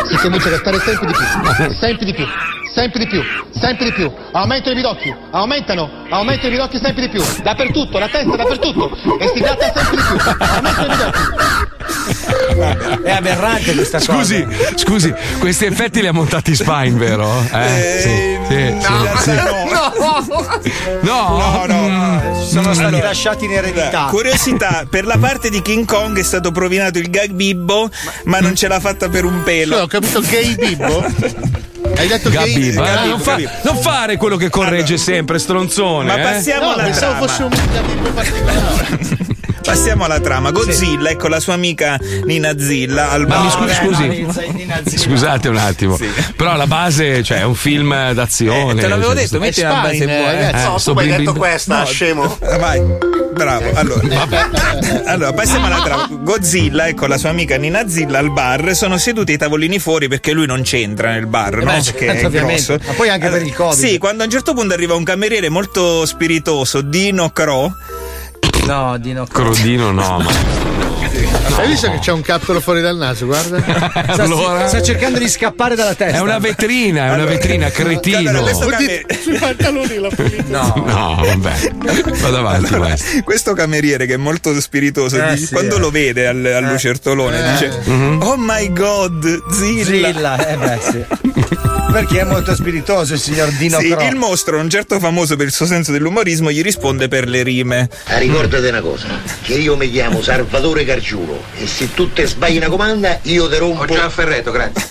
[0.09, 2.27] Si comincia a grattare sempre di più, sempre di più,
[2.73, 4.11] sempre di più, sempre di più.
[4.33, 7.23] Aumentano i pidocchi, aumentano, aumentano i pidocchi sempre di più.
[7.43, 8.97] Dappertutto, la testa dappertutto.
[9.19, 10.17] E si gratta sempre di più.
[10.39, 11.70] Aumentano i pidocchi.
[13.03, 14.13] È aberrante questa cosa.
[14.13, 17.31] Scusi, scusi, questi effetti li ha montati Spine, vero?
[17.53, 19.31] Eh, sì, sì, sì, sì.
[21.03, 21.89] No, No, no.
[21.89, 22.43] Mm.
[22.47, 24.07] Sono stati Allora, lasciati in eredità.
[24.11, 27.89] Curiosità, per la parte di King Kong è stato provinato il gag bibbo,
[28.25, 29.79] ma non ce l'ha fatta per un pelo.
[29.79, 31.05] ho capito gay bibbo?
[31.97, 36.07] Hai detto gay Gabibbo, eh, Gabibbo, non, fa- non fare quello che corregge sempre, stronzone.
[36.07, 36.23] Ma eh.
[36.23, 37.27] passiamo No, alla pensavo trama.
[37.27, 39.20] fosse un gabibbo particolare.
[39.71, 40.51] Passiamo alla trama.
[40.51, 43.73] Godzilla è con la sua amica Nina Zilla al Ma mi bar.
[43.73, 44.99] scusi, scusi.
[44.99, 45.97] Scusate un attimo,
[46.35, 48.73] però la base, cioè, è un film d'azione.
[48.81, 50.25] Eh, te l'avevo cioè, detto, metti la base buona.
[50.33, 50.57] ragazzi.
[50.57, 52.39] Eh, No, tu hai detto bim- questa, no, scemo.
[52.41, 52.83] Eh, Vai,
[53.33, 53.71] bravo.
[53.75, 54.01] Allora,
[55.07, 56.09] allora, passiamo alla trama.
[56.11, 60.09] Godzilla e con la sua amica Nina Zilla al bar sono seduti ai tavolini fuori
[60.09, 61.65] perché lui non c'entra nel bar, no?
[61.67, 62.65] beh, perché certo, è ovviamente.
[62.75, 62.83] grosso.
[62.89, 63.79] Ma poi anche per il Covid.
[63.87, 67.73] Sì, quando a un certo punto arriva un cameriere molto spiritoso, Dino Cro.
[68.67, 69.27] No, Dino.
[69.27, 70.69] Crodino no, ma.
[71.57, 73.27] Hai visto che c'è un cappero fuori dal naso?
[73.27, 73.59] Guarda.
[73.61, 74.69] Sta, Allora?
[74.69, 76.19] sta cercando di scappare dalla testa.
[76.19, 78.29] È una vetrina, è una vetrina, cretino.
[78.31, 80.45] Allora, camer- Sui pantaloni pulito.
[80.47, 80.73] No.
[80.87, 81.73] No, vabbè.
[82.21, 85.81] Vado avanti, allora, questo cameriere che è molto spiritoso, Eh, dice- sì, quando eh.
[85.81, 87.83] lo vede al, al lucertolone, dice:
[88.21, 89.85] Oh my god, Zilla.
[89.85, 91.05] Zilla, eh beh, sì.
[91.93, 94.07] Perché è molto spiritoso il signor Dino Sì, Cro.
[94.07, 97.89] il mostro, un certo famoso per il suo senso dell'umorismo, gli risponde per le rime.
[98.05, 99.07] Ah, ricordate una cosa,
[99.43, 103.59] che io mi chiamo Salvatore Gargiulo e se tu te sbagli una comanda io te
[103.59, 103.83] rompo.
[103.83, 104.89] Ho già afferretto, grazie.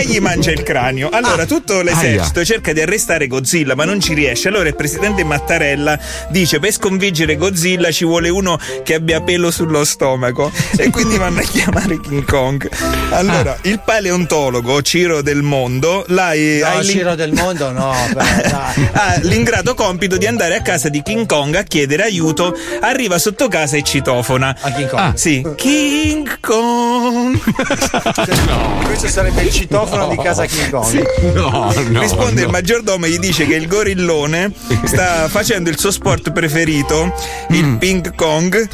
[0.00, 1.10] E gli mangia il cranio.
[1.10, 2.44] Allora, tutto l'esercito aia.
[2.44, 4.48] cerca di arrestare Godzilla, ma non ci riesce.
[4.48, 5.98] Allora il presidente Mattarella
[6.30, 10.50] dice: Per sconfiggere Godzilla ci vuole uno che abbia pelo sullo stomaco.
[10.78, 12.66] E quindi vanno a chiamare King Kong.
[13.10, 18.88] Allora, il paleontologo Ciro del Mondo No, ha il il- giro del mondo no, dai.
[18.92, 22.56] ha l'ingrato compito di andare a casa di King Kong a chiedere aiuto.
[22.80, 24.56] Arriva sotto casa e citofona.
[24.60, 25.02] A King Kong.
[25.02, 25.46] Ah, sì.
[25.56, 27.38] King Kong.
[28.84, 31.32] Questo sarebbe il citofono di casa King Kong.
[31.34, 32.00] No, no.
[32.00, 32.46] Risponde no.
[32.46, 34.52] il maggiordomo e gli dice che il gorillone
[34.84, 37.12] sta facendo il suo sport preferito,
[37.50, 37.76] il Mm.
[37.76, 38.68] ping pong.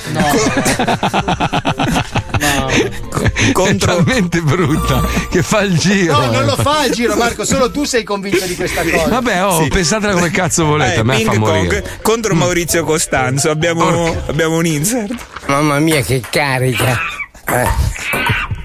[3.36, 6.18] È contro- talmente brutta che fa il giro.
[6.18, 9.08] No, non lo fa il giro, Marco, solo tu sei convinto di questa cosa.
[9.08, 9.68] Vabbè, oh, Sì.
[9.68, 11.80] pensatela come cazzo volete, Eh, a me ping fa morire.
[11.82, 13.50] pong contro Maurizio Costanzo.
[13.50, 15.14] Abbiamo, abbiamo un insert.
[15.46, 16.98] Mamma mia, che carica.
[17.48, 17.68] Eh.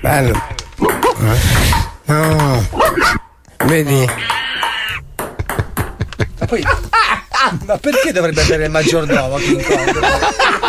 [0.02, 0.41] Bello.
[0.80, 1.81] Eh.
[2.12, 2.68] No.
[3.68, 4.06] Vedi?
[6.40, 6.62] Ma poi
[7.65, 9.99] Ma perché dovrebbe avere il maggiordomo King Kong?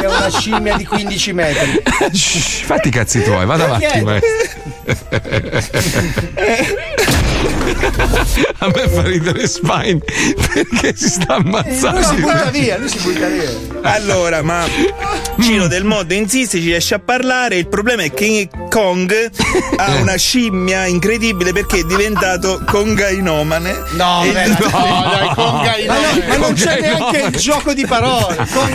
[0.00, 1.82] È una scimmia di 15 metri.
[2.12, 4.04] Shh, fatti i cazzi tuoi, vada avanti.
[8.58, 9.98] A me fa ridere Spine
[10.52, 11.98] perché si sta ammazzando.
[11.98, 13.50] Lui si butta via, lui si butta via.
[13.82, 14.64] Allora, ma
[15.40, 17.56] Cino del Mod insiste, ci riesce a parlare.
[17.56, 19.30] Il problema è che Kong
[19.76, 23.72] ha una scimmia incredibile perché è diventato congainomane.
[23.92, 24.56] No, E- vabbè, no,
[25.10, 25.86] dai, congainomane.
[25.86, 28.10] Ma no, ma non c'è neanche il gioco di parole.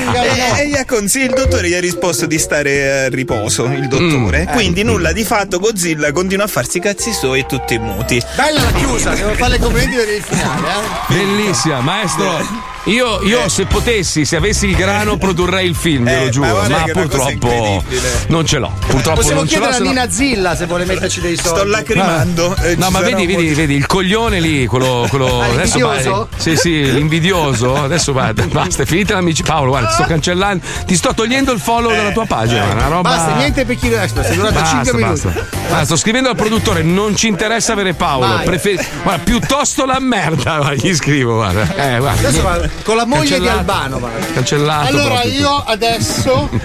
[0.17, 3.87] E, e gli ha consigliato, il dottore gli ha risposto di stare a riposo, il
[3.87, 4.47] dottore.
[4.49, 4.53] Mm.
[4.53, 8.21] Quindi nulla di fatto, Godzilla continua a farsi i cazzi suoi e tutti muti.
[8.35, 11.13] Bella la chiusa, devo fare le complimenti per il finale, eh.
[11.13, 12.76] Bellissima, maestro.
[12.87, 16.47] Io, io se potessi, se avessi il grano, produrrei il film, ve lo giuro.
[16.47, 17.83] Ma, cosa purtroppo
[18.27, 18.71] non ce l'ho.
[18.87, 19.61] Purtroppo Possiamo non ce l'ho.
[19.67, 21.59] chiedere a no- Nina Zilla se vuole metterci dei soldi.
[21.59, 22.55] Sto lacrimando.
[22.63, 25.05] eh, No, ma vedi, vedi, vedi, il coglione lì, quello.
[25.09, 26.29] quello Ah, adesso l'invidioso?
[26.31, 27.75] vai- Sì, sì, l'invidioso.
[27.83, 29.43] Adesso va- basta, è finita l'amici.
[29.43, 30.63] Paolo, guarda, sto cancellando.
[30.85, 32.63] Ti sto togliendo il follow dalla tua pagina.
[32.71, 33.01] Una roba.
[33.09, 35.21] Basta, niente Pechino Express, è durato Basta, 5 minuti.
[35.67, 35.83] basta.
[35.85, 38.39] Sto scrivendo al produttore, non ci interessa avere Paolo.
[38.45, 40.57] Prefer- guarda, piuttosto la merda.
[40.57, 41.95] Guarda, gli scrivo, guarda.
[41.95, 42.76] Eh, guarda.
[42.83, 43.57] Con la moglie di Cancellato.
[43.59, 43.99] Albano.
[43.99, 44.09] va.
[44.33, 44.87] Cancellato.
[44.87, 45.31] Allora proprio.
[45.33, 46.49] io adesso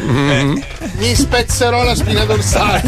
[0.98, 2.82] mi spezzerò la spina dorsale.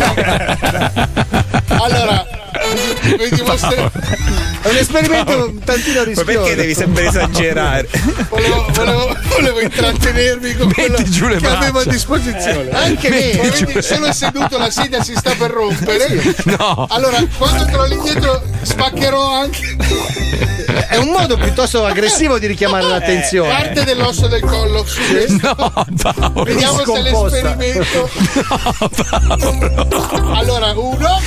[1.69, 2.25] Allora,
[3.03, 3.91] vi dimostro-
[4.63, 6.25] È un esperimento un tantino Ma rischioso.
[6.25, 7.89] perché devi sempre esagerare?
[8.29, 11.91] volevo, volevo- volevo intrattenervi con quello giù le che avevo a braccia.
[11.91, 12.71] disposizione.
[12.71, 13.33] Anche me.
[13.37, 16.35] Ma vedi, sono seduto, la sedia si sta per rompere.
[16.45, 16.87] No.
[16.89, 19.77] Allora, quando torno indietro spaccherò anche
[20.95, 23.51] È un modo piuttosto aggressivo di richiamare l'attenzione.
[23.51, 24.85] parte dell'osso del collo.
[24.87, 25.55] su questo.
[25.57, 26.43] No, Paolo.
[26.45, 27.55] Vediamo se Scomposta.
[27.57, 28.11] l'esperimento.
[30.35, 31.21] Allora, uno.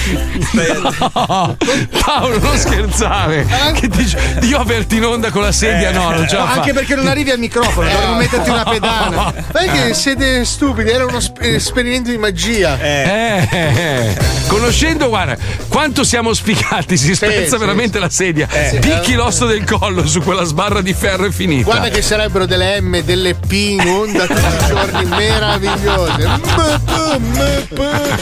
[0.51, 1.57] No,
[2.03, 3.45] Paolo, non scherzare.
[3.73, 6.73] Che dici, io averti in onda con la sedia, no, non ce la Anche fa.
[6.79, 9.33] perché non arrivi al microfono, dovremmo metterti una pedana.
[9.51, 12.79] Sai che siete stupidi, era uno sp- esperimento di magia.
[12.79, 14.17] Eh, eh,
[14.47, 15.35] conoscendo, guarda,
[15.67, 18.47] quanto siamo sfigati, si spezza sì, veramente la sedia.
[18.47, 21.63] Picchi l'osso del collo su quella sbarra di ferro e finita.
[21.63, 26.29] Guarda che sarebbero delle M, delle P in onda tutti i giorni meravigliose.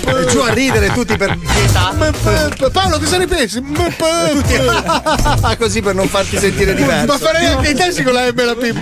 [0.05, 1.93] E giù a ridere tutti per pietà.
[2.71, 3.63] Paolo, cosa ne pensi?
[5.57, 7.05] Così per non farti sentire diverso.
[7.05, 8.73] Ma farei anche i testi con la M e la P.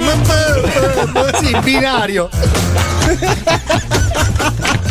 [1.39, 2.29] Sì, binario.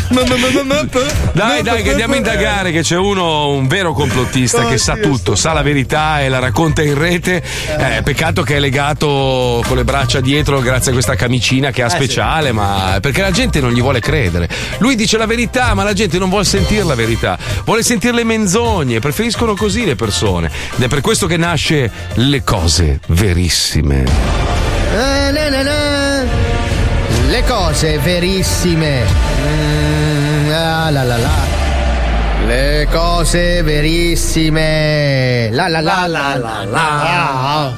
[1.33, 5.35] Dai, dai, che andiamo a indagare che c'è uno, un vero complottista che sa tutto,
[5.35, 7.41] sa la verità e la racconta in rete.
[7.77, 11.89] Eh, peccato che è legato con le braccia dietro grazie a questa camicina che ha
[11.89, 14.47] speciale, ma perché la gente non gli vuole credere.
[14.77, 18.23] Lui dice la verità, ma la gente non vuole sentire la verità, vuole sentire le
[18.23, 20.51] menzogne, preferiscono così le persone.
[20.75, 24.03] Ed è per questo che nasce le cose verissime.
[24.03, 26.23] Eh, na, na, na.
[27.27, 29.03] Le cose verissime.
[29.05, 29.82] Mm,
[30.89, 31.29] la, la, la.
[32.45, 35.49] Le cose verissime.
[35.51, 37.73] La la la la la la.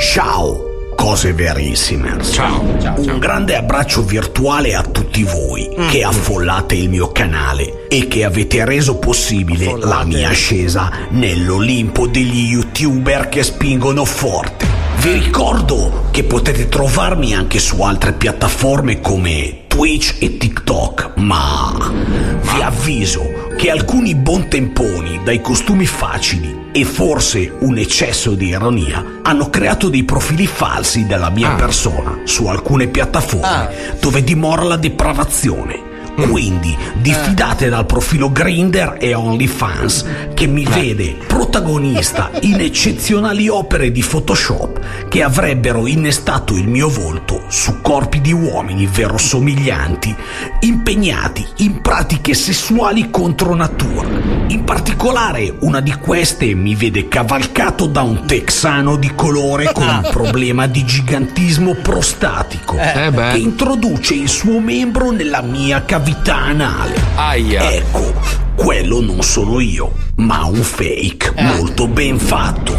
[0.00, 2.16] Ciao, cose verissime.
[2.22, 2.60] Ciao.
[2.96, 8.64] Un grande abbraccio virtuale a tutti voi che affollate il mio canale e che avete
[8.64, 14.66] reso possibile la mia ascesa nell'Olimpo degli youtuber che spingono forte.
[14.96, 22.62] Vi ricordo che potete trovarmi anche su altre piattaforme come Twitch e TikTok, ma vi
[22.62, 29.88] avviso che alcuni buontemponi dai costumi facili e forse un eccesso di ironia hanno creato
[29.88, 35.93] dei profili falsi della mia persona su alcune piattaforme dove dimora la depravazione.
[36.16, 44.02] Quindi diffidate dal profilo Grinder e OnlyFans che mi vede protagonista in eccezionali opere di
[44.02, 50.14] Photoshop che avrebbero innestato il mio volto su corpi di uomini verosomiglianti
[50.60, 54.08] impegnati in pratiche sessuali contro natura.
[54.48, 60.08] In particolare una di queste mi vede cavalcato da un texano di colore con un
[60.12, 66.02] problema di gigantismo prostatico Eh che introduce il suo membro nella mia cavità
[66.32, 66.94] anale.
[67.14, 67.72] Aia.
[67.72, 68.12] Ecco,
[68.54, 72.76] quello non sono io, ma un fake molto ben fatto.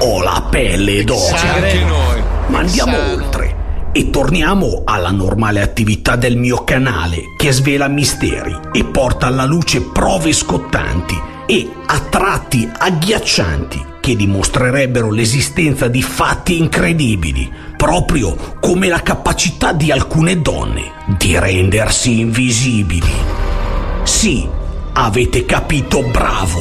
[0.00, 1.34] Ho la pelle d'oro.
[1.34, 2.22] Anche noi.
[2.48, 3.58] Ma andiamo oltre.
[3.92, 9.80] E torniamo alla normale attività del mio canale che svela misteri e porta alla luce
[9.80, 19.02] prove scottanti e a tratti agghiaccianti che dimostrerebbero l'esistenza di fatti incredibili, proprio come la
[19.02, 23.12] capacità di alcune donne di rendersi invisibili.
[24.02, 24.48] Sì,
[24.94, 26.60] avete capito bravo.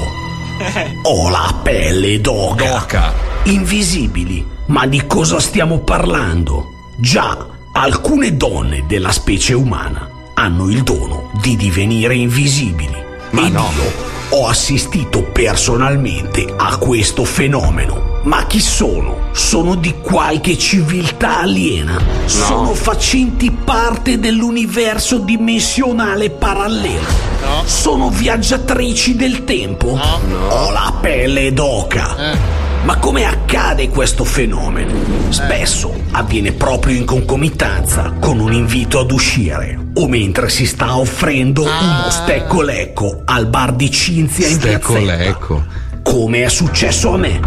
[1.05, 3.13] Ho la pelle d'oca.
[3.45, 6.91] Invisibili Ma di cosa stiamo parlando?
[6.97, 12.95] Già, alcune donne della specie umana hanno il dono di divenire invisibili.
[13.31, 18.17] Ed io ho assistito personalmente a questo fenomeno.
[18.23, 19.29] Ma chi sono?
[19.31, 21.99] Sono di qualche civiltà aliena?
[22.25, 27.07] Sono facenti parte dell'universo dimensionale parallelo?
[27.65, 29.97] Sono viaggiatrici del tempo?
[30.49, 32.58] Ho la pelle d'oca.
[32.83, 34.93] Ma come accade questo fenomeno?
[35.29, 41.63] Spesso avviene proprio in concomitanza con un invito ad uscire o mentre si sta offrendo
[41.63, 45.65] uno stecco lecco al bar di Cinzia in Stecco lecco.
[46.03, 47.39] Come è successo a me.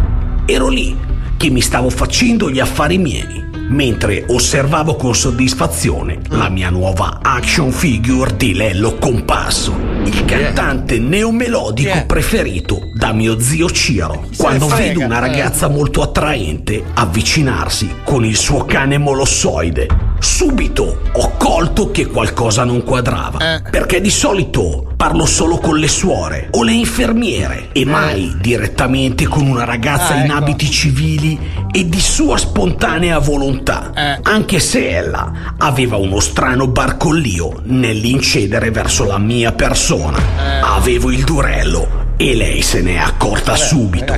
[0.44, 0.96] Ero lì
[1.36, 3.41] che mi stavo facendo gli affari miei
[3.72, 9.74] mentre osservavo con soddisfazione la mia nuova action figure di Lello Compasso,
[10.04, 14.28] il cantante neomelodico preferito da mio zio Ciro.
[14.36, 19.88] Quando vedo una ragazza molto attraente avvicinarsi con il suo cane molossoide,
[20.18, 23.62] subito ho colto che qualcosa non quadrava.
[23.70, 29.48] Perché di solito parlo solo con le suore o le infermiere e mai direttamente con
[29.48, 31.36] una ragazza in abiti civili
[31.72, 33.90] e di sua spontanea volontà.
[34.22, 40.20] Anche se ella aveva uno strano barcollio nell'incedere verso la mia persona.
[40.62, 44.12] Avevo il durello e lei se n'è accorta subito.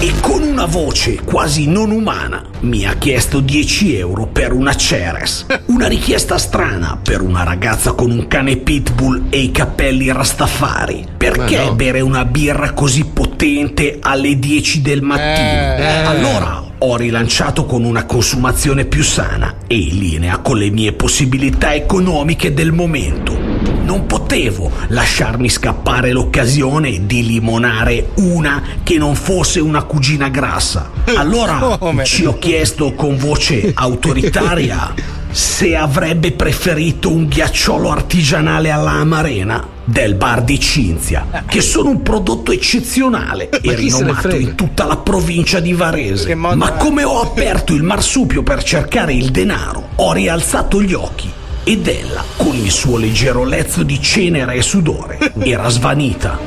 [0.00, 5.46] E con una voce quasi non umana mi ha chiesto 10 euro per una Ceres.
[5.70, 11.06] Una richiesta strana per una ragazza con un cane pitbull e i capelli rastafari.
[11.16, 11.74] Perché no.
[11.74, 15.76] bere una birra così potente alle 10 del mattino?
[15.76, 16.02] Eh.
[16.04, 21.74] Allora ho rilanciato con una consumazione più sana e in linea con le mie possibilità
[21.74, 23.36] economiche del momento.
[23.82, 30.90] Non potevo lasciarmi scappare l'occasione di limonare una che non fosse una cugina grassa.
[31.16, 39.66] Allora ci ho chiesto con voce autoritaria se avrebbe preferito un ghiacciolo artigianale alla Amarena
[39.84, 44.84] del bar di Cinzia, che sono un prodotto eccezionale e se ne rinomato in tutta
[44.86, 46.34] la provincia di Varese.
[46.34, 51.30] Ma come ho aperto il marsupio per cercare il denaro, ho rialzato gli occhi
[51.64, 56.38] ed ella, con il suo leggero lezzo di cenere e sudore, era svanita.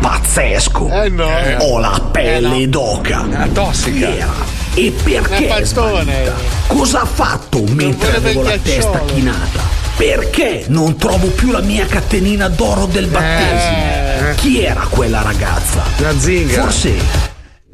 [0.00, 0.88] Pazzesco!
[0.90, 1.28] Eh no.
[1.58, 3.48] Ho la pelle d'oca.
[3.52, 4.06] tossica.
[4.06, 4.57] Chi era?
[4.78, 6.34] E perché è svanita?
[6.68, 9.60] Cosa ha fatto mentre avevo la testa chinata?
[9.96, 14.34] Perché non trovo più la mia catenina d'oro del battesimo?
[14.36, 15.82] Chi era quella ragazza?
[15.96, 16.62] Una zingara.
[16.62, 16.92] Forse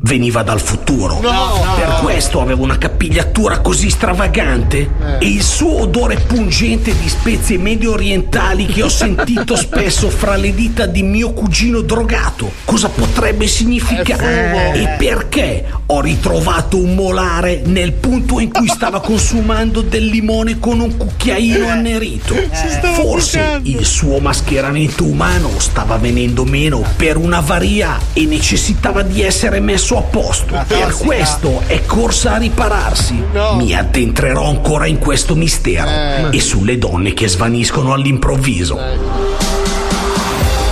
[0.04, 1.18] veniva dal futuro.
[1.20, 1.74] No, no.
[1.76, 7.92] per questo aveva una capigliatura così stravagante e il suo odore pungente di spezie medio
[7.92, 12.52] orientali che ho sentito spesso fra le dita di mio cugino drogato.
[12.64, 14.72] Cosa potrebbe significare?
[14.72, 14.74] Fumo.
[14.74, 20.80] E perché ho ritrovato un molare nel punto in cui stava consumando del limone con
[20.80, 22.34] un cucchiaino annerito?
[22.52, 23.68] stava Forse bucando.
[23.68, 30.02] il suo mascheramento umano stava venendo meno per un'avaria e necessitava di essere messo a
[30.02, 30.62] posto.
[30.66, 33.22] Per questo è corsa a ripararsi.
[33.56, 38.78] Mi addentrerò ancora in questo mistero e sulle donne che svaniscono all'improvviso.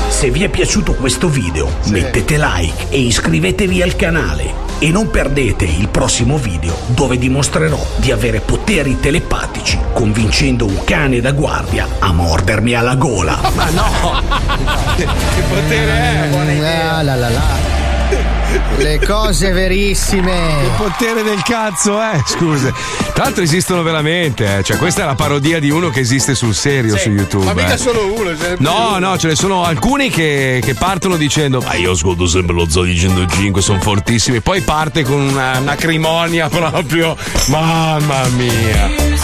[0.09, 4.61] Se vi è piaciuto questo video, mettete like e iscrivetevi al canale.
[4.79, 11.21] E non perdete il prossimo video dove dimostrerò di avere poteri telepatici convincendo un cane
[11.21, 13.41] da guardia a mordermi alla gola.
[13.55, 14.21] Ma no!
[14.97, 15.07] che
[15.49, 16.83] potere è?
[16.83, 17.72] Ah, la la la.
[18.77, 20.63] Le cose verissime.
[20.63, 22.23] Il potere del cazzo, eh?
[22.27, 22.73] Scusa.
[23.15, 24.63] Tra l'altro esistono veramente, eh.
[24.63, 27.45] Cioè, questa è la parodia di uno che esiste sul serio su YouTube.
[27.45, 27.79] Ma mica eh.
[27.79, 28.31] solo uno.
[28.59, 28.99] No, uno.
[28.99, 32.83] no, ce ne sono alcuni che, che partono dicendo: Ma io ascolto sempre lo Zoo
[32.83, 34.41] di 105, sono fortissimi.
[34.41, 37.17] Poi parte con una, una acrimonia proprio.
[37.49, 39.22] Mamma mia.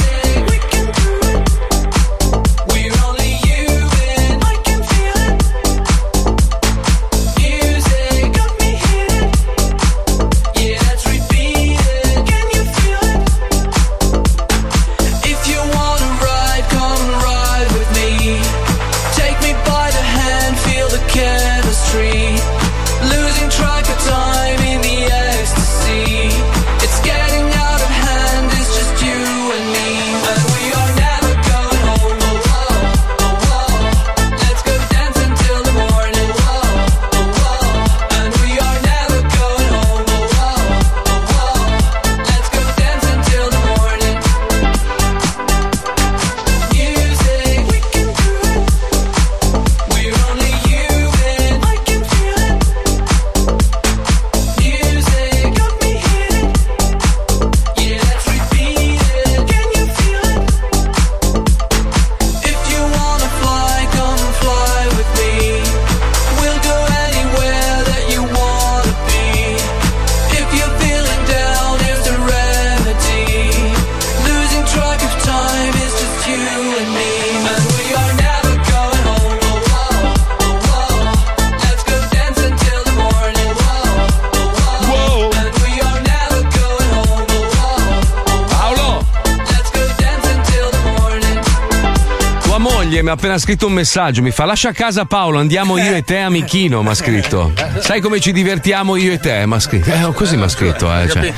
[93.39, 94.21] Ha scritto un messaggio.
[94.23, 96.83] Mi fa: Lascia a casa Paolo, andiamo io e te, amichino.
[96.83, 97.53] Mi ha scritto.
[97.81, 99.47] Sai come ci divertiamo io e te?
[99.47, 99.91] Mi ha scritto.
[99.91, 100.93] Eh, così mi ha scritto.
[100.93, 101.33] Eh, cioè.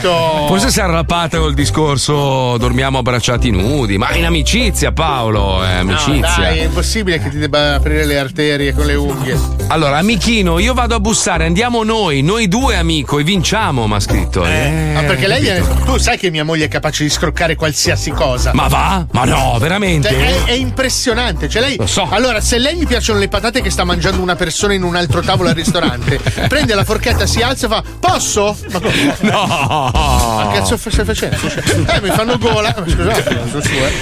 [0.46, 3.98] Forse si è arrapata col discorso dormiamo abbracciati nudi.
[3.98, 5.62] Ma in amicizia, Paolo.
[5.64, 6.36] Eh, No, amicizia.
[6.36, 9.38] dai, è impossibile che ti debba aprire le arterie con le unghie.
[9.68, 14.00] Allora, amichino, io vado a bussare, andiamo noi, noi due amico e vinciamo, mi ha
[14.00, 14.44] scritto.
[14.44, 15.62] Eh, Ma perché lei viene.
[15.84, 18.50] Tu sai che mia moglie è capace di scroccare qualsiasi cosa.
[18.54, 19.06] Ma va?
[19.12, 20.08] Ma no, veramente?
[20.08, 21.48] Cioè, È, è impressionante.
[21.48, 21.76] Cioè, lei.
[21.90, 22.06] So.
[22.08, 25.22] Allora, se lei gli piacciono le patate che sta mangiando una persona in un altro
[25.22, 28.56] tavolo al ristorante, prende la forchetta, si alza e fa: Posso?
[28.70, 29.16] Ma come?
[29.22, 29.90] No!
[29.92, 31.36] Ma cazzo stai facendo?
[31.36, 32.72] Eh, mi fanno gola.
[32.72, 33.92] Scusate, sono eh.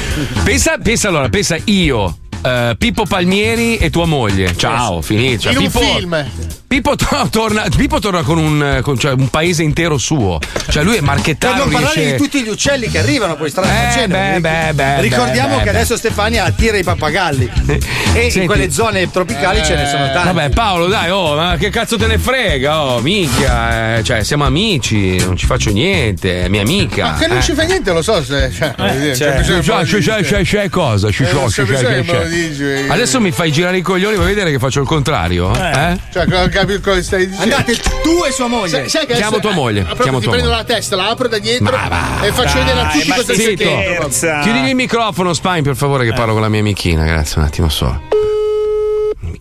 [0.44, 4.54] Pensa, pensa allora, pensa io, eh, Pippo Palmieri e tua moglie.
[4.54, 5.44] Ciao, finito.
[5.44, 6.26] Cioè, in un Pippo, film.
[6.68, 10.38] Pippo to- torna, Pippo torna con, un, con- cioè, un paese intero suo.
[10.68, 11.56] Cioè, lui è Per marchettaro.
[11.64, 14.14] non parlare riesce- di tutti gli uccelli che arrivano poi strada Eh, facendo.
[14.18, 15.76] beh, beh, beh, Ricordiamo beh, che beh.
[15.76, 17.50] adesso Stefania attira i pappagalli.
[17.68, 17.80] E
[18.12, 18.40] Senti.
[18.40, 20.26] in quelle zone tropicali ce ne sono tanti.
[20.34, 22.84] Vabbè, Paolo, dai, oh, ma che cazzo te ne frega?
[22.84, 27.12] Oh, minchia, eh, cioè, siamo amici, non ci faccio niente, è mia amica.
[27.12, 27.42] Ma che non eh.
[27.42, 28.22] ci fa niente, lo so.
[28.22, 31.08] Se, cioè, dire, Cioè, c'è cioè, cioè, cioè, cosa?
[31.08, 32.84] Eh, c'è c'è.
[32.88, 35.50] Adesso mi fai girare i coglioni, vuoi vedere che faccio il contrario?
[35.54, 35.98] Eh?
[36.12, 36.26] Cioè,
[36.58, 37.54] non capi cosa stai dicendo.
[37.56, 38.68] Andate tu e sua moglie.
[38.68, 40.62] Sai, sai che Chiamo tua moglie, ah, chiamo ti tua prendo moglie.
[40.62, 43.56] la testa, la apro da dietro va, e faccio vedere a tutti cosa si stai
[43.56, 44.08] Zitto.
[44.08, 44.40] dicendo.
[44.42, 47.04] Chiudi il microfono, Spine, per favore, che parlo con la mia amichina.
[47.04, 48.02] Grazie, un attimo solo.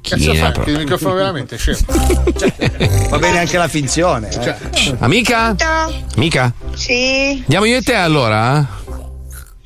[0.02, 0.52] Cazzo Amichina, fa?
[0.52, 0.74] proprio.
[0.76, 1.78] Il microfono veramente scemo.
[3.10, 4.30] Va bene anche la finzione.
[4.30, 4.32] eh.
[4.32, 4.56] Cioè,
[5.00, 5.56] Amica?
[6.16, 6.54] Amica?
[6.76, 7.40] Sì.
[7.42, 8.66] Andiamo io e te allora?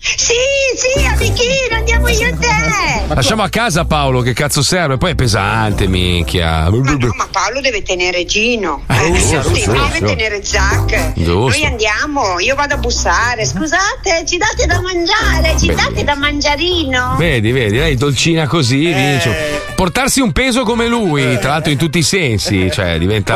[0.03, 0.33] Sì,
[0.75, 3.13] sì, amichino, andiamo io e te.
[3.13, 4.97] Lasciamo a casa Paolo, che cazzo serve?
[4.97, 6.69] Poi è pesante, minchia.
[6.71, 8.83] Ma Paolo deve tenere Gino.
[8.87, 9.71] Eh, Eh, giusto, sì, giusto.
[9.73, 11.13] deve tenere Zac.
[11.13, 11.59] Giusto.
[11.59, 13.45] Noi andiamo, io vado a bussare.
[13.45, 15.75] Scusate, ci date da mangiare, ci Beh.
[15.75, 17.15] date da mangiarino.
[17.19, 18.93] Vedi, vedi, lei dolcina così, Eh.
[18.93, 19.59] vince.
[19.75, 23.35] Portarsi un peso come lui, tra l'altro in tutti i sensi, cioè diventa.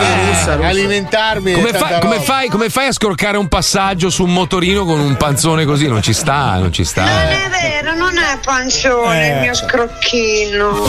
[0.62, 1.54] alimentarmi.
[1.54, 4.84] Come, è tanta fa- come fai, come fai a scorcare un passaggio su un motorino
[4.86, 5.88] con un panzone così?
[5.88, 7.04] Non ci sta, non ci sta.
[7.04, 10.88] Non è vero, non è panzone il mio scrocchino.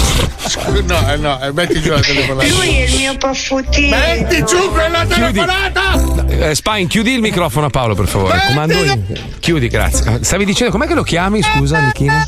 [0.84, 2.48] No, eh, no, eh, metti giù la telefonata.
[2.48, 3.96] Lui è il mio paffutino.
[3.96, 6.24] Metti giù quella telefonata!
[6.28, 8.40] Eh, Spine, chiudi il microfono a Paolo, per favore.
[8.46, 9.02] Comando io.
[9.40, 10.22] Chiudi, grazie.
[10.22, 11.42] Stavi dicendo, com'è che lo chiami?
[11.42, 12.26] Scusa, Michina?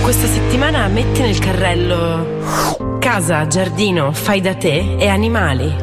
[0.04, 5.74] Questa settimana metti nel carrello casa, giardino, fai da te e animali.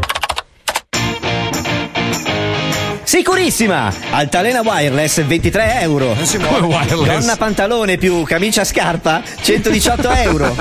[3.03, 3.91] Sicurissima!
[4.11, 6.15] Altalena Wireless 23 euro.
[6.15, 7.21] Come wireless?
[7.21, 10.55] Donna pantalone più camicia scarpa 118 euro.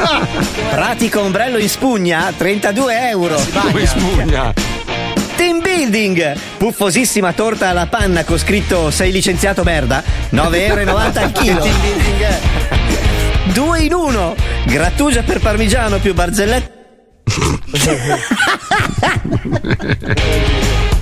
[0.70, 3.38] Pratico ombrello in spugna 32 euro.
[3.62, 4.54] Come spugna?
[5.36, 6.38] Team building!
[6.58, 12.79] Puffosissima torta alla panna con scritto sei licenziato merda 9,90 euro al chilo.
[13.54, 14.36] 2 in 1
[14.66, 16.78] Grattugia per parmigiano più barzellette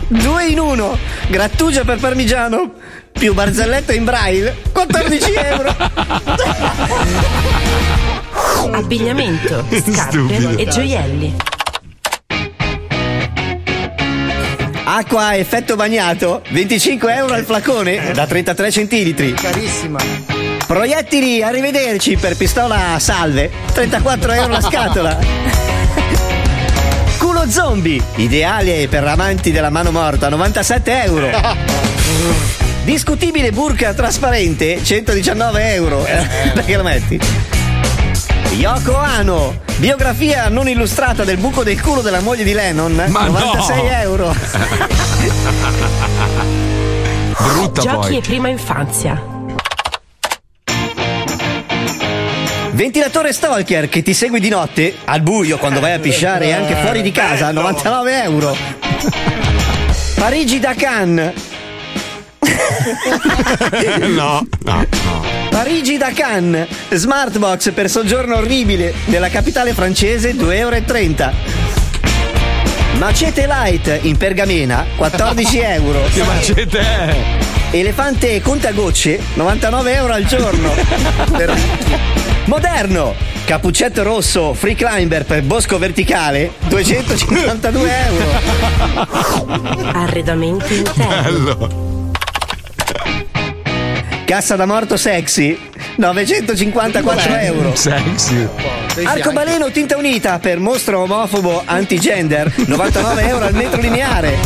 [0.08, 0.98] 2 in 1
[1.30, 2.72] Grattugia per parmigiano
[3.12, 5.76] più barzelletta in braille 14 euro
[8.72, 10.58] Abbigliamento, scarpe Stupido.
[10.58, 11.36] e gioielli.
[14.84, 19.98] Acqua a effetto bagnato 25 euro al flacone da 33 centilitri Carissima.
[20.68, 25.18] Proiettili, arrivederci per pistola salve 34 euro la scatola
[27.18, 31.30] Culo zombie, ideale per amanti della mano morta, 97 euro.
[32.84, 36.04] Discutibile burka trasparente, 119 euro.
[36.54, 37.20] Perché lo metti?
[38.58, 43.82] Yoko Ano, biografia non illustrata del buco del culo della moglie di Lennon, Ma 96
[43.84, 43.90] no!
[43.90, 44.36] euro.
[47.38, 48.18] Brutta Giochi poi.
[48.18, 49.37] e prima infanzia.
[52.78, 56.76] Ventilatore stalker che ti segui di notte, al buio quando vai a pisciare e anche
[56.76, 58.56] fuori di casa, 99 euro.
[60.14, 61.34] Parigi da Cannes.
[64.14, 64.86] no, no, no.
[65.50, 71.34] Parigi da Cannes, smartbox per soggiorno orribile nella capitale francese 2,30 euro.
[73.00, 76.04] Macete light in pergamena 14 euro.
[76.14, 77.16] Che macete è?
[77.72, 80.72] Elefante contagocce 99 euro al giorno.
[82.48, 83.14] Moderno,
[83.44, 88.26] cappuccetto rosso free climber per bosco verticale 252 euro.
[89.92, 92.16] Arredamenti interni.
[94.24, 95.60] Cassa da morto sexy
[95.98, 97.76] 954 euro.
[97.76, 98.48] Sexy.
[99.04, 104.38] Arcobaleno tinta unita per mostro omofobo antigender 99 euro al metro lineare.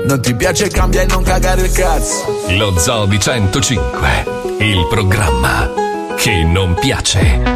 [0.07, 2.25] Non ti piace cambia e non cagare il cazzo
[2.57, 4.25] Lo Zoo di 105,
[4.57, 5.69] il programma
[6.15, 7.54] che non piace.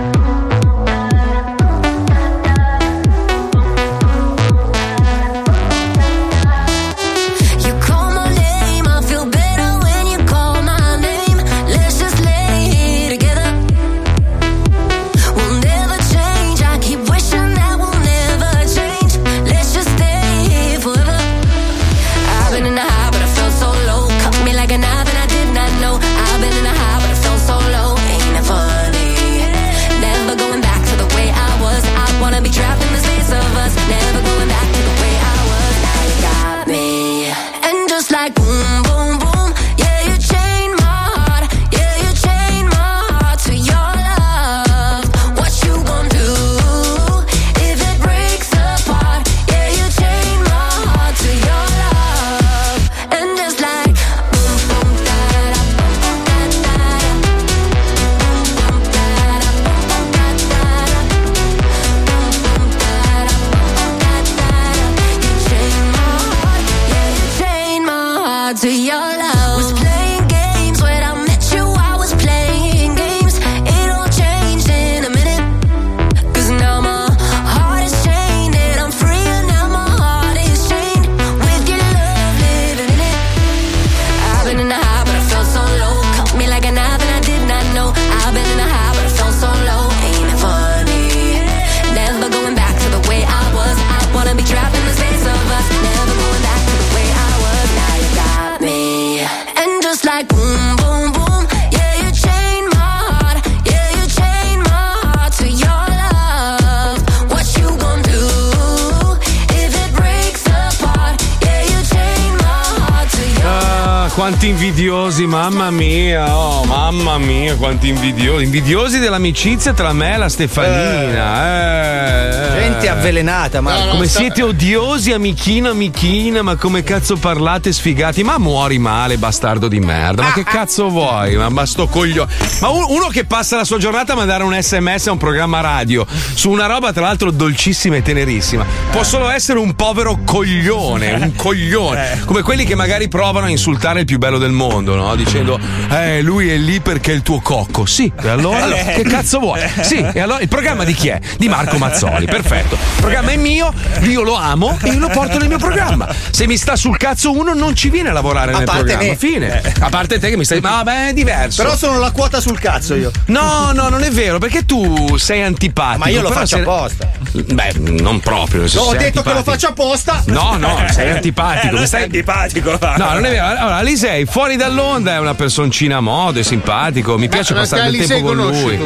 [114.30, 118.44] Quanti invidiosi, mamma mia, oh, mamma mia, quanti invidiosi.
[118.44, 121.46] Invidiosi dell'amicizia tra me e la Stefanina.
[121.48, 122.62] Eh, eh.
[122.62, 128.22] Gente avvelenata, ma come siete odiosi, amichino, amichina, ma come cazzo parlate sfigati?
[128.22, 130.22] Ma muori male, bastardo di merda.
[130.22, 131.36] Ma che cazzo vuoi?
[131.36, 132.32] Ma, ma sto coglione.
[132.62, 135.60] Ma un- uno che passa la sua giornata a mandare un sms a un programma
[135.62, 141.14] radio su una roba, tra l'altro, dolcissima e tenerissima, può solo essere un povero coglione,
[141.14, 142.22] un coglione.
[142.26, 145.16] Come quelli che magari provano a insultare il più bello del mondo, no?
[145.16, 145.60] Dicendo,
[145.90, 147.86] eh, lui è lì perché è il tuo cocco.
[147.88, 148.68] Sì, e allora?
[148.68, 149.62] Che cazzo vuoi?
[149.82, 151.20] Sì, e allora il programma di chi è?
[151.38, 152.76] Di Marco Mazzoli, perfetto.
[152.76, 156.08] Il programma è mio, io lo amo e io lo porto nel mio programma.
[156.30, 159.10] Se mi sta sul cazzo uno, non ci viene a lavorare A nel parte programma.
[159.10, 159.16] me.
[159.18, 159.62] Fine.
[159.80, 160.60] A parte te che mi stai.
[160.60, 161.64] Ma vabbè, è diverso.
[161.64, 163.12] Però sono la quota sul cazzo io.
[163.28, 166.00] No, no, non è vero, perché tu sei antipatico.
[166.04, 167.10] Ma io lo faccio se- apposta.
[167.32, 168.66] Beh, non proprio.
[168.74, 169.44] No, ho detto che lo antipatico.
[169.52, 170.24] faccio apposta.
[170.28, 171.76] No, no, sei antipatico.
[171.76, 172.78] Eh, mi sei antipatico.
[172.98, 173.46] No, non è vero.
[173.46, 177.18] Allora, Alisei, fuori dall'onda è una personcina a modo, è simpatico.
[177.18, 178.78] Mi piace Ma passare del Alisei tempo con lui.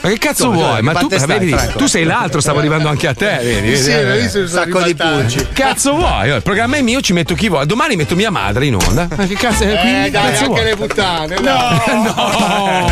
[0.00, 0.76] Ma che cazzo Come, vuoi?
[0.76, 3.76] che Ma tu, parte stai, vedi, tu sei l'altro, stavo arrivando anche a te, vedi?
[3.76, 4.20] Sì, vedi?
[4.22, 5.46] visto, sono Sacco di pulci.
[5.52, 6.28] Cazzo vuoi?
[6.30, 7.66] Il programma è mio, ci metto chi vuoi.
[7.66, 9.06] Domani metto mia madre in onda.
[9.14, 10.64] Ma che cazzo Eh, quindi, dai, cazzo anche vuoi?
[10.64, 11.36] le puttane.
[11.40, 12.88] No.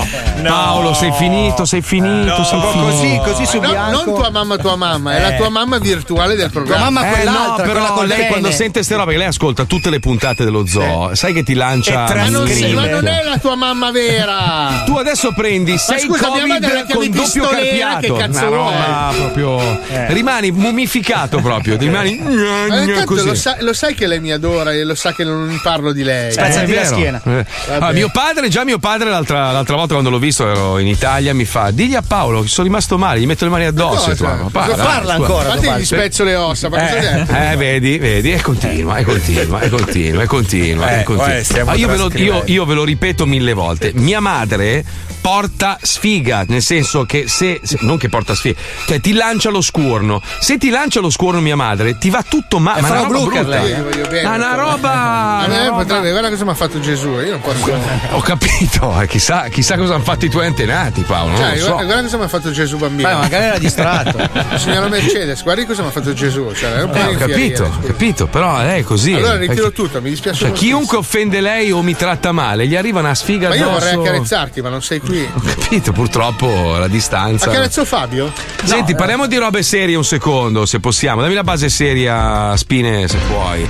[0.42, 2.84] Paolo, sei finito, sei finito, sei finito.
[2.84, 6.50] Così, così su No, non tua mamma, tua mamma, è la tua mamma virtuale del
[6.50, 6.90] programma.
[6.90, 9.64] mamma Eh, quell'altra, no, quella però col lei quando sente ste robe, che lei ascolta
[9.64, 10.79] tutte le puntate dello zoo,
[11.12, 12.06] sai che ti lancia.
[12.14, 14.82] Ma non, sei- ma non è la tua mamma vera.
[14.90, 18.14] Tu adesso prendi 6 scusa, mia madre la Covid con doppio carpiato.
[18.14, 18.50] che cazzo vuoi?
[18.56, 19.80] roba proprio.
[20.08, 21.76] Rimani mummificato proprio.
[21.76, 22.18] Rimani.
[22.18, 23.26] Ma intanto così.
[23.26, 26.02] lo, sa- lo sai che lei mi adora e lo sa che non parlo di
[26.02, 26.32] lei.
[26.34, 27.20] Eh, è vero.
[27.24, 27.44] Eh.
[27.78, 31.32] Ah, mio padre, già mio padre l'altra, l'altra volta quando l'ho visto ero in Italia,
[31.34, 34.08] mi fa: Digli a Paolo che sono rimasto male, gli metto le mani addosso.
[34.10, 35.12] Ma Cosa parla, parla scusa.
[35.14, 35.54] ancora?
[35.54, 39.68] Infatti gli spezzo le ossa, ma Eh, eh, vedi, vedi, e continua, e continua, e
[39.68, 40.69] continua, e continua.
[40.78, 41.36] Eh, e continua.
[41.36, 44.84] eh, Ma io, ve lo, io, io ve lo ripeto mille volte: mia madre
[45.20, 49.60] porta sfiga, nel senso che se, se- non che porta sfiga, cioè ti lancia lo
[49.60, 50.22] scuorno.
[50.38, 52.80] Se ti lancia lo scuorno mia madre, ti va tutto male.
[52.80, 53.48] Ma è Frau una roba brutta.
[53.62, 54.22] lei, eh, bene.
[54.22, 55.44] Ma una roba.
[55.74, 57.70] Potrebbe, guarda cosa mi ha fatto Gesù, io non posso.
[58.12, 61.32] Ho capito, eh, chissà, chissà cosa hanno fatto i tuoi antenati, Paolo.
[61.32, 61.64] Non Cioè, lo so.
[61.72, 63.08] guarda, guarda cosa mi ha fatto Gesù bambino.
[63.08, 64.30] Beh, magari era distratto.
[64.56, 66.50] Signora Mercedes, guardi cosa mi ha fatto Gesù.
[66.54, 69.12] Cioè, è un po' Eh, ho capito, ho capito, però è così.
[69.12, 72.74] Allora ritiro Eh, tutto, mi dispiace Cioè, chiunque offende lei o mi tratta male, gli
[72.76, 73.78] arriva una sfiga Ma io addosso.
[73.86, 75.22] vorrei accarezzarti, ma non sei qui.
[75.32, 77.50] Ho capito, purtroppo la distanza.
[77.50, 78.32] Accarezzo Fabio?
[78.64, 81.22] Senti, parliamo di robe serie un secondo, se possiamo.
[81.22, 83.66] Dammi la base seria, Spine, se puoi.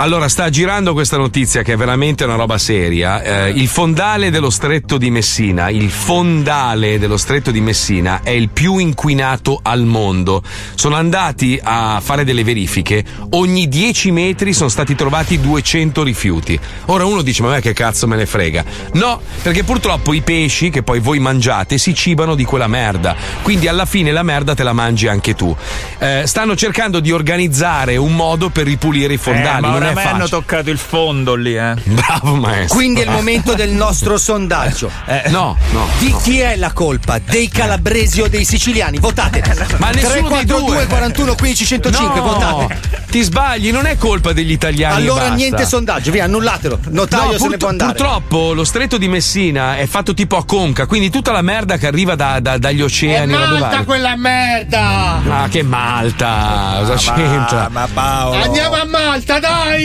[0.00, 3.20] Allora, sta girando questa notizia che è veramente una roba seria.
[3.20, 8.48] Eh, il fondale dello stretto di Messina, il fondale dello stretto di Messina è il
[8.48, 10.44] più inquinato al mondo.
[10.76, 13.04] Sono andati a fare delle verifiche.
[13.30, 16.56] Ogni 10 metri sono stati trovati 200 rifiuti.
[16.86, 18.64] Ora uno dice, ma che cazzo me ne frega?
[18.92, 23.16] No, perché purtroppo i pesci che poi voi mangiate si cibano di quella merda.
[23.42, 25.54] Quindi alla fine la merda te la mangi anche tu.
[25.98, 29.66] Eh, stanno cercando di organizzare un modo per ripulire i fondali.
[29.66, 30.40] Eh, ma non è oramai hanno facile.
[30.40, 31.74] toccato il fondo lì, eh.
[31.84, 32.76] Bravo maestro.
[32.76, 34.90] Quindi è il momento del nostro sondaggio.
[35.28, 35.86] No, no.
[35.98, 37.18] Di chi è la colpa?
[37.18, 38.98] Dei calabresi o dei siciliani?
[38.98, 39.42] Votate.
[39.78, 40.86] Ma nessuno dei 342 due.
[40.86, 42.80] 41 15 105, No, votate.
[43.10, 44.96] Ti sbagli, non è colpa degli italiani.
[45.02, 45.34] Allora basta.
[45.34, 46.78] niente sondaggio, via, annullatelo.
[46.90, 47.92] Notaio No, se purt- ne può andare.
[47.92, 51.86] Purtroppo lo stretto di Messina è fatto tipo a conca, quindi tutta la merda che
[51.86, 53.32] arriva da- da- dagli È oceani.
[53.32, 55.20] robe Malta quella merda!
[55.28, 56.74] Ah, che Malta!
[56.78, 57.68] Cosa c'entra?
[57.70, 58.42] Ma Paolo.
[58.42, 59.77] Andiamo a Malta, dai!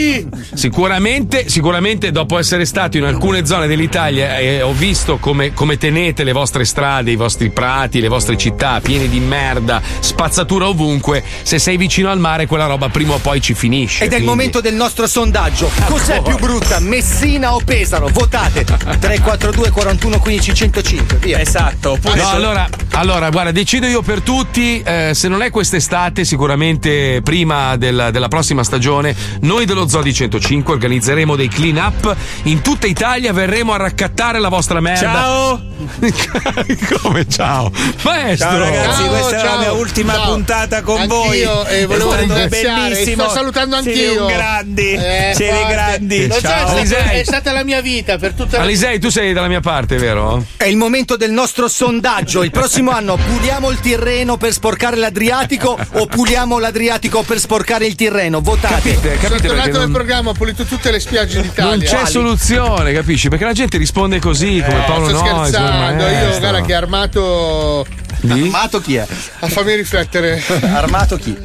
[0.54, 6.24] Sicuramente, sicuramente dopo essere stato in alcune zone dell'Italia e ho visto come, come tenete
[6.24, 11.58] le vostre strade, i vostri prati, le vostre città piene di merda, spazzatura ovunque, se
[11.58, 14.04] sei vicino al mare quella roba prima o poi ci finisce.
[14.04, 15.70] Ed è il quindi- momento del nostro sondaggio.
[15.86, 18.08] Cos'è più brutta, Messina o Pesaro?
[18.08, 21.16] Votate 342 41 15 105.
[21.18, 21.40] Via.
[21.40, 21.92] Esatto.
[21.92, 24.82] Oppure No, so- allora, allora, guarda, decido io per tutti.
[24.84, 30.12] eh, se non è quest'estate, sicuramente prima del- della prossima stagione, noi dello Zoo di
[30.12, 33.32] 105 organizzeremo dei clean up in tutta Italia.
[33.32, 35.00] Verremo a raccattare la vostra merda.
[35.00, 35.62] Ciao!
[37.02, 37.70] Come ciao?
[38.02, 38.48] Maestro!
[38.48, 39.58] Ciao ragazzi, Ciao, questa è la ciao.
[39.58, 40.32] mia ultima Ciao.
[40.32, 41.40] puntata con Anch'io, voi.
[41.68, 43.22] e volevo è stato ringraziare, bellissimo.
[43.24, 44.26] sto salutando Siete anch'io.
[44.26, 45.72] un grandi, Eh, siete forte.
[45.72, 46.26] grandi.
[46.26, 46.76] Lo Ciao.
[46.76, 49.60] è stata- è stata la mia vita per tutta la Alisei, tu sei dalla mia
[49.60, 50.44] parte, vero?
[50.56, 52.42] È il momento del nostro sondaggio.
[52.42, 57.94] Il prossimo anno puliamo il Tirreno per sporcare l'Adriatico o puliamo l'Adriatico per sporcare il
[57.94, 58.40] Tirreno?
[58.40, 58.94] Votate.
[58.94, 61.90] Capite, capite perché nel non, programma, ho pulito tutte le spiagge d'Italia.
[61.90, 63.28] non c'è soluzione, capisci?
[63.28, 66.38] Perché la gente risponde così, come Paolo Sto Noyes, scherzando, io maestro.
[66.40, 67.86] guarda che armato.
[68.20, 68.32] Di?
[68.42, 69.06] Armato chi è?
[69.40, 70.42] A fammi riflettere.
[70.72, 71.36] Armato chi?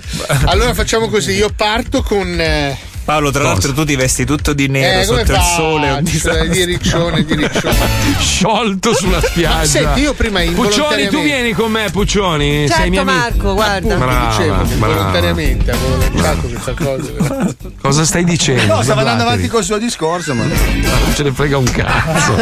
[0.46, 2.40] Allora facciamo così, io parto con.
[2.40, 3.54] eh, Paolo, tra Cosa?
[3.54, 5.88] l'altro, tu ti vesti tutto di nero Eh, sotto il sole.
[5.88, 6.48] È un disastro.
[6.48, 7.78] Di riccione, di riccione.
[8.20, 9.66] Sciolto sulla spiaggia.
[9.66, 12.68] Senti, io prima Puccioni, tu vieni con me, Puccioni.
[12.68, 13.04] Certo, Sei amica.
[13.04, 13.96] Marco, guarda.
[13.96, 14.94] Brava, Dicevo che brava.
[14.96, 17.58] volontariamente avevo lanciato questa cosa.
[17.82, 18.76] Cosa stai dicendo?
[18.76, 20.44] No, stava andando avanti col suo discorso, ma.
[20.44, 22.36] Non ce ne frega un cazzo.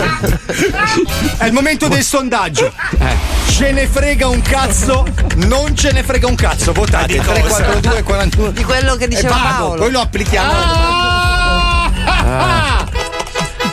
[1.38, 2.71] È il momento del sondaggio.
[2.99, 3.15] Eh.
[3.47, 5.05] Ce ne frega un cazzo,
[5.35, 6.73] non ce ne frega un cazzo.
[6.73, 8.51] Votate 342 41.
[8.51, 9.81] Di quello che diceva e vado, Paolo.
[9.81, 10.56] Poi lo applichiamo.
[10.59, 11.91] Ah!
[12.07, 12.88] Ah!
[12.93, 13.06] ah!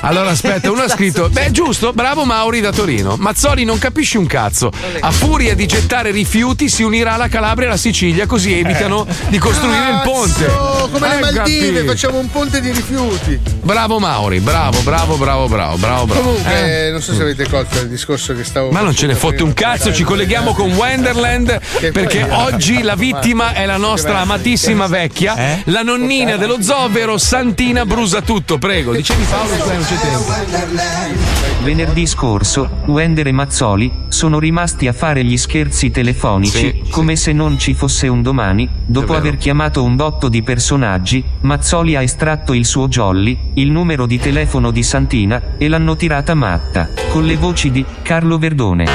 [0.05, 3.17] Allora aspetta, uno ha scritto: Beh, giusto, bravo Mauri da Torino.
[3.19, 4.71] Mazzoli non capisci un cazzo.
[5.01, 9.39] A furia di gettare rifiuti si unirà la Calabria e la Sicilia, così evitano di
[9.39, 10.47] costruire il ponte.
[10.93, 13.41] Come le Eh, Maldive, facciamo un ponte di rifiuti.
[13.63, 16.15] Bravo Mauri, bravo, bravo, bravo, bravo, bravo, bravo.
[16.23, 16.91] Comunque, Eh.
[16.91, 19.55] non so se avete colto il discorso che stavo Ma non ce ne fotte un
[19.55, 21.61] cazzo, ci colleghiamo con Wonderland
[21.93, 27.87] perché oggi la vittima è la nostra amatissima vecchia, la nonnina dello zoo, ovvero Santina
[27.87, 28.59] Brusa Tutto.
[28.59, 29.55] Prego, dicevi Paolo,
[29.99, 31.63] tempo.
[31.63, 37.59] Venerdì scorso, Wender e Mazzoli sono rimasti a fare gli scherzi telefonici, come se non
[37.59, 38.69] ci fosse un domani.
[38.85, 44.07] Dopo aver chiamato un botto di personaggi, Mazzoli ha estratto il suo jolly, il numero
[44.07, 48.87] di telefono di Santina, e l'hanno tirata matta, con le voci di Carlo Verdone.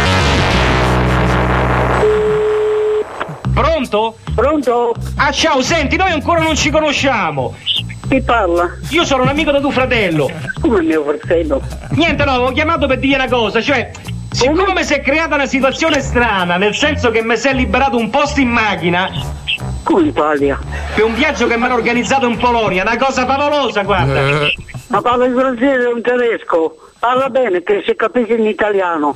[3.52, 4.18] Pronto?
[4.36, 4.96] Pronto?
[5.16, 7.56] Ah ciao, senti, noi ancora non ci conosciamo.
[8.10, 8.76] Chi parla?
[8.90, 10.32] Io sono un amico di tuo fratello.
[10.60, 11.62] Come mio fratello?
[11.92, 13.92] Niente, no, avevo chiamato per dire una cosa, cioè.
[14.32, 18.10] Siccome si è creata una situazione strana, nel senso che mi si è liberato un
[18.10, 19.12] posto in macchina.
[19.84, 20.60] Come in Italia?
[20.96, 24.22] Per un viaggio che mi hanno organizzato in Polonia, una cosa favolosa, guarda.
[24.88, 26.78] Ma parla in francese o in tedesco?
[26.98, 29.16] Parla bene che si capisce in italiano.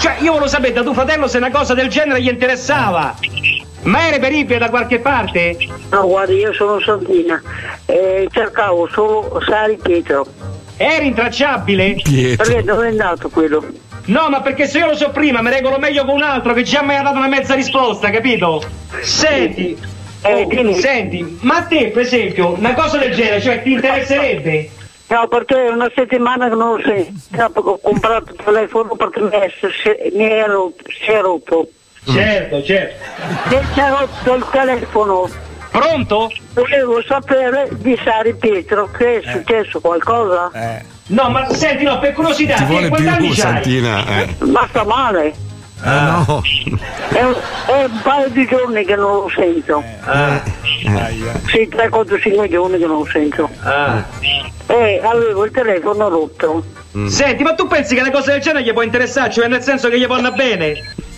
[0.00, 3.14] Cioè, io volevo sapere da tuo fratello se una cosa del genere gli interessava.
[3.82, 5.56] Ma eri peribile da qualche parte?
[5.90, 7.40] No, guardi, io sono Santina
[7.86, 10.26] e cercavo solo Sari Pietro.
[10.76, 11.96] Eri intracciabile?
[12.36, 13.64] Perché dove è andato quello?
[14.06, 16.62] No, ma perché se io lo so prima mi regolo meglio con un altro che
[16.62, 18.62] già mi ha dato una mezza risposta, capito?
[19.00, 19.76] Senti,
[20.22, 24.70] oh, senti, ma a te per esempio una cosa del genere, cioè ti interesserebbe?
[25.08, 27.60] No, perché è una settimana che non lo sento.
[27.60, 29.50] Ho comprato il telefono perché mi è,
[30.14, 31.68] mi è rotto, si è rotto.
[32.04, 33.04] Certo, certo.
[33.48, 35.28] Se si è rotto il telefono.
[35.70, 36.30] Pronto?
[36.52, 40.50] Volevo sapere di Sari Pietro che è successo qualcosa.
[41.06, 43.36] No, ma senti, no, per curiosità, Ti che vuole anni più c'hai?
[43.36, 44.04] Santina.
[44.06, 44.36] Eh.
[44.40, 45.34] Ma sta male.
[45.80, 46.42] Ah, no.
[47.08, 47.34] È un,
[47.66, 49.82] è un paio di giorni che non lo sento.
[51.46, 53.50] Sì, 3, 4, 5 giorni che non lo sento.
[54.66, 56.64] E avevo il telefono rotto.
[57.06, 59.30] Senti, ma tu pensi che una cosa del genere gli può interessare?
[59.30, 60.74] Cioè nel senso che gli andare bene?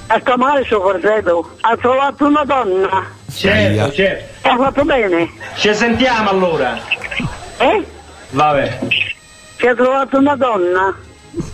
[0.07, 1.51] Sta male suo fratello.
[1.61, 3.05] Ha trovato una donna.
[3.31, 4.47] Certo, certo.
[4.47, 5.31] E ha fatto bene.
[5.57, 6.79] Ci sentiamo allora.
[7.59, 7.85] Eh?
[8.31, 8.79] Vabbè.
[9.57, 10.95] Si è trovato una donna.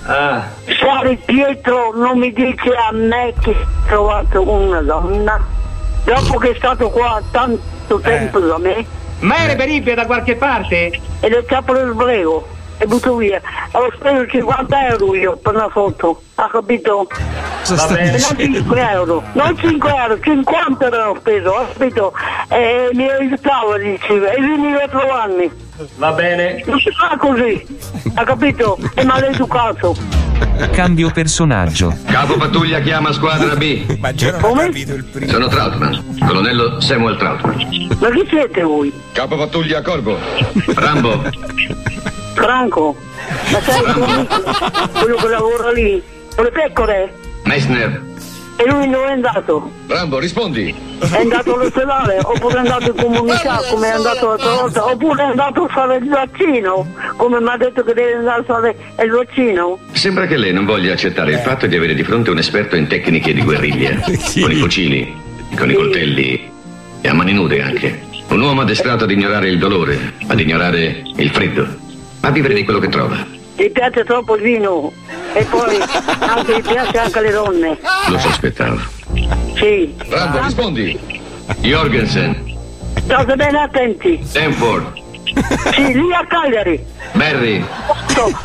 [0.05, 0.47] Ah.
[0.79, 5.43] Sari Pietro non mi dice a me che ha trovato una donna.
[6.05, 8.85] Dopo che è stato qua tanto tempo da me.
[9.21, 11.01] Ma eri peribile da qualche parte?
[11.21, 12.47] E del capo del sbrego.
[12.83, 13.41] E butto via.
[13.73, 16.23] Ho speso 50 euro io per una foto.
[16.37, 17.07] Ha capito?
[17.59, 18.59] Cosa stai E non dicendo?
[18.59, 19.23] 5 euro.
[19.35, 21.51] Non 5 euro, 50 euro ho speso.
[21.51, 22.13] Ho capito?
[22.49, 24.31] E mi aiutava, diceva.
[24.31, 25.51] E veniva a trovarmi.
[25.97, 26.63] Va bene.
[26.65, 27.67] Non si fa così.
[28.15, 28.79] Ha capito?
[28.95, 29.95] È maleducato.
[30.73, 31.95] Cambio personaggio.
[32.07, 33.99] Capo pattuglia chiama squadra B.
[33.99, 35.33] Ma già non ho capito il primo.
[35.33, 37.97] Sono Trautman, colonnello Samuel Trautman.
[37.99, 38.91] Ma chi siete voi?
[39.13, 40.17] Capo pattuglia Corvo.
[40.75, 41.23] Rambo.
[42.41, 42.97] Franco.
[43.53, 44.29] Ma sai?
[44.99, 46.03] Quello che lavora lì?
[46.35, 47.15] Con le pecore?
[47.45, 48.09] Meissner.
[48.57, 49.71] E lui dove è andato?
[49.87, 50.75] Rambo, rispondi.
[50.99, 55.27] È andato all'ospedale, oppure è andato in comunità come è andato l'altra volta, oppure è
[55.27, 56.87] andato a fare il vaccino,
[57.17, 59.79] come mi ha detto che deve andare a fare il vaccino.
[59.93, 62.87] Sembra che lei non voglia accettare il fatto di avere di fronte un esperto in
[62.87, 63.99] tecniche di guerriglia.
[64.05, 65.17] Con i fucili,
[65.57, 66.51] con i coltelli
[67.01, 68.09] e a mani nude anche.
[68.29, 71.67] Un uomo addestrato ad ignorare il dolore, ad ignorare il freddo,
[72.21, 73.17] a vivere di quello che trova.
[73.57, 74.93] Gli piace troppo il vino
[75.35, 75.79] e poi
[76.21, 77.79] anche gli piace anche alle donne.
[78.09, 78.79] Lo sospettavo.
[79.55, 79.95] Sì.
[80.09, 80.99] Rambo, rispondi.
[81.61, 82.59] Jorgensen.
[82.97, 84.21] State bene attenti.
[84.23, 84.99] Stanford.
[85.73, 86.85] Sì, lì a Cagliari.
[87.13, 87.65] Barry.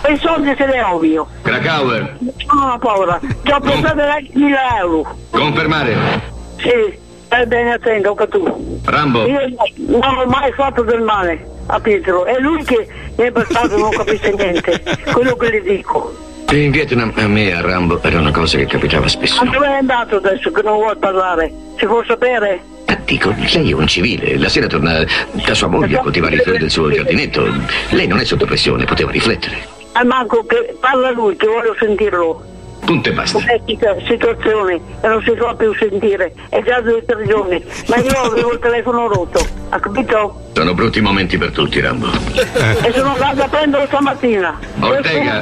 [0.04, 1.28] E i soldi se li ho io.
[1.42, 2.18] Krakauer.
[2.20, 3.20] Non ho paura.
[3.20, 4.02] Ti ho portato
[4.34, 5.18] 1000 euro.
[5.30, 5.96] Confermare.
[6.58, 8.82] Sì, stai bene attento anche tu.
[8.84, 9.26] Rambo.
[9.26, 9.40] Io
[9.88, 12.26] non ho mai fatto del male a Pietro.
[12.26, 12.88] È lui che
[13.18, 14.82] mi è passato non capisce niente.
[15.12, 16.16] Quello che gli dico.
[16.52, 19.44] In Vietnam a me a Rambo era una cosa che capitava spesso.
[19.44, 21.52] Ma dove è andato adesso che non vuoi parlare?
[21.78, 22.74] Si può sapere?
[23.06, 24.38] dico, lei è un civile.
[24.38, 27.48] La sera torna da sua moglie a coltivare i fiori del suo giardinetto.
[27.92, 29.74] Lei non è sotto pressione, poteva riflettere.
[29.94, 32.55] Ah, Marco, che parla lui, che voglio sentirlo.
[32.86, 33.40] Punto e basta.
[33.40, 33.62] Com'è
[34.08, 36.34] situazione non si fa più sentire.
[36.50, 37.64] È già due o tre giorni.
[37.88, 39.40] Ma io avevo il telefono rotto,
[39.70, 40.42] ha capito?
[40.54, 42.08] Sono brutti momenti per tutti, Rambo.
[42.08, 44.60] E sono andato a prendere stamattina.
[44.80, 45.40] Ortega.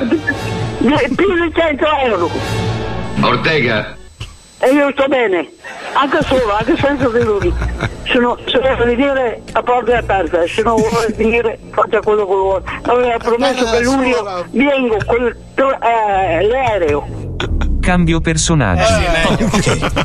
[0.78, 2.30] Più di 100 euro.
[3.22, 3.96] Ortega,
[4.60, 5.50] E io sto bene.
[5.94, 7.54] Anche solo, anche senza di lui.
[8.06, 12.34] Se, no, se vuole venire a porta aperta, se non vuole venire faccia quello che
[12.34, 12.64] vuole.
[12.84, 17.23] Aveva promesso che luglio vengo con eh, l'aereo.
[17.84, 18.82] Cambio personaggio.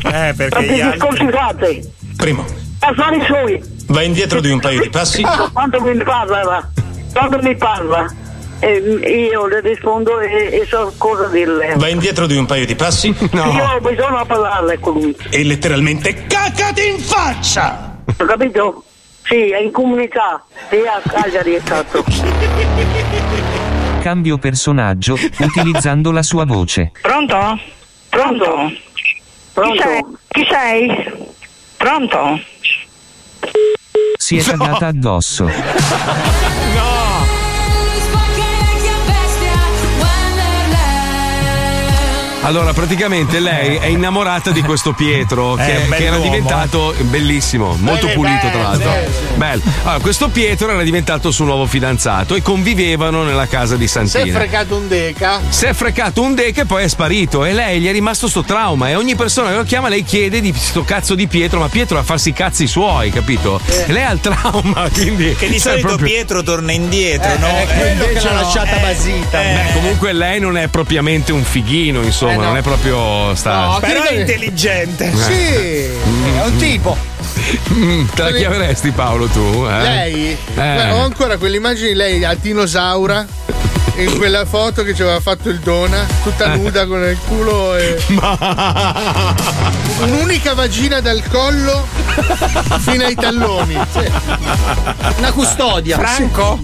[0.02, 1.30] Eh, perché gli altri.
[1.30, 1.92] fate?
[2.16, 2.44] Primo,
[2.80, 3.62] Affari suoi.
[3.86, 5.22] vai indietro di un paio di passi.
[5.52, 6.68] Quando mi parla, va.
[7.12, 8.12] quando mi parla,
[8.58, 8.78] eh,
[9.32, 11.74] io le rispondo e, e so cosa dirle.
[11.76, 13.14] Vai indietro di un paio di passi.
[13.14, 15.16] Io ho bisogno di parlarle con lui.
[15.30, 17.96] E letteralmente cacati in faccia!
[18.06, 18.82] Ho capito?
[19.22, 20.44] Sì, è in comunità.
[20.68, 22.04] Sì, a Cagliari è stato.
[24.00, 26.92] Cambio personaggio utilizzando la sua voce.
[27.02, 27.58] Pronto?
[28.08, 28.72] Pronto?
[29.52, 29.74] Pronto?
[29.76, 30.04] Chi sei?
[30.28, 31.12] Chi sei?
[31.76, 32.40] Pronto?
[34.16, 35.48] Si è cagata addosso.
[42.42, 48.08] Allora, praticamente lei è innamorata di questo Pietro, Eh, che, che era diventato bellissimo, molto
[48.08, 48.90] Eh, pulito tra l'altro.
[48.92, 49.34] sì, sì.
[49.34, 49.62] Bello.
[49.82, 53.98] Allora, questo Pietro era diventato il suo nuovo fidanzato e convivevano nella casa di Si
[53.98, 54.38] è Santina.
[54.38, 55.40] fregato un deca.
[55.48, 58.42] Si è frecato un deck e poi è sparito e lei gli è rimasto sto
[58.44, 61.68] trauma e ogni persona che lo chiama lei chiede di sto cazzo di Pietro, ma
[61.68, 63.60] Pietro a farsi i cazzi suoi, capito?
[63.86, 65.34] E lei ha il trauma, quindi...
[65.34, 67.46] Che di cioè, solito proprio- Pietro torna indietro, no?
[67.48, 69.38] è quello che l'ha lasciata eh, basita.
[69.38, 72.42] Beh, comunque lei non è propriamente un fighino, insomma, Eh, no.
[72.42, 73.64] non è proprio sta.
[73.66, 75.12] No, Però è intelligente.
[75.28, 75.86] Sì.
[76.36, 76.96] È un tipo.
[77.72, 79.66] Mm, te la chiameresti Paolo tu?
[79.68, 79.82] Eh?
[79.82, 80.30] Lei?
[80.32, 80.36] Eh.
[80.54, 83.26] Beh, ho ancora quell'immagine di lei al dinosaura
[83.96, 88.00] in quella foto che ci aveva fatto il Dona, tutta nuda con il culo e.
[90.00, 91.86] Un'unica vagina dal collo
[92.78, 93.76] fino ai talloni.
[95.16, 95.98] Una custodia.
[95.98, 96.60] Franco?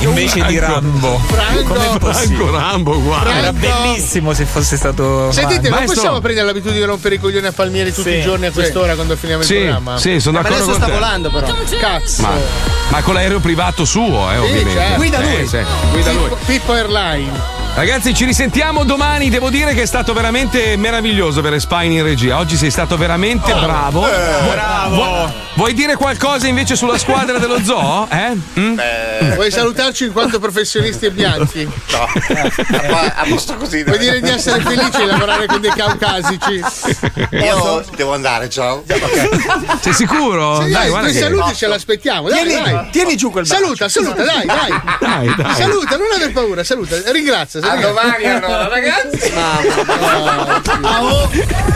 [0.00, 1.18] Invece di Rambo.
[1.26, 1.98] Franco.
[1.98, 2.36] Possibile?
[2.36, 3.34] Franco Rambo, guarda.
[3.34, 3.82] Era Franco.
[3.82, 5.30] bellissimo se fosse stato.
[5.32, 5.94] Sentite, non Maestro.
[5.94, 8.94] possiamo prendere l'abitudine di rompere i coglioni a Palmieri tutti Sì, i giorni a quest'ora
[8.94, 9.98] quando finiamo il Sì, programma?
[9.98, 10.98] sì, sono Ma d'accordo adesso con sta te.
[10.98, 11.54] volando però.
[11.80, 12.22] Cazzo.
[12.22, 12.30] Ma,
[12.88, 14.70] ma con l'aereo privato suo, eh, ovviamente.
[14.72, 14.96] certo.
[14.96, 15.46] Guida Eh, lui.
[15.46, 15.58] sì,
[15.92, 16.22] guida lui.
[16.28, 17.60] Pippo, Pippo Airline.
[17.74, 19.30] Ragazzi, ci risentiamo domani.
[19.30, 22.38] Devo dire che è stato veramente meraviglioso avere Spine in regia.
[22.38, 24.00] Oggi sei stato veramente bravo.
[24.00, 24.10] Vuoi-
[24.50, 24.94] bravo.
[24.94, 28.06] Vuoi, vuoi dire qualcosa invece sulla squadra dello zoo?
[28.10, 28.36] Eh?
[28.60, 28.78] Mm?
[29.34, 31.64] Vuoi salutarci in quanto professionisti e bianchi?
[31.64, 32.08] No,
[33.16, 33.82] a posto così.
[33.84, 36.62] Vuoi dire di essere felici e lavorare con dei caucasici?
[37.30, 38.84] Io devo andare, ciao.
[39.80, 40.60] Sei sicuro?
[40.62, 42.28] Sì, dai, dai, due che- saluti ce l'aspettiamo.
[42.28, 42.90] Dai, Tieni, dai.
[42.90, 43.62] tieni giù quel braccio.
[43.62, 44.80] Saluta, saluta, dai, dai.
[45.00, 45.54] Dai, dai.
[45.54, 46.96] Saluta, non aver paura, saluta.
[47.10, 47.60] Ringrazia.
[47.62, 49.32] A domani allora, ragazzi.
[50.80, 51.72] Mamma mia.